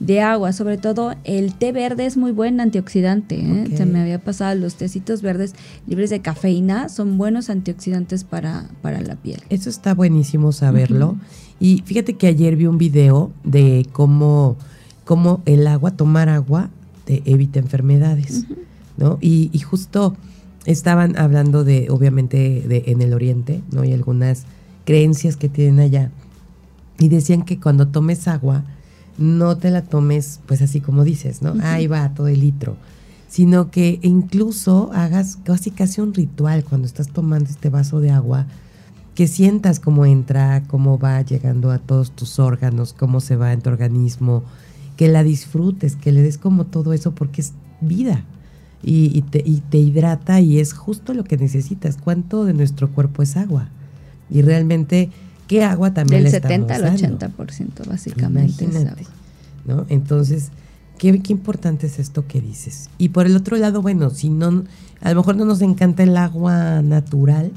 de, 0.00 0.20
agua. 0.20 0.52
Sobre 0.52 0.78
todo 0.78 1.14
el 1.22 1.54
té 1.54 1.70
verde 1.70 2.06
es 2.06 2.16
muy 2.16 2.32
buen 2.32 2.60
antioxidante. 2.60 3.36
¿eh? 3.36 3.68
Se 3.76 3.86
me 3.86 4.00
había 4.00 4.18
pasado 4.18 4.56
los 4.56 4.74
tecitos 4.74 5.22
verdes 5.22 5.54
libres 5.86 6.10
de 6.10 6.20
cafeína, 6.20 6.88
son 6.88 7.16
buenos 7.16 7.50
antioxidantes 7.50 8.24
para, 8.24 8.68
para 8.82 9.00
la 9.00 9.14
piel. 9.14 9.40
Eso 9.48 9.70
está 9.70 9.94
buenísimo 9.94 10.50
saberlo. 10.50 11.16
Y 11.60 11.82
fíjate 11.86 12.14
que 12.14 12.26
ayer 12.26 12.56
vi 12.56 12.66
un 12.66 12.78
video 12.78 13.30
de 13.44 13.86
cómo, 13.92 14.56
cómo 15.04 15.40
el 15.46 15.68
agua, 15.68 15.92
tomar 15.92 16.28
agua, 16.28 16.70
te 17.04 17.22
evita 17.26 17.60
enfermedades, 17.60 18.44
¿no? 18.96 19.18
Y, 19.20 19.50
y, 19.52 19.60
justo 19.60 20.16
estaban 20.64 21.16
hablando 21.16 21.62
de, 21.62 21.88
obviamente, 21.90 22.64
de 22.66 22.84
en 22.86 23.02
el 23.02 23.12
oriente, 23.12 23.60
¿no? 23.70 23.84
Y 23.84 23.92
algunas 23.92 24.46
creencias 24.84 25.36
que 25.36 25.48
tienen 25.48 25.78
allá. 25.78 26.10
Y 26.98 27.08
decían 27.08 27.44
que 27.44 27.58
cuando 27.58 27.88
tomes 27.88 28.28
agua, 28.28 28.64
no 29.18 29.56
te 29.56 29.70
la 29.70 29.82
tomes, 29.82 30.40
pues 30.46 30.62
así 30.62 30.80
como 30.80 31.04
dices, 31.04 31.42
¿no? 31.42 31.54
Ahí 31.62 31.86
va, 31.86 32.14
todo 32.14 32.28
el 32.28 32.40
litro. 32.40 32.76
Sino 33.28 33.70
que 33.70 33.98
incluso 34.02 34.90
hagas 34.92 35.38
casi 35.44 35.70
casi 35.70 36.00
un 36.00 36.14
ritual 36.14 36.64
cuando 36.64 36.86
estás 36.86 37.08
tomando 37.08 37.50
este 37.50 37.68
vaso 37.68 38.00
de 38.00 38.10
agua 38.10 38.46
que 39.14 39.28
sientas 39.28 39.80
cómo 39.80 40.06
entra, 40.06 40.64
cómo 40.66 40.98
va 40.98 41.22
llegando 41.22 41.70
a 41.70 41.78
todos 41.78 42.10
tus 42.10 42.38
órganos, 42.38 42.92
cómo 42.92 43.20
se 43.20 43.36
va 43.36 43.52
en 43.52 43.60
tu 43.60 43.70
organismo, 43.70 44.42
que 44.96 45.08
la 45.08 45.22
disfrutes, 45.22 45.96
que 45.96 46.12
le 46.12 46.22
des 46.22 46.38
como 46.38 46.66
todo 46.66 46.92
eso 46.92 47.12
porque 47.12 47.40
es 47.40 47.52
vida 47.80 48.24
y, 48.82 49.22
te, 49.22 49.78
hidrata 49.78 50.40
y 50.40 50.58
es 50.58 50.72
justo 50.72 51.14
lo 51.14 51.24
que 51.24 51.36
necesitas. 51.36 51.96
¿Cuánto 51.96 52.44
de 52.44 52.54
nuestro 52.54 52.90
cuerpo 52.90 53.22
es 53.22 53.36
agua? 53.36 53.68
Y 54.30 54.42
realmente, 54.42 55.10
¿qué 55.46 55.62
agua 55.64 55.94
también 55.94 56.22
Del 56.22 56.32
70 56.32 56.74
al 56.74 56.82
80% 56.82 57.86
básicamente 57.86 58.64
es 58.64 58.76
agua. 58.76 58.96
¿no? 59.66 59.86
Entonces, 59.88 60.50
qué, 60.98 61.20
qué 61.20 61.32
importante 61.32 61.86
es 61.86 61.98
esto 61.98 62.26
que 62.26 62.40
dices. 62.40 62.90
Y 62.98 63.10
por 63.10 63.26
el 63.26 63.36
otro 63.36 63.56
lado, 63.56 63.82
bueno, 63.82 64.10
si 64.10 64.28
no, 64.28 64.64
a 65.00 65.10
lo 65.10 65.16
mejor 65.16 65.36
no 65.36 65.44
nos 65.44 65.62
encanta 65.62 66.02
el 66.02 66.16
agua 66.16 66.82
natural, 66.82 67.52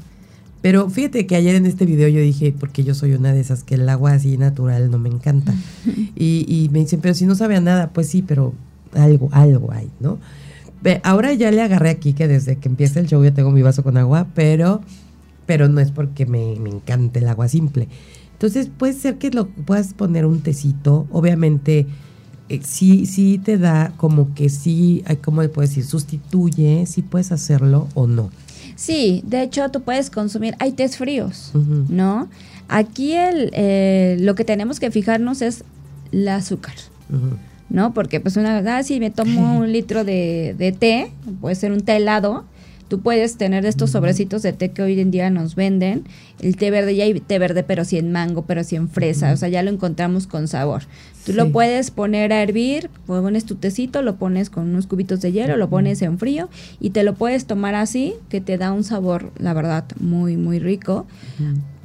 pero 0.60 0.90
fíjate 0.90 1.26
que 1.26 1.36
ayer 1.36 1.54
en 1.54 1.66
este 1.66 1.86
video 1.86 2.08
yo 2.08 2.20
dije, 2.20 2.54
porque 2.58 2.82
yo 2.82 2.94
soy 2.94 3.12
una 3.14 3.32
de 3.32 3.40
esas 3.40 3.62
que 3.62 3.76
el 3.76 3.88
agua 3.88 4.12
así 4.12 4.36
natural 4.36 4.90
no 4.90 4.98
me 4.98 5.08
encanta. 5.08 5.54
y, 6.16 6.44
y, 6.48 6.68
me 6.70 6.80
dicen, 6.80 7.00
pero 7.00 7.14
si 7.14 7.26
no 7.26 7.34
sabe 7.34 7.56
a 7.56 7.60
nada, 7.60 7.90
pues 7.90 8.08
sí, 8.08 8.22
pero 8.22 8.54
algo, 8.94 9.28
algo 9.32 9.72
hay, 9.72 9.90
¿no? 10.00 10.18
ahora 11.02 11.32
ya 11.32 11.50
le 11.50 11.60
agarré 11.60 11.90
aquí 11.90 12.12
que 12.12 12.28
desde 12.28 12.56
que 12.56 12.68
empieza 12.68 13.00
el 13.00 13.08
show 13.08 13.22
yo 13.22 13.32
tengo 13.32 13.50
mi 13.50 13.62
vaso 13.62 13.82
con 13.82 13.96
agua, 13.96 14.28
pero, 14.34 14.80
pero 15.48 15.66
no 15.66 15.80
es 15.80 15.92
porque 15.92 16.26
me, 16.26 16.56
me 16.60 16.68
encante 16.68 17.20
el 17.20 17.28
agua 17.28 17.48
simple. 17.48 17.88
Entonces 18.34 18.68
puede 18.68 18.92
ser 18.92 19.16
que 19.16 19.30
lo 19.30 19.48
puedas 19.48 19.94
poner 19.94 20.26
un 20.26 20.42
tecito, 20.42 21.06
obviamente 21.10 21.86
eh, 22.50 22.60
sí, 22.62 23.06
sí 23.06 23.40
te 23.42 23.56
da 23.56 23.94
como 23.96 24.34
que 24.34 24.50
sí, 24.50 25.02
¿cómo 25.24 25.40
le 25.40 25.48
puedes 25.48 25.70
decir? 25.70 25.86
Sustituye, 25.86 26.84
si 26.84 27.00
puedes 27.00 27.32
hacerlo 27.32 27.88
o 27.94 28.06
no. 28.06 28.30
Sí, 28.76 29.22
de 29.26 29.42
hecho 29.42 29.70
tú 29.70 29.80
puedes 29.80 30.10
consumir, 30.10 30.54
hay 30.58 30.72
tés 30.72 30.98
fríos, 30.98 31.52
¿no? 31.88 32.28
Aquí 32.68 33.14
el, 33.14 33.50
eh, 33.54 34.18
lo 34.20 34.34
que 34.34 34.44
tenemos 34.44 34.78
que 34.78 34.90
fijarnos 34.90 35.40
es 35.40 35.64
el 36.12 36.28
azúcar, 36.28 36.74
¿no? 37.70 37.94
Porque 37.94 38.20
pues 38.20 38.36
una, 38.36 38.58
ah, 38.76 38.82
si 38.82 39.00
me 39.00 39.10
tomo 39.10 39.58
un 39.60 39.72
litro 39.72 40.04
de, 40.04 40.54
de 40.58 40.72
té, 40.72 41.10
puede 41.40 41.54
ser 41.54 41.72
un 41.72 41.80
té 41.80 41.96
helado, 41.96 42.44
Tú 42.88 43.00
puedes 43.00 43.36
tener 43.36 43.66
estos 43.66 43.90
sobrecitos 43.90 44.42
de 44.42 44.54
té 44.54 44.70
que 44.70 44.82
hoy 44.82 44.98
en 44.98 45.10
día 45.10 45.28
nos 45.28 45.54
venden. 45.54 46.04
El 46.40 46.56
té 46.56 46.70
verde, 46.70 46.96
ya 46.96 47.04
hay 47.04 47.20
té 47.20 47.38
verde, 47.38 47.62
pero 47.62 47.84
sí 47.84 47.98
en 47.98 48.12
mango, 48.12 48.42
pero 48.46 48.64
sí 48.64 48.76
en 48.76 48.88
fresa. 48.88 49.32
O 49.32 49.36
sea, 49.36 49.48
ya 49.48 49.62
lo 49.62 49.70
encontramos 49.70 50.26
con 50.26 50.48
sabor. 50.48 50.84
Tú 51.26 51.34
lo 51.34 51.52
puedes 51.52 51.90
poner 51.90 52.32
a 52.32 52.42
hervir, 52.42 52.88
pones 53.06 53.44
tu 53.44 53.56
tecito, 53.56 54.00
lo 54.00 54.16
pones 54.16 54.48
con 54.48 54.68
unos 54.68 54.86
cubitos 54.86 55.20
de 55.20 55.32
hielo, 55.32 55.58
lo 55.58 55.68
pones 55.68 56.00
en 56.00 56.18
frío 56.18 56.48
y 56.80 56.90
te 56.90 57.02
lo 57.02 57.14
puedes 57.14 57.44
tomar 57.44 57.74
así, 57.74 58.14
que 58.30 58.40
te 58.40 58.56
da 58.56 58.72
un 58.72 58.82
sabor, 58.82 59.30
la 59.38 59.52
verdad, 59.52 59.84
muy, 60.00 60.38
muy 60.38 60.58
rico. 60.58 61.06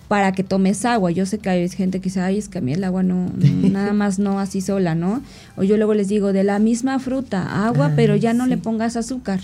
para 0.08 0.32
que 0.32 0.44
tomes 0.44 0.86
agua. 0.86 1.10
Yo 1.10 1.26
sé 1.26 1.40
que 1.40 1.50
hay 1.50 1.68
gente 1.70 2.00
que 2.00 2.04
dice, 2.06 2.22
ay, 2.22 2.38
es 2.38 2.48
que 2.48 2.60
a 2.60 2.62
mí 2.62 2.72
el 2.72 2.84
agua 2.84 3.02
no, 3.02 3.32
nada 3.38 3.94
más 3.94 4.20
no 4.20 4.40
así 4.40 4.62
sola, 4.62 4.94
¿no? 4.94 5.24
O 5.58 5.64
yo 5.64 5.76
luego 5.76 5.96
les 5.96 6.08
digo, 6.08 6.34
de 6.34 6.44
la 6.44 6.60
misma 6.60 7.00
fruta, 7.00 7.66
agua, 7.66 7.94
pero 7.96 8.16
ya 8.16 8.34
no 8.34 8.46
le 8.46 8.58
pongas 8.58 8.96
azúcar. 8.96 9.42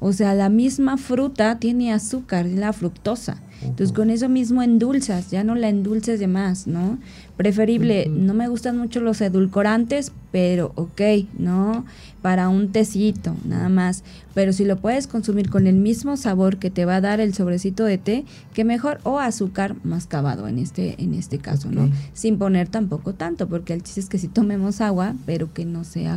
O 0.00 0.12
sea, 0.12 0.34
la 0.34 0.48
misma 0.48 0.96
fruta 0.96 1.58
tiene 1.58 1.92
azúcar, 1.92 2.46
la 2.46 2.72
fructosa. 2.72 3.38
Entonces 3.62 3.92
con 3.92 4.10
eso 4.10 4.28
mismo 4.28 4.62
endulzas, 4.62 5.30
ya 5.30 5.42
no 5.42 5.54
la 5.56 5.68
endulces 5.68 6.20
de 6.20 6.28
más, 6.28 6.66
¿no? 6.66 6.98
Preferible, 7.36 8.08
no 8.08 8.34
me 8.34 8.48
gustan 8.48 8.78
mucho 8.78 9.00
los 9.00 9.20
edulcorantes, 9.20 10.12
pero 10.30 10.72
ok, 10.76 11.00
¿no? 11.38 11.84
Para 12.22 12.48
un 12.48 12.70
tecito, 12.70 13.34
nada 13.44 13.68
más. 13.68 14.04
Pero 14.34 14.52
si 14.52 14.64
lo 14.64 14.76
puedes 14.76 15.08
consumir 15.08 15.50
con 15.50 15.66
el 15.66 15.74
mismo 15.74 16.16
sabor 16.16 16.58
que 16.58 16.70
te 16.70 16.84
va 16.84 16.96
a 16.96 17.00
dar 17.00 17.20
el 17.20 17.34
sobrecito 17.34 17.84
de 17.84 17.98
té, 17.98 18.24
que 18.54 18.64
mejor, 18.64 19.00
o 19.02 19.18
azúcar 19.18 19.74
mascabado 19.82 20.46
en 20.46 20.58
este, 20.58 21.02
en 21.02 21.14
este 21.14 21.38
caso, 21.38 21.70
¿no? 21.70 21.90
Sin 22.12 22.38
poner 22.38 22.68
tampoco 22.68 23.14
tanto, 23.14 23.48
porque 23.48 23.72
el 23.72 23.82
chiste 23.82 24.00
es 24.00 24.08
que 24.08 24.18
si 24.18 24.28
tomemos 24.28 24.80
agua, 24.80 25.14
pero 25.26 25.52
que 25.52 25.64
no 25.64 25.82
sea 25.82 26.16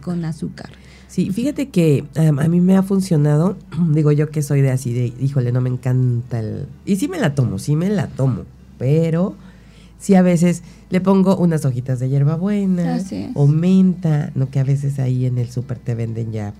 con 0.00 0.24
azúcar. 0.24 0.70
Sí, 1.14 1.30
fíjate 1.30 1.68
que 1.68 2.02
a 2.16 2.48
mí 2.48 2.60
me 2.60 2.76
ha 2.76 2.82
funcionado, 2.82 3.56
digo 3.92 4.10
yo 4.10 4.30
que 4.30 4.42
soy 4.42 4.62
de 4.62 4.72
así, 4.72 4.92
de, 4.92 5.12
híjole, 5.20 5.52
no 5.52 5.60
me 5.60 5.70
encanta 5.70 6.40
el... 6.40 6.66
Y 6.84 6.96
sí 6.96 7.06
me 7.06 7.20
la 7.20 7.36
tomo, 7.36 7.60
sí 7.60 7.76
me 7.76 7.88
la 7.88 8.08
tomo, 8.08 8.42
pero 8.78 9.36
sí 10.00 10.16
a 10.16 10.22
veces 10.22 10.64
le 10.90 11.00
pongo 11.00 11.36
unas 11.36 11.64
hojitas 11.64 12.00
de 12.00 12.08
hierbabuena 12.08 12.98
o 13.34 13.46
menta, 13.46 14.32
no 14.34 14.50
que 14.50 14.58
a 14.58 14.64
veces 14.64 14.98
ahí 14.98 15.24
en 15.24 15.38
el 15.38 15.48
súper 15.50 15.78
te 15.78 15.94
venden 15.94 16.32
ya. 16.32 16.52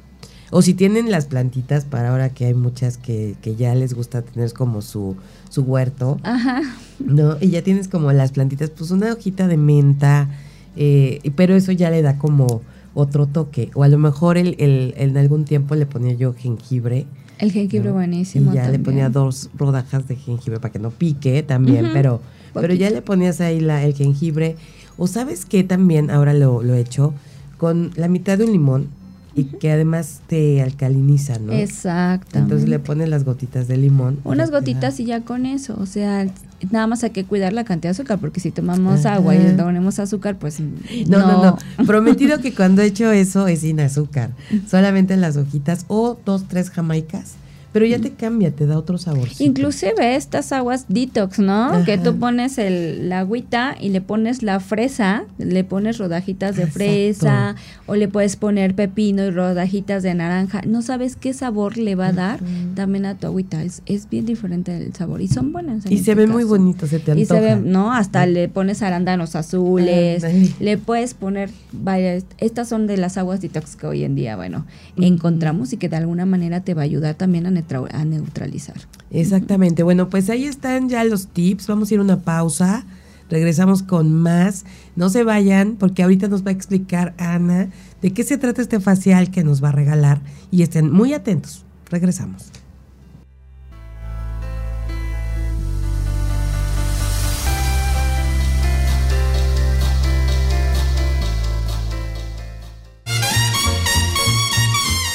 O 0.52 0.62
si 0.62 0.72
tienen 0.72 1.10
las 1.10 1.26
plantitas, 1.26 1.84
para 1.84 2.10
ahora 2.10 2.28
que 2.28 2.44
hay 2.44 2.54
muchas 2.54 2.96
que, 2.96 3.34
que 3.42 3.56
ya 3.56 3.74
les 3.74 3.92
gusta 3.92 4.22
tener 4.22 4.52
como 4.52 4.82
su, 4.82 5.16
su 5.48 5.62
huerto, 5.62 6.20
Ajá. 6.22 6.62
¿no? 7.00 7.38
Y 7.40 7.48
ya 7.48 7.62
tienes 7.62 7.88
como 7.88 8.12
las 8.12 8.30
plantitas, 8.30 8.70
pues 8.70 8.92
una 8.92 9.12
hojita 9.12 9.48
de 9.48 9.56
menta, 9.56 10.28
eh, 10.76 11.32
pero 11.34 11.56
eso 11.56 11.72
ya 11.72 11.90
le 11.90 12.02
da 12.02 12.18
como 12.18 12.62
otro 12.94 13.26
toque. 13.26 13.70
O 13.74 13.82
a 13.82 13.88
lo 13.88 13.98
mejor 13.98 14.38
el, 14.38 14.56
el, 14.58 14.94
en 14.96 15.16
algún 15.16 15.44
tiempo 15.44 15.74
le 15.74 15.86
ponía 15.86 16.14
yo 16.14 16.34
jengibre. 16.34 17.06
El 17.38 17.52
jengibre 17.52 17.90
buenísimo. 17.90 18.52
Y 18.52 18.56
ya 18.56 18.68
le 18.68 18.78
ponía 18.78 19.08
dos 19.08 19.50
rodajas 19.56 20.06
de 20.08 20.16
jengibre 20.16 20.60
para 20.60 20.72
que 20.72 20.78
no 20.78 20.90
pique 20.90 21.42
también, 21.42 21.90
pero, 21.92 22.20
pero 22.54 22.72
ya 22.74 22.90
le 22.90 23.02
ponías 23.02 23.40
ahí 23.40 23.60
la, 23.60 23.82
el 23.84 23.94
jengibre. 23.94 24.56
O 24.96 25.06
sabes 25.06 25.44
que 25.44 25.64
también 25.64 26.10
ahora 26.10 26.32
lo, 26.32 26.62
lo 26.62 26.74
he 26.74 26.80
hecho 26.80 27.12
con 27.58 27.90
la 27.96 28.08
mitad 28.08 28.38
de 28.38 28.44
un 28.44 28.52
limón 28.52 28.88
y 29.34 29.44
que 29.44 29.72
además 29.72 30.20
te 30.28 30.62
alcaliniza, 30.62 31.38
¿no? 31.38 31.52
Exacto. 31.52 32.38
Entonces 32.38 32.68
le 32.68 32.78
pones 32.78 33.08
las 33.08 33.24
gotitas 33.24 33.66
de 33.66 33.76
limón. 33.76 34.18
Unas 34.24 34.50
gotitas 34.50 35.00
y 35.00 35.06
ya 35.06 35.22
con 35.22 35.46
eso, 35.46 35.76
o 35.80 35.86
sea, 35.86 36.26
nada 36.70 36.86
más 36.86 37.04
hay 37.04 37.10
que 37.10 37.24
cuidar 37.24 37.52
la 37.52 37.64
cantidad 37.64 37.90
de 37.90 38.00
azúcar, 38.00 38.18
porque 38.18 38.40
si 38.40 38.50
tomamos 38.50 39.06
agua 39.06 39.34
y 39.34 39.38
le 39.38 39.52
ponemos 39.52 39.98
azúcar, 39.98 40.36
pues 40.38 40.60
no, 40.60 41.18
no, 41.18 41.44
no, 41.78 41.86
Prometido 41.86 42.38
que 42.40 42.54
cuando 42.56 42.82
he 42.82 42.86
hecho 42.86 43.10
eso 43.10 43.46
es 43.46 43.60
sin 43.60 43.80
azúcar, 43.80 44.30
solamente 44.68 45.14
en 45.14 45.20
las 45.20 45.36
hojitas 45.36 45.84
o 45.88 46.18
dos, 46.24 46.46
tres 46.48 46.70
jamaicas 46.70 47.34
pero 47.74 47.86
ya 47.86 47.98
te 47.98 48.12
cambia, 48.12 48.52
te 48.52 48.66
da 48.66 48.78
otro 48.78 48.98
sabor. 48.98 49.26
Inclusive 49.40 50.14
estas 50.14 50.52
aguas 50.52 50.86
detox, 50.88 51.40
¿no? 51.40 51.84
Que 51.84 51.98
tú 51.98 52.16
pones 52.20 52.56
el, 52.56 53.08
la 53.08 53.18
agüita 53.18 53.74
y 53.80 53.88
le 53.88 54.00
pones 54.00 54.44
la 54.44 54.60
fresa, 54.60 55.24
le 55.38 55.64
pones 55.64 55.98
rodajitas 55.98 56.54
de 56.54 56.68
fresa 56.68 57.56
o 57.86 57.96
le 57.96 58.06
puedes 58.06 58.36
poner 58.36 58.76
pepino 58.76 59.24
y 59.24 59.30
rodajitas 59.30 60.04
de 60.04 60.14
naranja. 60.14 60.62
No 60.64 60.82
sabes 60.82 61.16
qué 61.16 61.32
sabor 61.32 61.76
le 61.76 61.96
va 61.96 62.06
a 62.06 62.12
dar 62.12 62.38
también 62.76 63.06
a 63.06 63.16
tu 63.16 63.26
agüita. 63.26 63.64
Es, 63.64 63.82
es 63.86 64.08
bien 64.08 64.24
diferente 64.24 64.76
el 64.76 64.94
sabor 64.94 65.20
y 65.20 65.26
son 65.26 65.52
buenas. 65.52 65.84
y 65.86 65.88
se 65.88 66.12
este 66.12 66.14
ve 66.14 66.26
muy 66.28 66.44
bonito, 66.44 66.86
se 66.86 67.00
te 67.00 67.10
antoja. 67.10 67.22
Y 67.22 67.26
se 67.26 67.40
ve, 67.40 67.56
¿no? 67.56 67.92
Hasta 67.92 68.24
le 68.26 68.48
pones 68.48 68.82
arándanos 68.82 69.34
azules, 69.34 70.24
le 70.60 70.78
puedes 70.78 71.14
poner, 71.14 71.50
vaya, 71.72 72.18
estas 72.38 72.68
son 72.68 72.86
de 72.86 72.98
las 72.98 73.18
aguas 73.18 73.40
detox 73.40 73.74
que 73.74 73.88
hoy 73.88 74.04
en 74.04 74.14
día, 74.14 74.36
bueno, 74.36 74.64
encontramos 74.96 75.72
y 75.72 75.76
que 75.76 75.88
de 75.88 75.96
alguna 75.96 76.24
manera 76.24 76.60
te 76.60 76.74
va 76.74 76.82
a 76.82 76.84
ayudar 76.84 77.16
también 77.16 77.46
a 77.46 77.63
a 77.90 78.04
neutralizar. 78.04 78.76
Exactamente. 79.10 79.82
Bueno, 79.82 80.08
pues 80.08 80.30
ahí 80.30 80.44
están 80.44 80.88
ya 80.88 81.04
los 81.04 81.28
tips. 81.28 81.66
Vamos 81.66 81.90
a 81.90 81.94
ir 81.94 82.00
a 82.00 82.02
una 82.04 82.20
pausa. 82.20 82.84
Regresamos 83.30 83.82
con 83.82 84.12
más. 84.12 84.64
No 84.96 85.08
se 85.08 85.24
vayan 85.24 85.76
porque 85.76 86.02
ahorita 86.02 86.28
nos 86.28 86.44
va 86.44 86.50
a 86.50 86.52
explicar 86.52 87.14
Ana 87.18 87.70
de 88.02 88.12
qué 88.12 88.22
se 88.22 88.38
trata 88.38 88.62
este 88.62 88.80
facial 88.80 89.30
que 89.30 89.44
nos 89.44 89.62
va 89.62 89.70
a 89.70 89.72
regalar 89.72 90.20
y 90.50 90.62
estén 90.62 90.92
muy 90.92 91.14
atentos. 91.14 91.64
Regresamos. 91.90 92.50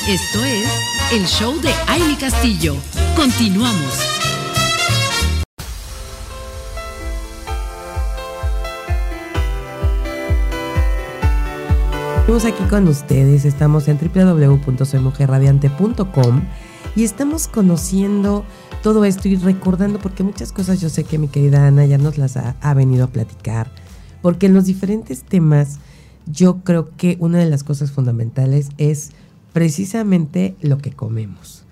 Esto 0.09 0.43
es 0.43 0.48
el 1.19 1.27
show 1.27 1.59
de 1.59 1.69
Aile 1.87 2.15
Castillo. 2.17 2.77
Continuamos. 3.15 3.99
Estamos 12.21 12.45
aquí 12.45 12.63
con 12.69 12.87
ustedes, 12.87 13.43
estamos 13.43 13.89
en 13.89 13.97
www.soymujerradiante.com 13.97 16.41
y 16.95 17.03
estamos 17.03 17.49
conociendo 17.49 18.45
todo 18.81 19.03
esto 19.03 19.27
y 19.27 19.35
recordando 19.35 19.99
porque 19.99 20.23
muchas 20.23 20.53
cosas 20.53 20.79
yo 20.79 20.87
sé 20.87 21.03
que 21.03 21.17
mi 21.17 21.27
querida 21.27 21.67
Ana 21.67 21.85
ya 21.85 21.97
nos 21.97 22.17
las 22.17 22.37
ha, 22.37 22.55
ha 22.61 22.73
venido 22.73 23.03
a 23.03 23.07
platicar, 23.07 23.69
porque 24.21 24.45
en 24.45 24.53
los 24.53 24.63
diferentes 24.65 25.23
temas 25.23 25.79
yo 26.27 26.63
creo 26.63 26.95
que 26.95 27.17
una 27.19 27.39
de 27.39 27.49
las 27.49 27.65
cosas 27.65 27.91
fundamentales 27.91 28.69
es 28.77 29.11
precisamente 29.53 30.55
lo 30.61 30.77
que 30.77 30.91
comemos. 30.91 31.65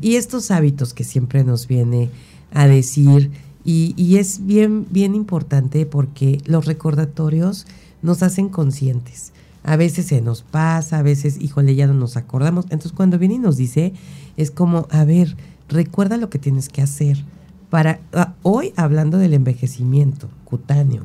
Y 0.00 0.16
estos 0.16 0.50
hábitos 0.50 0.94
que 0.94 1.04
siempre 1.04 1.44
nos 1.44 1.66
viene 1.66 2.10
a 2.52 2.66
decir, 2.66 3.30
y, 3.64 4.16
es 4.16 4.44
bien, 4.46 4.86
bien 4.90 5.14
importante 5.14 5.86
porque 5.86 6.40
los 6.44 6.66
recordatorios 6.66 7.66
nos 8.02 8.22
hacen 8.22 8.48
conscientes. 8.48 9.32
A 9.62 9.76
veces 9.76 10.06
se 10.06 10.20
nos 10.20 10.42
pasa, 10.42 10.98
a 10.98 11.02
veces, 11.02 11.40
híjole, 11.40 11.74
ya 11.74 11.86
no 11.86 11.94
nos 11.94 12.18
acordamos. 12.18 12.66
Entonces 12.66 12.92
cuando 12.92 13.18
viene 13.18 13.36
y 13.36 13.38
nos 13.38 13.56
dice, 13.56 13.94
es 14.36 14.50
como, 14.50 14.86
a 14.90 15.04
ver, 15.04 15.36
recuerda 15.68 16.18
lo 16.18 16.28
que 16.28 16.38
tienes 16.38 16.68
que 16.68 16.82
hacer. 16.82 17.24
Para, 17.70 18.00
ah, 18.12 18.34
hoy 18.42 18.72
hablando 18.76 19.16
del 19.18 19.32
envejecimiento 19.32 20.28
cutáneo, 20.44 21.04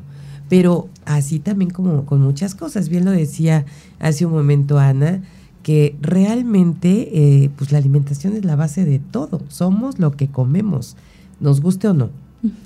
pero 0.50 0.88
así 1.06 1.38
también 1.38 1.70
como 1.70 2.04
con 2.04 2.20
muchas 2.20 2.54
cosas. 2.54 2.90
Bien 2.90 3.06
lo 3.06 3.10
decía 3.10 3.64
hace 3.98 4.26
un 4.26 4.32
momento 4.32 4.78
Ana, 4.78 5.22
que 5.62 5.96
realmente 6.00 7.10
eh, 7.12 7.50
pues 7.56 7.72
la 7.72 7.78
alimentación 7.78 8.34
es 8.36 8.44
la 8.44 8.56
base 8.56 8.84
de 8.84 8.98
todo, 8.98 9.42
somos 9.48 9.98
lo 9.98 10.12
que 10.12 10.28
comemos, 10.28 10.96
nos 11.40 11.60
guste 11.60 11.88
o 11.88 11.94
no. 11.94 12.10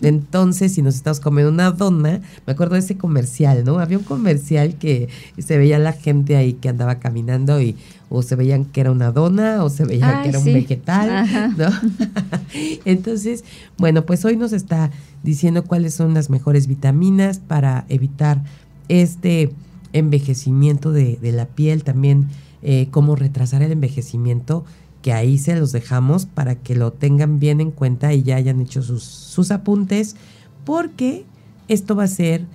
Entonces, 0.03 0.72
si 0.72 0.82
nos 0.82 0.95
estamos 0.95 1.18
comiendo 1.18 1.51
una 1.51 1.72
dona, 1.72 2.20
me 2.47 2.53
acuerdo 2.53 2.74
de 2.74 2.80
ese 2.80 2.97
comercial, 2.97 3.64
¿no? 3.64 3.80
Había 3.80 3.99
un 3.99 4.05
comercial 4.05 4.76
que 4.76 5.09
se 5.36 5.59
veía 5.59 5.80
la 5.80 5.92
gente 5.92 6.36
ahí 6.36 6.53
que 6.53 6.68
andaba 6.68 7.01
caminando 7.01 7.61
y 7.61 7.74
o 8.09 8.22
se 8.22 8.36
veían 8.36 8.64
que 8.66 8.80
era 8.80 8.92
una 8.92 9.11
dona 9.11 9.64
o 9.64 9.70
se 9.70 9.84
veía 9.84 10.22
que 10.22 10.28
era 10.28 10.38
un 10.38 10.45
vegetal, 10.45 11.57
¿no? 11.57 11.66
Entonces, 12.84 13.42
bueno, 13.76 14.07
pues 14.07 14.24
hoy 14.24 14.36
nos 14.36 14.53
está 14.53 14.92
diciendo 15.24 15.64
cuáles 15.64 15.95
son 15.95 16.14
las 16.14 16.30
mejores 16.30 16.68
vitaminas 16.68 17.40
para 17.40 17.84
evitar 17.88 18.45
este 18.88 19.51
envejecimiento 19.92 20.92
de, 20.92 21.18
la 21.22 21.47
piel, 21.47 21.82
también 21.82 22.28
eh, 22.65 22.89
cómo 22.91 23.15
retrasar 23.15 23.62
el 23.62 23.73
envejecimiento, 23.73 24.65
que 25.03 25.12
ahí 25.12 25.37
se 25.37 25.55
los 25.55 25.71
dejamos 25.71 26.25
para 26.25 26.55
que 26.55 26.75
lo 26.75 26.93
tengan 26.93 27.39
bien 27.39 27.61
en 27.61 27.71
cuenta 27.71 28.15
y 28.15 28.23
ya 28.23 28.37
hayan 28.37 28.61
hecho 28.61 28.83
sus, 28.83 29.05
sus 29.05 29.51
apuntes, 29.51 30.17
porque 30.65 31.27
esto 31.69 31.95
va 31.95 32.05
a 32.05 32.09
ser 32.09 32.47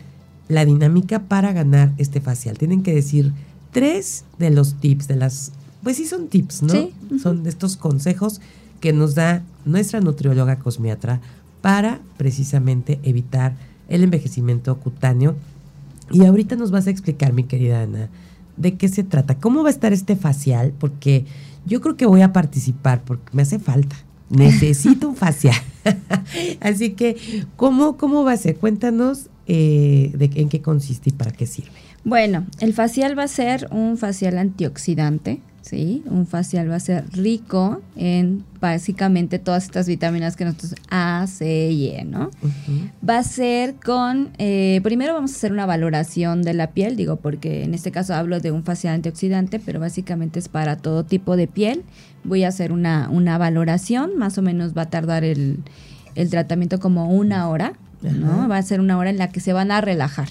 la 0.47 0.65
dinámica 0.65 1.19
para 1.19 1.53
ganar 1.53 1.93
este 1.97 2.21
facial. 2.21 2.57
Tienen 2.57 2.81
que 2.81 2.93
decir 2.93 3.33
tres 3.71 4.25
de 4.39 4.49
los 4.49 4.73
tips, 4.79 5.07
de 5.07 5.15
las, 5.15 5.51
pues 5.83 5.97
sí 5.97 6.05
son 6.05 6.27
tips, 6.27 6.63
¿no? 6.63 6.73
Sí. 6.73 6.93
Son 7.21 7.43
de 7.43 7.49
estos 7.49 7.77
consejos 7.77 8.41
que 8.79 8.93
nos 8.93 9.13
da 9.13 9.43
nuestra 9.63 10.01
nutrióloga 10.01 10.57
cosmiatra 10.57 11.21
para 11.61 11.99
precisamente 12.17 12.99
evitar 13.03 13.55
el 13.89 14.03
envejecimiento 14.03 14.75
cutáneo. 14.79 15.35
Y 16.11 16.25
ahorita 16.25 16.55
nos 16.55 16.71
vas 16.71 16.87
a 16.87 16.89
explicar, 16.89 17.33
mi 17.33 17.43
querida 17.43 17.83
Ana, 17.83 18.09
de 18.59 18.75
qué 18.75 18.87
se 18.89 19.03
trata, 19.03 19.39
cómo 19.39 19.63
va 19.63 19.69
a 19.69 19.71
estar 19.71 19.93
este 19.93 20.15
facial, 20.15 20.73
porque 20.77 21.25
yo 21.65 21.81
creo 21.81 21.95
que 21.97 22.05
voy 22.05 22.21
a 22.21 22.33
participar, 22.33 23.01
porque 23.03 23.29
me 23.33 23.41
hace 23.41 23.57
falta. 23.57 23.95
Necesito 24.29 25.09
un 25.09 25.15
facial. 25.15 25.55
Así 26.61 26.91
que, 26.91 27.45
¿cómo, 27.55 27.97
¿cómo 27.97 28.23
va 28.23 28.33
a 28.33 28.37
ser? 28.37 28.57
Cuéntanos 28.57 29.29
eh, 29.47 30.11
de 30.13 30.29
en 30.35 30.49
qué 30.49 30.61
consiste 30.61 31.09
y 31.09 31.13
para 31.13 31.31
qué 31.31 31.47
sirve. 31.47 31.71
Bueno, 32.03 32.45
el 32.59 32.73
facial 32.73 33.17
va 33.17 33.23
a 33.23 33.27
ser 33.27 33.67
un 33.71 33.97
facial 33.97 34.37
antioxidante, 34.37 35.41
¿sí? 35.69 36.03
Un 36.07 36.25
facial 36.25 36.69
va 36.69 36.75
a 36.75 36.79
ser 36.79 37.05
rico 37.13 37.81
en 37.95 38.43
básicamente 38.59 39.37
todas 39.37 39.65
estas 39.65 39.87
vitaminas 39.87 40.35
que 40.35 40.45
nosotros 40.45 40.73
A, 40.89 41.27
C 41.27 41.69
y 41.69 41.89
E, 41.89 42.05
¿no? 42.05 42.31
Va 43.07 43.19
a 43.19 43.23
ser 43.23 43.75
con, 43.75 44.29
eh, 44.39 44.79
primero 44.83 45.13
vamos 45.13 45.31
a 45.31 45.35
hacer 45.35 45.51
una 45.51 45.67
valoración 45.67 46.41
de 46.41 46.55
la 46.55 46.71
piel, 46.71 46.95
digo, 46.95 47.17
porque 47.17 47.63
en 47.63 47.75
este 47.75 47.91
caso 47.91 48.15
hablo 48.15 48.39
de 48.39 48.51
un 48.51 48.63
facial 48.63 48.95
antioxidante, 48.95 49.59
pero 49.59 49.79
básicamente 49.79 50.39
es 50.39 50.49
para 50.49 50.77
todo 50.77 51.03
tipo 51.03 51.35
de 51.35 51.47
piel. 51.47 51.83
Voy 52.23 52.43
a 52.43 52.47
hacer 52.47 52.71
una, 52.71 53.07
una 53.09 53.37
valoración, 53.37 54.17
más 54.17 54.39
o 54.39 54.41
menos 54.41 54.75
va 54.75 54.83
a 54.83 54.89
tardar 54.89 55.23
el, 55.23 55.59
el 56.15 56.29
tratamiento 56.31 56.79
como 56.79 57.13
una 57.13 57.47
hora, 57.47 57.73
¿no? 58.01 58.47
Va 58.47 58.57
a 58.57 58.63
ser 58.63 58.79
una 58.79 58.97
hora 58.97 59.11
en 59.11 59.19
la 59.19 59.29
que 59.29 59.39
se 59.39 59.53
van 59.53 59.69
a 59.71 59.81
relajar, 59.81 60.29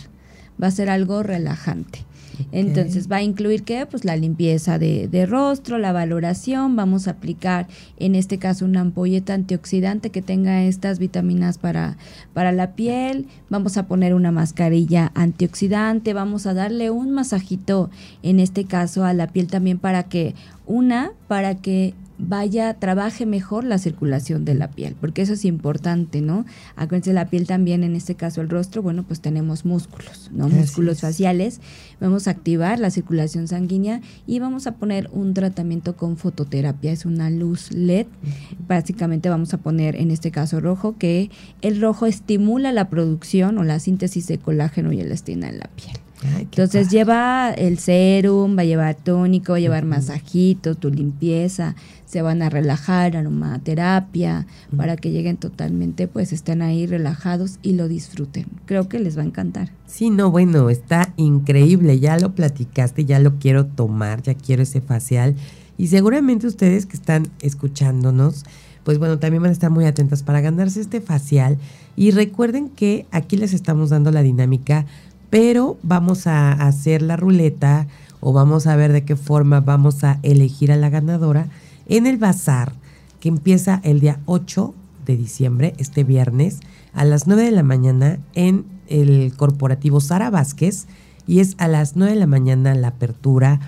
va 0.61 0.66
a 0.66 0.72
ser 0.72 0.91
algo 0.91 1.22
relajante. 1.22 2.07
Entonces 2.53 3.11
va 3.11 3.16
a 3.16 3.22
incluir 3.22 3.62
qué? 3.62 3.86
Pues 3.86 4.05
la 4.05 4.16
limpieza 4.16 4.78
de, 4.78 5.09
de, 5.09 5.26
rostro, 5.26 5.78
la 5.78 5.93
valoración, 5.93 6.76
vamos 6.76 7.09
a 7.09 7.12
aplicar 7.12 7.66
en 7.99 8.14
este 8.14 8.39
caso 8.39 8.64
una 8.64 8.80
ampolleta 8.80 9.34
antioxidante 9.34 10.11
que 10.11 10.22
tenga 10.22 10.62
estas 10.64 10.99
vitaminas 10.99 11.59
para, 11.59 11.97
para 12.34 12.53
la 12.53 12.72
piel, 12.72 13.26
vamos 13.51 13.76
a 13.76 13.86
poner 13.86 14.14
una 14.14 14.32
mascarilla 14.32 15.12
antioxidante, 15.14 16.14
vamos 16.14 16.47
a 16.47 16.55
darle 16.55 16.91
un 16.91 17.12
masajito 17.12 17.91
en 18.22 18.41
este 18.41 18.64
caso 18.64 19.05
a 19.05 19.12
la 19.12 19.28
piel 19.28 19.47
también 19.49 19.78
para 19.78 20.05
que 20.05 20.34
una, 20.66 21.12
para 21.26 21.57
que 21.57 21.95
vaya, 22.19 22.75
trabaje 22.75 23.27
mejor 23.27 23.64
la 23.64 23.79
circulación 23.79 24.45
de 24.45 24.55
la 24.55 24.69
piel, 24.69 24.97
porque 25.01 25.23
eso 25.23 25.35
es 25.35 25.45
importante, 25.45 26.21
¿no? 26.21 26.45
Acuérdense, 26.77 27.12
la 27.12 27.27
piel 27.27 27.47
también, 27.47 27.85
en 27.85 27.95
este 27.95 28.14
caso 28.14 28.41
el 28.41 28.49
rostro, 28.49 28.83
bueno, 28.83 29.05
pues 29.05 29.21
tenemos 29.21 29.64
músculos, 29.64 30.31
¿no? 30.33 30.49
músculos 30.49 31.01
faciales. 31.01 31.61
Vamos 32.01 32.27
a 32.27 32.33
activar 32.33 32.79
la 32.81 32.91
circulación 32.91 33.49
sanguínea 33.49 34.01
y 34.27 34.41
vamos 34.41 34.66
a 34.66 34.73
poner 34.73 35.09
un 35.12 35.35
tratamiento 35.35 35.97
con 35.97 36.16
fototerapia, 36.16 36.93
es 36.93 37.07
una 37.07 37.31
luz 37.31 37.73
LED. 37.73 38.07
Básicamente 38.66 39.29
vamos 39.29 39.55
a 39.55 39.59
poner, 39.59 39.97
en 39.97 40.11
este 40.11 40.31
caso 40.31 40.61
rojo, 40.61 40.97
que 40.99 41.31
el 41.62 41.81
rojo 41.81 42.07
estimula 42.07 42.73
la 42.73 42.89
producción 42.91 43.59
o 43.59 43.64
la 43.64 43.79
síntesis 43.79 44.27
de 44.27 44.39
colágeno 44.39 44.93
y 44.93 45.01
elastina 45.01 45.49
en 45.49 45.59
la 45.59 45.69
piel. 45.69 45.97
Entonces 46.39 46.91
lleva 46.91 47.51
el 47.51 47.79
serum, 47.79 48.57
va 48.57 48.62
a 48.62 48.64
llevar 48.64 48.97
tónico, 48.97 49.53
va 49.53 49.59
a 49.59 49.61
llevar 49.61 49.85
masajito, 49.85 50.75
tu 50.75 50.91
limpieza, 50.91 51.77
se 52.07 52.23
van 52.23 52.43
a 52.43 52.49
relajar, 52.49 53.16
aromaterapia, 53.16 54.47
para 54.77 54.97
que 54.97 55.11
lleguen 55.11 55.37
totalmente, 55.37 56.09
pues 56.09 56.33
estén 56.33 56.62
ahí 56.62 56.87
relajados 56.87 57.59
y 57.62 57.75
lo 57.75 57.87
disfruten. 57.87 58.47
Creo 58.66 58.89
que 58.89 58.99
les 58.99 59.16
va 59.16 59.23
a 59.23 59.27
encantar. 59.27 59.71
Sí, 59.87 60.11
no, 60.11 60.31
bueno, 60.31 60.71
está 60.71 61.12
increíble, 61.16 62.01
ya 62.01 62.19
lo 62.19 62.35
platicaste, 62.35 63.05
ya 63.05 63.21
lo 63.21 63.39
quiero 63.39 63.66
tomar, 63.66 64.23
ya 64.23 64.35
quiero 64.35 64.62
ese 64.62 64.81
facial. 64.81 65.37
Y 65.77 65.89
seguramente 65.89 66.47
ustedes 66.47 66.87
que 66.87 66.97
están 66.97 67.29
escuchándonos, 67.41 68.45
pues 68.85 68.99
bueno, 68.99 69.19
también 69.19 69.43
van 69.43 69.51
a 69.51 69.53
estar 69.53 69.71
muy 69.71 69.85
atentas 69.85 70.23
para 70.23 70.41
ganarse 70.41 70.81
este 70.81 71.01
facial. 71.01 71.59
Y 71.95 72.11
recuerden 72.11 72.71
que 72.71 73.07
aquí 73.11 73.37
les 73.37 73.53
estamos 73.53 73.91
dando 73.91 74.11
la 74.11 74.23
dinámica 74.23 74.87
pero 75.31 75.76
vamos 75.83 76.26
a 76.26 76.53
hacer 76.53 77.03
la 77.03 77.16
ruleta 77.16 77.87
o 78.20 78.33
vamos 78.33 78.66
a 78.66 78.76
ver 78.76 78.93
de 78.93 79.05
qué 79.05 79.16
forma 79.16 79.61
vamos 79.61 80.05
a 80.05 80.18
elegir 80.22 80.72
a 80.72 80.76
la 80.76 80.91
ganadora 80.91 81.49
en 81.87 82.07
el 82.07 82.18
bazar 82.18 82.72
que 83.20 83.29
empieza 83.29 83.81
el 83.85 84.01
día 84.01 84.20
8 84.26 84.74
de 85.07 85.16
diciembre, 85.16 85.74
este 85.79 86.05
viernes, 86.05 86.61
a 86.93 87.05
las 87.05 87.26
9 87.26 87.45
de 87.45 87.51
la 87.51 87.62
mañana 87.62 88.18
en 88.35 88.64
el 88.89 89.33
corporativo 89.37 90.01
Sara 90.01 90.31
Vázquez 90.31 90.87
y 91.26 91.41
es 91.41 91.55
a 91.59 91.68
las 91.68 91.97
9 91.97 92.14
de 92.14 92.20
la 92.20 92.26
mañana 92.26 92.74
la 92.74 92.89
apertura. 92.89 93.61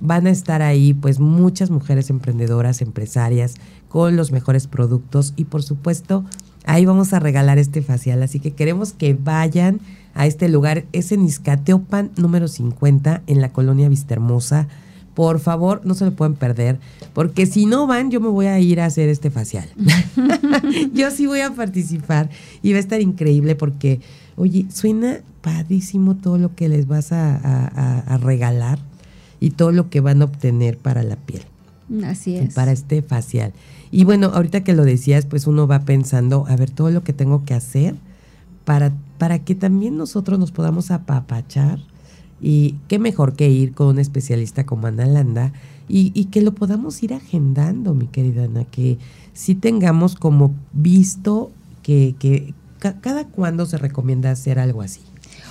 Van 0.00 0.26
a 0.26 0.30
estar 0.30 0.62
ahí 0.62 0.92
pues 0.92 1.20
muchas 1.20 1.70
mujeres 1.70 2.10
emprendedoras, 2.10 2.82
empresarias 2.82 3.54
con 3.88 4.16
los 4.16 4.32
mejores 4.32 4.66
productos 4.66 5.32
y 5.36 5.44
por 5.44 5.62
supuesto 5.62 6.24
ahí 6.64 6.84
vamos 6.84 7.12
a 7.12 7.20
regalar 7.20 7.58
este 7.58 7.80
facial, 7.80 8.22
así 8.22 8.40
que 8.40 8.52
queremos 8.52 8.92
que 8.92 9.14
vayan 9.14 9.80
a 10.16 10.26
este 10.26 10.48
lugar. 10.48 10.84
Es 10.92 11.12
en 11.12 11.24
Izcateopan 11.24 12.10
número 12.16 12.48
50 12.48 13.22
en 13.26 13.40
la 13.40 13.52
colonia 13.52 13.88
Vistahermosa. 13.88 14.66
Por 15.14 15.38
favor, 15.38 15.80
no 15.84 15.94
se 15.94 16.04
lo 16.04 16.12
pueden 16.12 16.34
perder, 16.34 16.78
porque 17.14 17.46
si 17.46 17.64
no 17.64 17.86
van, 17.86 18.10
yo 18.10 18.20
me 18.20 18.28
voy 18.28 18.46
a 18.46 18.58
ir 18.58 18.80
a 18.80 18.84
hacer 18.84 19.08
este 19.08 19.30
facial. 19.30 19.66
yo 20.92 21.10
sí 21.10 21.26
voy 21.26 21.40
a 21.40 21.54
participar 21.54 22.28
y 22.62 22.72
va 22.72 22.78
a 22.78 22.80
estar 22.80 23.00
increíble 23.00 23.54
porque, 23.54 24.00
oye, 24.36 24.66
suena 24.70 25.20
padrísimo 25.40 26.16
todo 26.16 26.38
lo 26.38 26.54
que 26.54 26.68
les 26.68 26.86
vas 26.86 27.12
a, 27.12 28.18
regalar 28.20 28.78
y 29.40 29.50
todo 29.50 29.72
lo 29.72 29.88
que 29.90 30.00
van 30.00 30.22
a 30.22 30.24
obtener 30.24 30.76
para 30.76 31.02
la 31.02 31.16
piel. 31.16 31.42
Así 32.04 32.36
es. 32.36 32.52
Para 32.54 32.72
este 32.72 33.00
facial. 33.00 33.52
Y 33.90 34.04
bueno, 34.04 34.32
ahorita 34.34 34.64
que 34.64 34.74
lo 34.74 34.84
decías, 34.84 35.24
pues 35.24 35.46
uno 35.46 35.66
va 35.66 35.80
pensando, 35.80 36.44
a 36.48 36.56
ver, 36.56 36.70
todo 36.70 36.90
lo 36.90 37.04
que 37.04 37.12
tengo 37.12 37.44
que 37.44 37.54
hacer 37.54 37.94
para, 38.64 38.92
para 39.18 39.40
que 39.40 39.54
también 39.54 39.96
nosotros 39.96 40.38
nos 40.38 40.52
podamos 40.52 40.90
apapachar. 40.90 41.80
Y 42.40 42.74
qué 42.88 42.98
mejor 42.98 43.34
que 43.34 43.48
ir 43.48 43.72
con 43.72 43.86
un 43.88 43.98
especialista 43.98 44.66
como 44.66 44.86
Ana 44.86 45.06
Landa 45.06 45.52
y, 45.88 46.26
que 46.26 46.42
lo 46.42 46.52
podamos 46.52 47.02
ir 47.02 47.14
agendando, 47.14 47.94
mi 47.94 48.08
querida 48.08 48.44
Ana, 48.44 48.64
que 48.64 48.98
sí 49.32 49.54
tengamos 49.54 50.16
como 50.16 50.54
visto 50.72 51.50
que, 51.82 52.14
que 52.18 52.54
cada 52.78 53.26
cuándo 53.26 53.66
se 53.66 53.78
recomienda 53.78 54.30
hacer 54.30 54.58
algo 54.58 54.82
así. 54.82 55.00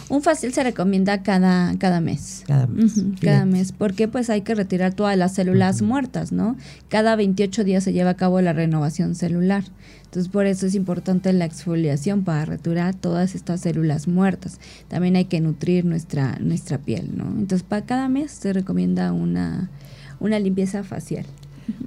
Un 0.08 0.22
fácil 0.22 0.53
se 0.53 0.64
recomienda 0.64 1.24
cada, 1.24 1.76
cada 1.80 1.99
mes. 1.99 2.43
Cada 2.45 2.68
mes. 2.68 2.93
cada 3.22 3.45
mes, 3.45 3.72
porque 3.72 4.08
pues 4.08 4.30
hay 4.30 4.41
que 4.41 4.53
retirar 4.53 4.93
todas 4.93 5.18
las 5.18 5.34
células 5.34 5.82
muertas, 5.82 6.32
¿no? 6.32 6.56
Cada 6.89 7.16
28 7.16 7.64
días 7.64 7.84
se 7.84 7.93
lleva 7.93 8.12
a 8.12 8.16
cabo 8.16 8.39
la 8.41 8.53
renovación 8.53 9.16
celular. 9.16 9.64
Entonces 10.03 10.32
por 10.32 10.45
eso 10.45 10.68
es 10.68 10.76
importante 10.76 11.34
la 11.34 11.45
exfoliación 11.45 12.24
para 12.24 12.45
retirar 12.45 12.93
todas 12.93 13.36
estas 13.36 13.62
células 13.62 14.08
muertas. 14.08 14.60
También 14.88 15.16
hay 15.16 15.26
que 15.26 15.41
nutrir 15.41 15.86
nuestra, 15.86 16.38
nuestra 16.39 16.78
piel, 16.78 17.10
¿no? 17.16 17.26
Entonces 17.26 17.64
para 17.64 17.86
cada 17.86 18.08
mes 18.08 18.32
se 18.32 18.53
recomienda 18.53 19.12
una, 19.12 19.70
una 20.20 20.39
limpieza 20.39 20.84
facial. 20.84 21.26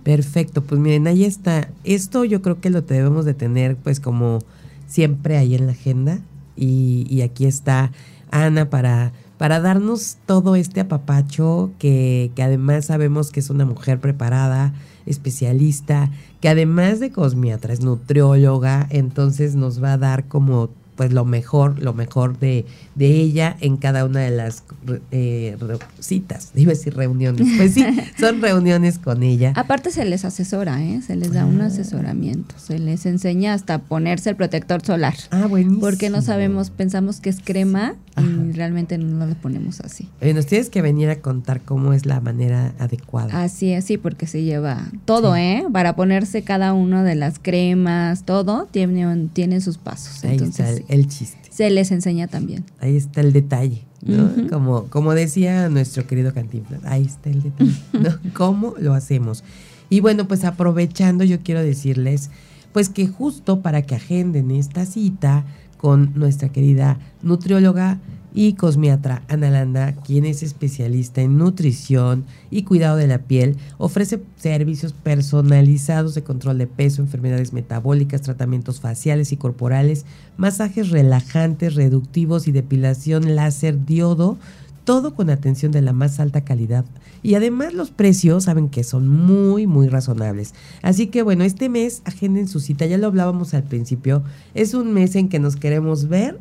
Perfecto, 0.03 0.62
pues 0.64 0.81
miren, 0.81 1.07
ahí 1.07 1.25
está. 1.25 1.69
Esto 1.85 2.25
yo 2.25 2.43
creo 2.43 2.61
que 2.61 2.71
lo 2.71 2.83
debemos 2.83 3.25
de 3.25 3.35
tener 3.35 3.77
pues 3.77 4.01
como 4.01 4.41
siempre 4.89 5.37
ahí 5.37 5.55
en 5.55 5.66
la 5.66 5.73
agenda 5.73 6.21
y, 6.59 7.22
aquí 7.22 7.46
está 7.46 7.92
Ana 8.30 8.68
para, 8.68 9.12
para 9.38 9.61
darnos 9.61 10.18
todo 10.26 10.56
este 10.56 10.80
apapacho 10.80 11.70
que, 11.78 12.30
que 12.34 12.42
además 12.42 12.86
sabemos 12.86 13.30
que 13.30 13.40
es 13.40 13.50
una 13.50 13.64
mujer 13.64 14.00
preparada, 14.00 14.74
especialista, 15.06 16.11
que 16.40 16.48
además 16.48 17.00
de 17.00 17.11
cosmiatra 17.11 17.72
es 17.72 17.80
nutrióloga, 17.80 18.86
entonces 18.90 19.54
nos 19.54 19.82
va 19.82 19.94
a 19.94 19.98
dar 19.98 20.28
como 20.28 20.70
pues 20.99 21.12
lo 21.12 21.24
mejor, 21.24 21.80
lo 21.80 21.94
mejor 21.94 22.40
de, 22.40 22.66
de 22.96 23.07
ella 23.07 23.57
en 23.61 23.76
cada 23.76 24.05
una 24.05 24.18
de 24.18 24.32
las 24.32 24.64
eh, 25.12 25.57
citas, 26.01 26.51
iba 26.57 26.72
a 26.72 26.74
decir 26.74 26.96
reuniones, 26.96 27.46
pues 27.57 27.74
sí, 27.74 27.86
son 28.20 28.42
reuniones 28.42 28.99
con 28.99 29.22
ella. 29.22 29.53
Aparte 29.55 29.92
se 29.92 30.05
les 30.05 30.24
asesora, 30.24 30.82
¿eh? 30.82 31.01
se 31.01 31.14
les 31.14 31.32
da 31.32 31.46
un 31.46 31.61
ah. 31.61 31.66
asesoramiento, 31.66 32.57
se 32.59 32.80
les 32.80 33.07
enseña 33.07 33.55
hasta 33.55 33.78
ponerse 33.78 34.30
el 34.30 34.36
protector 34.36 34.84
solar. 34.84 35.14
Ah, 35.30 35.46
buenísimo. 35.46 35.78
Porque 35.80 36.11
no 36.11 36.20
sabemos, 36.20 36.70
pensamos 36.70 37.20
que 37.20 37.30
es 37.30 37.40
crema 37.44 37.94
y 38.20 38.51
realmente 38.51 38.99
no 38.99 39.24
lo 39.24 39.34
ponemos 39.36 39.80
así. 39.80 40.09
nos 40.34 40.46
tienes 40.46 40.68
que 40.68 40.82
venir 40.82 41.11
a 41.11 41.20
contar 41.20 41.61
cómo 41.61 41.92
es 41.92 42.07
la 42.07 42.20
manera 42.20 42.74
adecuada. 42.80 43.44
Así 43.44 43.70
es, 43.70 43.84
sí, 43.84 43.99
porque 43.99 44.26
se 44.26 44.42
lleva 44.42 44.84
todo, 45.05 45.36
¿eh? 45.36 45.64
Para 45.72 45.94
ponerse 45.94 46.42
cada 46.42 46.72
una 46.72 47.05
de 47.05 47.14
las 47.14 47.38
cremas, 47.38 48.24
todo, 48.24 48.66
tiene, 48.72 49.28
tiene 49.32 49.61
sus 49.61 49.78
pasos. 49.78 50.24
Ahí 50.24 50.38
está 50.38 50.68
el, 50.70 50.84
chiste. 51.07 51.39
Se 51.51 51.70
les 51.70 51.91
enseña 51.91 52.28
también. 52.28 52.64
Ahí 52.80 52.97
está 52.97 53.20
el 53.20 53.32
detalle, 53.32 53.84
¿no? 54.03 54.30
como, 54.49 54.84
como 54.84 55.14
decía 55.14 55.68
nuestro 55.68 56.07
querido 56.07 56.32
Cantinflas, 56.32 56.84
ahí 56.84 57.05
está 57.05 57.30
el 57.30 57.43
detalle, 57.43 57.74
¿no? 57.93 58.11
¿Cómo 58.34 58.74
lo 58.78 58.95
hacemos? 58.95 59.45
Y 59.91 60.01
bueno, 60.01 60.26
pues 60.28 60.45
aprovechando, 60.45 61.24
yo 61.24 61.41
quiero 61.41 61.62
decirles, 61.62 62.30
pues 62.72 62.89
que 62.89 63.07
justo 63.07 63.61
para 63.61 63.82
que 63.82 63.95
agenden 63.95 64.51
esta 64.51 64.86
cita, 64.86 65.45
con 65.78 66.12
nuestra 66.14 66.51
querida 66.51 66.99
nutrióloga 67.22 67.99
y 68.39 68.53
cosmiatra 68.53 69.24
Ana 69.26 69.51
Landa, 69.51 69.97
quien 70.07 70.24
es 70.24 70.45
especialista 70.45 71.20
en 71.22 71.39
nutrición 71.39 72.24
y 72.53 72.62
cuidado 72.62 72.97
de 72.97 73.09
la 73.09 73.18
piel, 73.18 73.57
ofrece 73.78 74.20
servicios 74.36 74.93
personalizados 74.93 76.14
de 76.14 76.22
control 76.22 76.57
de 76.59 76.68
peso, 76.68 77.03
enfermedades 77.03 77.53
metabólicas, 77.53 78.22
tratamientos 78.22 78.78
faciales 78.78 79.32
y 79.32 79.36
corporales, 79.36 80.07
masajes 80.36 80.91
relajantes, 80.91 81.74
reductivos 81.74 82.47
y 82.47 82.53
depilación 82.53 83.34
láser 83.34 83.84
diodo, 83.84 84.39
todo 84.84 85.16
con 85.16 85.30
atención 85.30 85.72
de 85.72 85.82
la 85.82 85.93
más 85.93 86.20
alta 86.20 86.43
calidad. 86.43 86.84
Y 87.24 87.34
además 87.34 87.74
los 87.74 87.91
precios 87.91 88.45
saben 88.45 88.68
que 88.68 88.84
son 88.84 89.09
muy, 89.09 89.66
muy 89.66 89.89
razonables. 89.89 90.55
Así 90.82 91.09
que 91.09 91.22
bueno, 91.22 91.43
este 91.43 91.68
mes 91.68 92.03
agenden 92.05 92.47
su 92.47 92.61
cita, 92.61 92.86
ya 92.86 92.99
lo 92.99 93.09
hablábamos 93.09 93.53
al 93.53 93.64
principio, 93.64 94.22
es 94.55 94.74
un 94.74 94.93
mes 94.93 95.16
en 95.16 95.28
que 95.28 95.41
nos 95.41 95.57
queremos 95.57 96.07
ver 96.07 96.39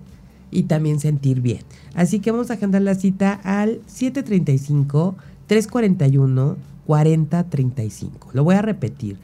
y 0.51 0.63
también 0.63 0.99
sentir 0.99 1.41
bien. 1.41 1.61
Así 1.95 2.19
que 2.19 2.31
vamos 2.31 2.51
a 2.51 2.55
agendar 2.55 2.81
la 2.81 2.95
cita 2.95 3.39
al 3.43 3.81
735 3.87 5.15
341 5.47 6.57
4035. 6.85 8.29
Lo 8.33 8.43
voy 8.43 8.55
a 8.55 8.61
repetir. 8.61 9.17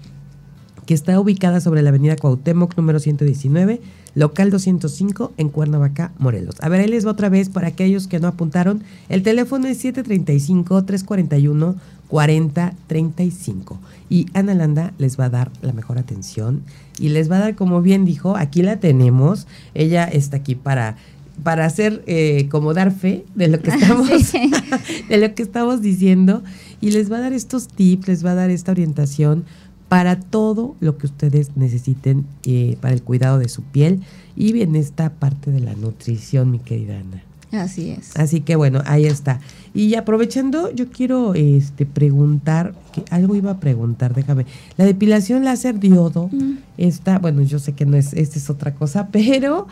que 0.86 0.94
está 0.94 1.20
ubicada 1.20 1.62
sobre 1.62 1.82
la 1.82 1.90
Avenida 1.90 2.16
Cuauhtémoc 2.16 2.76
número 2.76 3.00
119, 3.00 3.80
local 4.16 4.50
205 4.50 5.32
en 5.38 5.50
Cuernavaca, 5.50 6.12
Morelos. 6.18 6.56
A 6.60 6.70
ver, 6.70 6.82
ahí 6.82 6.88
les 6.88 7.06
va 7.06 7.12
otra 7.12 7.30
vez 7.30 7.50
para 7.50 7.70
aquellos 7.70 8.08
que 8.08 8.20
no 8.20 8.28
apuntaron. 8.28 8.84
El 9.08 9.24
teléfono 9.24 9.68
es 9.68 9.78
735 9.78 10.84
341 10.84 11.76
4035 12.12 13.80
y 14.10 14.26
Ana 14.34 14.54
Landa 14.54 14.94
les 14.98 15.18
va 15.18 15.26
a 15.26 15.30
dar 15.30 15.50
la 15.62 15.72
mejor 15.72 15.98
atención 15.98 16.64
y 17.02 17.10
les 17.10 17.30
va 17.32 17.38
a 17.38 17.40
dar, 17.40 17.56
como 17.56 17.82
bien 17.82 18.06
dijo, 18.06 18.38
aquí 18.38 18.62
la 18.62 18.80
tenemos, 18.80 19.48
ella 19.74 20.06
está 20.06 20.38
aquí 20.38 20.56
para 20.56 20.96
para 21.44 21.66
hacer 21.66 22.04
eh, 22.06 22.48
como 22.52 22.76
dar 22.76 22.92
fe 22.92 23.26
de 23.34 23.48
lo 23.48 23.60
que 23.62 23.72
estamos 23.76 24.10
de 25.10 25.18
lo 25.18 25.34
que 25.34 25.42
estamos 25.42 25.82
diciendo 25.82 26.44
y 26.82 26.92
les 26.92 27.12
va 27.12 27.18
a 27.18 27.22
dar 27.22 27.34
estos 27.34 27.68
tips, 27.68 28.08
les 28.08 28.26
va 28.26 28.32
a 28.32 28.36
dar 28.36 28.50
esta 28.52 28.72
orientación 28.72 29.46
para 29.90 30.20
todo 30.20 30.76
lo 30.80 30.98
que 30.98 31.08
ustedes 31.08 31.58
necesiten 31.58 32.26
eh, 32.46 32.78
para 32.80 32.94
el 32.94 33.02
cuidado 33.02 33.40
de 33.40 33.50
su 33.50 33.64
piel 33.64 34.02
y 34.36 34.62
en 34.62 34.76
esta 34.76 35.10
parte 35.10 35.52
de 35.52 35.60
la 35.60 35.74
nutrición, 35.74 36.52
mi 36.52 36.60
querida 36.60 37.00
Ana. 37.00 37.31
Así 37.52 37.92
es. 37.92 38.18
Así 38.18 38.42
que 38.42 38.56
bueno, 38.56 38.82
ahí 38.86 39.06
está. 39.06 39.40
Y 39.74 39.96
aprovechando, 39.96 40.70
yo 40.74 40.90
quiero 40.90 41.34
este 41.34 41.86
preguntar, 41.86 42.74
que 42.92 43.04
algo 43.10 43.36
iba 43.36 43.52
a 43.52 43.60
preguntar, 43.62 44.14
déjame. 44.14 44.46
La 44.76 44.84
depilación 44.84 45.46
láser 45.46 45.80
diodo, 45.80 46.30
mm. 46.30 46.58
está, 46.78 47.20
bueno, 47.20 47.42
yo 47.42 47.58
sé 47.58 47.72
que 47.72 47.86
no 47.86 47.96
es, 47.96 48.12
esta 48.14 48.38
es 48.38 48.50
otra 48.50 48.76
cosa, 48.76 49.08
pero 49.12 49.68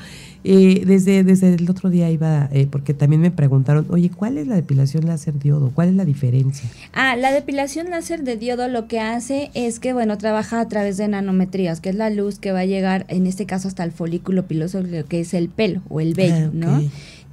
eh, 0.46 0.84
desde, 0.86 1.26
desde 1.26 1.54
el 1.56 1.70
otro 1.70 1.90
día 1.90 2.10
iba, 2.10 2.50
eh, 2.54 2.66
porque 2.72 2.94
también 2.94 3.22
me 3.22 3.32
preguntaron, 3.32 3.88
oye, 3.90 4.10
¿cuál 4.10 4.38
es 4.38 4.48
la 4.48 4.56
depilación 4.56 5.06
láser 5.06 5.38
diodo? 5.38 5.72
¿Cuál 5.76 5.90
es 5.90 5.96
la 5.96 6.06
diferencia? 6.06 6.70
Ah, 6.94 7.18
la 7.18 7.34
depilación 7.34 7.90
láser 7.90 8.24
de 8.24 8.38
diodo 8.38 8.70
lo 8.70 8.88
que 8.88 9.02
hace 9.02 9.52
es 9.54 9.82
que, 9.82 9.92
bueno, 9.92 10.18
trabaja 10.18 10.62
a 10.62 10.68
través 10.70 10.96
de 10.96 11.10
nanometrías, 11.10 11.82
que 11.82 11.90
es 11.90 11.96
la 11.96 12.10
luz 12.10 12.40
que 12.40 12.54
va 12.54 12.60
a 12.60 12.66
llegar, 12.66 13.06
en 13.10 13.28
este 13.28 13.46
caso, 13.46 13.68
hasta 13.68 13.84
el 13.84 13.92
folículo 13.92 14.46
piloso, 14.48 14.82
lo 14.82 15.06
que 15.06 15.20
es 15.20 15.34
el 15.34 15.50
pelo 15.50 15.82
o 15.90 16.00
el 16.00 16.14
vello, 16.14 16.48
ah, 16.48 16.52
¿no? 16.54 16.82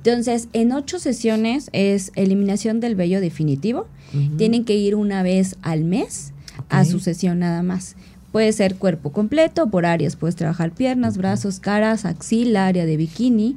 Entonces, 0.07 0.47
en 0.53 0.71
ocho 0.71 1.01
sesiones 1.01 1.69
es 1.73 2.13
eliminación 2.15 2.79
del 2.79 2.95
vello 2.95 3.21
definitivo. 3.21 3.89
Tienen 4.39 4.65
que 4.65 4.77
ir 4.77 4.95
una 4.95 5.25
vez 5.25 5.57
al 5.63 5.83
mes 5.83 6.33
a 6.69 6.85
su 6.85 7.01
sesión 7.01 7.41
nada 7.41 7.65
más. 7.65 7.97
Puede 8.31 8.53
ser 8.53 8.77
cuerpo 8.77 9.11
completo, 9.11 9.69
por 9.69 9.85
áreas. 9.85 10.15
Puedes 10.15 10.37
trabajar 10.37 10.71
piernas, 10.71 11.17
brazos, 11.17 11.59
caras, 11.59 12.05
axila, 12.05 12.69
área 12.69 12.87
de 12.87 12.97
bikini 12.97 13.57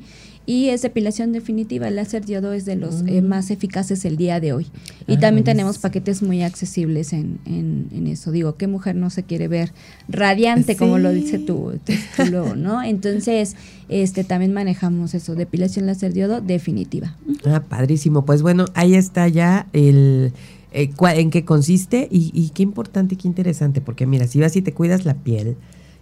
y 0.49 0.69
es 0.69 0.81
depilación 0.81 1.31
definitiva. 1.31 1.89
El 1.89 1.97
láser 1.97 2.25
diodo 2.25 2.53
es 2.53 2.65
de 2.65 2.75
los 2.75 3.03
eh, 3.05 3.21
mm. 3.21 3.27
más 3.27 3.51
eficaces 3.51 4.03
el 4.03 4.17
día 4.17 4.39
de 4.39 4.51
hoy. 4.51 4.65
Y 5.05 5.17
también 5.17 5.43
tenemos 5.43 5.77
paquetes 5.77 6.23
muy 6.23 6.41
accesibles 6.41 7.13
en, 7.13 7.37
en, 7.45 8.07
eso. 8.07 8.31
Digo, 8.31 8.55
¿qué 8.55 8.65
mujer 8.65 8.95
no 8.95 9.11
se 9.11 9.21
quiere 9.21 9.47
ver 9.47 9.71
radiante, 10.07 10.75
como 10.75 10.97
lo 10.97 11.11
dice 11.11 11.37
tu 11.37 11.73
título, 11.83 12.55
no? 12.57 12.81
Entonces, 12.81 13.55
este 13.89 14.23
también 14.23 14.51
manejamos 14.51 15.13
eso, 15.13 15.35
depilación 15.35 15.85
láser 15.85 16.13
diodo 16.13 16.41
definitiva. 16.41 17.15
Ah, 17.45 17.61
padrísimo. 17.69 18.25
Pues 18.25 18.41
bueno, 18.41 18.65
ahí 18.73 18.95
está 18.95 19.27
ya 19.27 19.67
el... 19.71 20.33
Eh, 20.71 20.89
en 21.15 21.29
qué 21.29 21.45
consiste 21.45 22.07
y, 22.09 22.31
y, 22.33 22.49
qué 22.49 22.63
importante 22.63 23.13
y 23.13 23.17
qué 23.17 23.27
interesante, 23.27 23.81
porque 23.81 24.07
mira, 24.07 24.25
si 24.25 24.39
vas 24.39 24.55
y 24.55 24.63
te 24.63 24.73
cuidas 24.73 25.05
la 25.05 25.15
piel, 25.15 25.57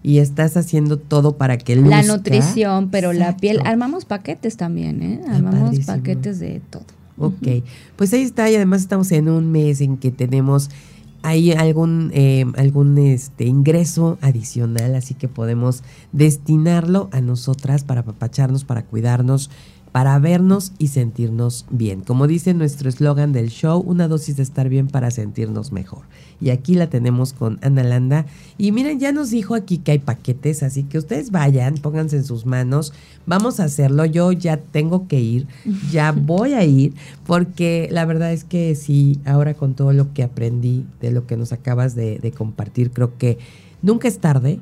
y 0.08 0.20
estás 0.20 0.56
haciendo 0.56 0.98
todo 0.98 1.36
para 1.36 1.58
que 1.58 1.76
luzca. 1.76 2.02
La 2.02 2.04
nutrición, 2.04 2.88
pero 2.92 3.12
la 3.12 3.36
piel, 3.36 3.60
armamos 3.66 4.06
paquetes 4.06 4.56
también, 4.56 5.04
¿eh? 5.04 5.22
Armamos 5.28 5.82
paquetes 5.82 6.40
de 6.40 6.62
todo. 6.70 6.86
Ok, 7.18 7.66
pues 7.98 8.14
ahí 8.14 8.22
está 8.22 8.50
y 8.50 8.56
además 8.56 8.80
estamos 8.80 9.12
en 9.12 9.28
un 9.28 9.52
mes 9.52 9.82
en 9.82 9.98
que 9.98 10.10
tenemos 10.12 10.70
ahí 11.24 11.52
algún, 11.52 12.12
eh, 12.14 12.46
algún 12.56 12.98
este, 12.98 13.48
ingreso 13.48 14.18
adicional, 14.22 14.96
así 14.96 15.14
que 15.14 15.28
podemos 15.28 15.84
destinarlo 16.14 17.10
a 17.12 17.20
nosotras 17.20 17.84
para 17.84 18.00
apapacharnos, 18.00 18.64
para 18.64 18.84
cuidarnos, 18.84 19.50
para 19.98 20.20
vernos 20.20 20.74
y 20.78 20.90
sentirnos 20.90 21.66
bien. 21.72 22.02
Como 22.02 22.28
dice 22.28 22.54
nuestro 22.54 22.88
eslogan 22.88 23.34
del 23.34 23.50
show, 23.50 23.80
una 23.80 24.08
dosis 24.08 24.38
de 24.38 24.44
estar 24.44 24.70
bien 24.70 24.86
para 24.86 25.10
sentirnos 25.10 25.72
mejor 25.72 26.04
y 26.40 26.52
aquí 26.52 26.76
la 26.76 26.88
tenemos 26.88 27.34
con 27.34 27.58
Ana 27.64 27.82
Landa. 27.82 28.28
Y 28.60 28.72
miren, 28.72 29.00
ya 29.00 29.12
nos 29.12 29.32
dijo 29.32 29.56
aquí 29.56 29.80
que 29.80 29.94
hay 29.94 29.98
paquetes, 29.98 30.62
así 30.62 30.84
que 30.84 31.00
ustedes 31.00 31.32
vayan, 31.32 31.76
pónganse 31.76 32.18
en 32.18 32.26
sus 32.26 32.46
manos, 32.46 32.94
vamos 33.26 33.60
a 33.60 33.64
hacerlo. 33.64 34.06
Yo 34.06 34.32
ya 34.32 34.58
tengo 34.58 35.08
que 35.08 35.20
ir, 35.20 35.48
ya 35.92 36.12
voy 36.16 36.54
a 36.54 36.64
ir, 36.64 36.94
porque 37.26 37.88
la 37.92 38.06
verdad 38.06 38.32
es 38.32 38.44
que 38.44 38.76
sí, 38.76 39.20
ahora 39.26 39.56
con 39.56 39.74
todo 39.74 39.94
lo 39.94 40.14
que 40.14 40.22
aprendí 40.22 40.86
de 41.02 41.12
lo 41.12 41.26
que 41.26 41.38
nos 41.38 41.54
acabas 41.54 41.96
de, 41.96 42.34
compartir, 42.38 42.92
creo 42.92 43.18
que 43.18 43.40
nunca 43.82 44.08
es 44.08 44.20
tarde 44.20 44.60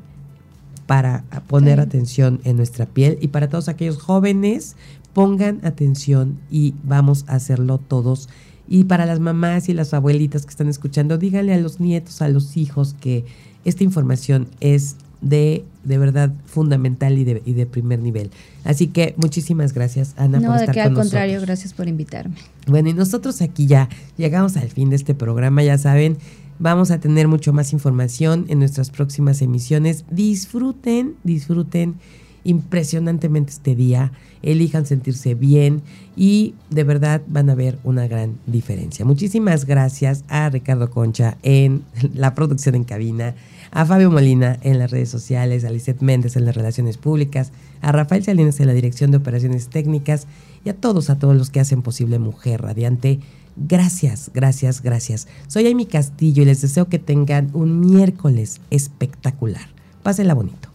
para 0.86 1.24
poner 1.48 1.80
atención 1.80 2.40
en 2.44 2.58
nuestra 2.58 2.86
piel 2.86 3.18
y 3.20 3.30
para 3.30 3.50
todos 3.50 3.70
aquellos 3.70 3.98
jóvenes, 3.98 4.76
pongan 5.16 5.61
atención 5.63 6.38
y 6.51 6.76
vamos 6.84 7.24
a 7.28 7.36
hacerlo 7.36 7.78
todos 7.80 8.28
y 8.68 8.84
para 8.84 9.05
las 9.05 9.20
mamás 9.20 9.70
y 9.70 9.74
las 9.74 9.93
abuelitas 9.93 10.45
que 10.45 10.49
están 10.49 10.68
escuchando, 10.68 11.18
díganle 11.18 11.53
a 11.53 11.57
los 11.57 11.80
nietos, 11.80 12.22
a 12.22 12.28
los 12.28 12.57
hijos 12.57 12.95
que 12.99 13.24
esta 13.63 13.84
información 13.84 14.47
es 14.59 14.97
de, 15.22 15.63
de 15.86 15.97
verdad 15.97 16.34
fundamental 16.45 17.18
y 17.18 17.24
de, 17.24 17.41
y 17.45 17.53
de 17.53 17.66
primer 17.66 17.99
nivel. 17.99 18.30
Así 18.66 18.88
que 18.88 19.16
muchísimas 19.18 19.74
gracias, 19.74 20.13
Ana, 20.18 20.39
por 20.41 20.55
estar 20.55 20.68
de 20.68 20.74
que 20.74 20.82
al 20.82 20.93
contrario, 20.93 21.39
gracias 21.41 21.74
por 21.74 21.88
invitarme. 21.88 22.36
Bueno, 22.68 22.89
y 22.89 22.93
nosotros 22.93 23.41
aquí 23.41 23.68
ya 23.68 23.88
llegamos 24.18 24.57
al 24.57 24.70
fin 24.70 24.89
de 24.89 24.97
este 24.97 25.16
programa, 25.16 25.63
ya 25.63 25.78
saben, 25.78 26.18
vamos 26.59 26.91
a 26.91 26.99
tener 26.99 27.30
mucho 27.30 27.53
más 27.53 27.72
información 27.72 28.45
en 28.49 28.59
nuestras 28.59 28.89
próximas 28.89 29.41
emisiones. 29.41 30.03
Disfruten, 30.11 31.16
disfruten 31.24 31.95
impresionantemente 32.43 33.51
este 33.51 33.76
día, 33.76 34.11
elijan 34.46 34.86
sentirse 34.86 35.34
bien 35.36 35.82
y 36.16 36.54
de 36.70 36.84
verdad 36.84 37.22
van 37.28 37.50
a 37.50 37.56
ver 37.56 37.78
una 37.84 38.08
gran 38.08 38.38
diferencia. 38.46 39.04
Muchísimas 39.04 39.66
gracias 39.66 40.24
a 40.30 40.50
Ricardo 40.50 40.89
Concha 40.89 41.38
en 41.43 41.84
la 42.14 42.36
producción 42.36 42.76
en 42.76 42.84
cabina, 42.84 43.36
a 43.72 43.86
Fabio 43.86 44.12
Molina 44.12 44.58
en 44.62 44.80
las 44.80 44.91
redes 44.91 45.10
sociales, 45.10 45.66
a 45.66 45.72
Lisette 45.72 46.02
Méndez 46.02 46.38
en 46.38 46.46
las 46.46 46.56
relaciones 46.56 46.98
públicas, 46.98 47.52
a 47.82 47.91
Rafael 47.91 48.24
Salinas 48.24 48.60
en 48.60 48.68
la 48.68 48.74
dirección 48.74 49.12
de 49.12 49.18
operaciones 49.18 49.68
técnicas 49.68 50.28
y 50.64 50.70
a 50.70 50.76
todos, 50.76 51.10
a 51.10 51.20
todos 51.20 51.36
los 51.36 51.50
que 51.50 51.60
hacen 51.60 51.82
posible 51.82 52.20
Mujer 52.20 52.62
Radiante. 52.62 53.20
Gracias, 53.58 54.32
gracias, 54.34 54.82
gracias. 54.82 55.28
Soy 55.48 55.68
Amy 55.68 55.86
Castillo 55.86 56.43
y 56.43 56.46
les 56.46 56.62
deseo 56.62 56.88
que 56.88 57.00
tengan 57.00 57.50
un 57.54 57.80
miércoles 57.80 58.62
espectacular. 58.70 59.68
Pásenla 60.04 60.34
bonito. 60.34 60.75